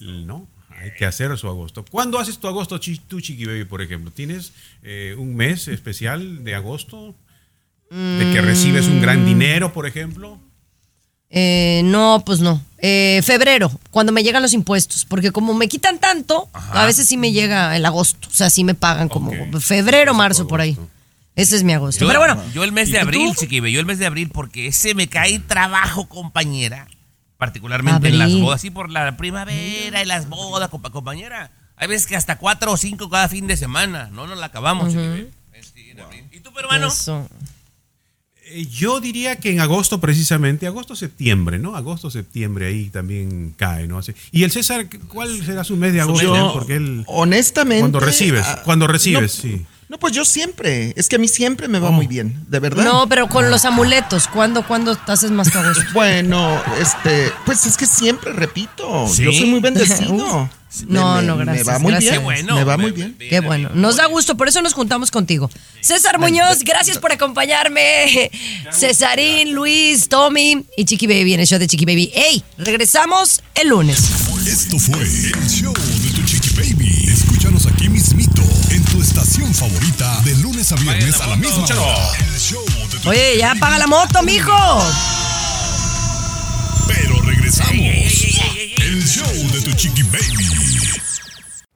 ¿no? 0.00 0.48
Hay 0.70 0.92
que 0.96 1.04
hacer 1.04 1.36
su 1.36 1.46
agosto. 1.48 1.84
¿Cuándo 1.84 2.18
haces 2.18 2.38
tu 2.38 2.46
agosto 2.48 2.80
tú, 2.80 3.20
Chiqui 3.20 3.44
Baby, 3.44 3.64
por 3.64 3.82
ejemplo? 3.82 4.10
¿Tienes 4.12 4.52
eh, 4.82 5.14
un 5.18 5.34
mes 5.34 5.68
especial 5.68 6.42
de 6.44 6.54
agosto? 6.54 7.14
¿De 7.90 8.30
que 8.32 8.40
recibes 8.40 8.86
un 8.86 9.02
gran 9.02 9.26
dinero, 9.26 9.72
por 9.74 9.86
ejemplo? 9.86 10.38
Eh, 11.28 11.82
no, 11.84 12.22
pues 12.24 12.40
no. 12.40 12.62
Eh, 12.82 13.20
febrero, 13.24 13.70
cuando 13.90 14.10
me 14.12 14.22
llegan 14.22 14.42
los 14.42 14.52
impuestos, 14.54 15.04
porque 15.04 15.32
como 15.32 15.52
me 15.54 15.68
quitan 15.68 15.98
tanto, 15.98 16.48
a 16.52 16.86
veces 16.86 17.06
sí 17.06 17.16
me 17.16 17.30
llega 17.32 17.76
el 17.76 17.84
agosto, 17.84 18.28
o 18.28 18.32
sea, 18.32 18.48
sí 18.50 18.64
me 18.64 18.74
pagan 18.74 19.08
como 19.08 19.32
febrero, 19.60 20.14
marzo, 20.14 20.46
por 20.48 20.60
ahí. 20.60 20.78
Ese 21.36 21.56
es 21.56 21.62
mi 21.62 21.72
agosto. 21.72 22.00
Yo, 22.02 22.08
Pero 22.08 22.20
bueno, 22.20 22.42
yo 22.52 22.64
el 22.64 22.72
mes 22.72 22.88
¿y 22.88 22.92
de 22.92 23.00
abril, 23.00 23.34
chiquibe, 23.36 23.70
yo 23.70 23.80
el 23.80 23.86
mes 23.86 23.98
de 23.98 24.06
abril 24.06 24.30
porque 24.30 24.66
ese 24.66 24.94
me 24.94 25.08
cae 25.08 25.38
trabajo, 25.38 26.08
compañera. 26.08 26.86
Particularmente 27.38 28.08
en 28.08 28.18
las 28.18 28.32
bodas, 28.42 28.60
sí, 28.60 28.70
por 28.70 28.90
la 28.90 29.16
primavera 29.16 30.02
y 30.02 30.06
las 30.06 30.28
bodas, 30.28 30.70
compa- 30.70 30.90
compañera. 30.90 31.50
Hay 31.76 31.88
veces 31.88 32.06
que 32.06 32.14
hasta 32.16 32.36
cuatro 32.36 32.72
o 32.72 32.76
cinco 32.76 33.08
cada 33.08 33.28
fin 33.28 33.46
de 33.46 33.56
semana. 33.56 34.10
No 34.12 34.26
nos 34.26 34.36
la 34.38 34.46
acabamos, 34.46 34.88
chiquibe. 34.88 35.30
Sí, 35.74 35.90
en 35.90 36.00
abril. 36.00 36.24
¿Y 36.32 36.40
tú, 36.40 36.52
peruano? 36.52 36.88
Eso. 36.88 37.26
Eh, 38.52 38.66
Yo 38.66 39.00
diría 39.00 39.36
que 39.36 39.50
en 39.52 39.60
agosto 39.60 40.00
precisamente, 40.00 40.66
agosto-septiembre, 40.66 41.58
¿no? 41.58 41.76
Agosto-septiembre 41.76 42.66
ahí 42.66 42.90
también 42.90 43.54
cae, 43.56 43.86
¿no? 43.86 43.98
Así- 43.98 44.12
Y 44.32 44.42
el 44.44 44.50
César, 44.50 44.86
¿cuál 45.08 45.44
será 45.44 45.64
su 45.64 45.76
mes 45.76 45.92
de 45.92 46.00
agosto? 46.00 46.34
Yo, 46.34 46.52
Porque 46.52 46.76
él, 46.76 47.04
honestamente. 47.06 47.80
Cuando 47.80 48.00
recibes, 48.00 48.44
ah, 48.46 48.62
cuando 48.64 48.86
recibes, 48.86 49.36
no, 49.36 49.42
sí. 49.50 49.66
No, 49.88 49.98
pues 49.98 50.12
yo 50.12 50.24
siempre. 50.24 50.92
Es 50.96 51.08
que 51.08 51.16
a 51.16 51.18
mí 51.18 51.26
siempre 51.26 51.66
me 51.66 51.80
va 51.80 51.90
muy 51.90 52.06
bien, 52.06 52.44
de 52.48 52.60
verdad. 52.60 52.84
No, 52.84 53.08
pero 53.08 53.26
con 53.28 53.50
los 53.50 53.64
amuletos, 53.64 54.28
¿cuándo, 54.28 54.64
cuándo 54.64 54.94
te 54.96 55.10
haces 55.10 55.32
más 55.32 55.50
tu 55.50 55.58
agosto? 55.58 55.82
Bueno, 55.94 56.62
este, 56.80 57.32
pues 57.44 57.66
es 57.66 57.76
que 57.76 57.86
siempre 57.86 58.32
repito, 58.32 59.08
¿Sí? 59.08 59.24
yo 59.24 59.32
soy 59.32 59.46
muy 59.46 59.60
bendecido. 59.68 60.48
No, 60.86 61.16
Me- 61.16 61.22
no, 61.22 61.36
gracias. 61.36 61.66
Me 61.66 61.72
va 61.72 61.78
muy 61.80 61.92
gracias. 61.92 62.22
bien. 62.22 62.46
me 62.46 62.64
va 62.64 62.76
muy 62.76 62.92
bien. 62.92 63.16
Qué 63.18 63.40
bueno. 63.40 63.70
Nos 63.74 63.96
da 63.96 64.06
gusto, 64.06 64.36
por 64.36 64.48
eso 64.48 64.62
nos 64.62 64.72
juntamos 64.72 65.10
contigo. 65.10 65.50
César 65.80 66.18
Muñoz, 66.18 66.60
gracias 66.64 66.98
por 66.98 67.12
acompañarme. 67.12 68.30
Cesarín, 68.72 69.52
Luis, 69.52 70.08
Tommy 70.08 70.64
y 70.76 70.84
Chiqui 70.84 71.06
Baby 71.06 71.34
en 71.34 71.40
el 71.40 71.46
show 71.46 71.58
de 71.58 71.66
Chiqui 71.66 71.84
Baby. 71.84 72.12
¡Ey! 72.14 72.44
Regresamos 72.58 73.42
el 73.54 73.68
lunes. 73.68 73.98
Esto 74.46 74.78
fue 74.78 75.00
el 75.02 75.48
show 75.48 75.72
de 75.74 76.10
tu 76.10 76.22
chiqui 76.24 76.50
baby. 76.56 77.08
Escúchanos 77.08 77.66
aquí 77.66 77.88
mismito 77.88 78.42
en 78.70 78.82
tu 78.84 79.02
estación 79.02 79.52
favorita 79.54 80.20
de 80.24 80.34
lunes 80.36 80.70
a 80.72 80.76
viernes 80.76 81.20
a 81.20 81.26
la 81.26 81.36
misma 81.36 81.64
hora. 81.64 82.12
El 82.34 82.40
show 82.40 82.64
de 82.90 82.98
tu 83.00 83.08
Oye, 83.10 83.36
ya 83.38 83.52
apaga 83.52 83.76
la 83.78 83.86
moto, 83.86 84.22
mijo. 84.22 84.52
Pero 86.88 87.20
regresamos. 87.50 88.24
El 88.80 89.02
show 89.06 89.50
de 89.52 89.60
tu 89.62 89.72
chiqui 89.72 90.02
baby. 90.04 91.29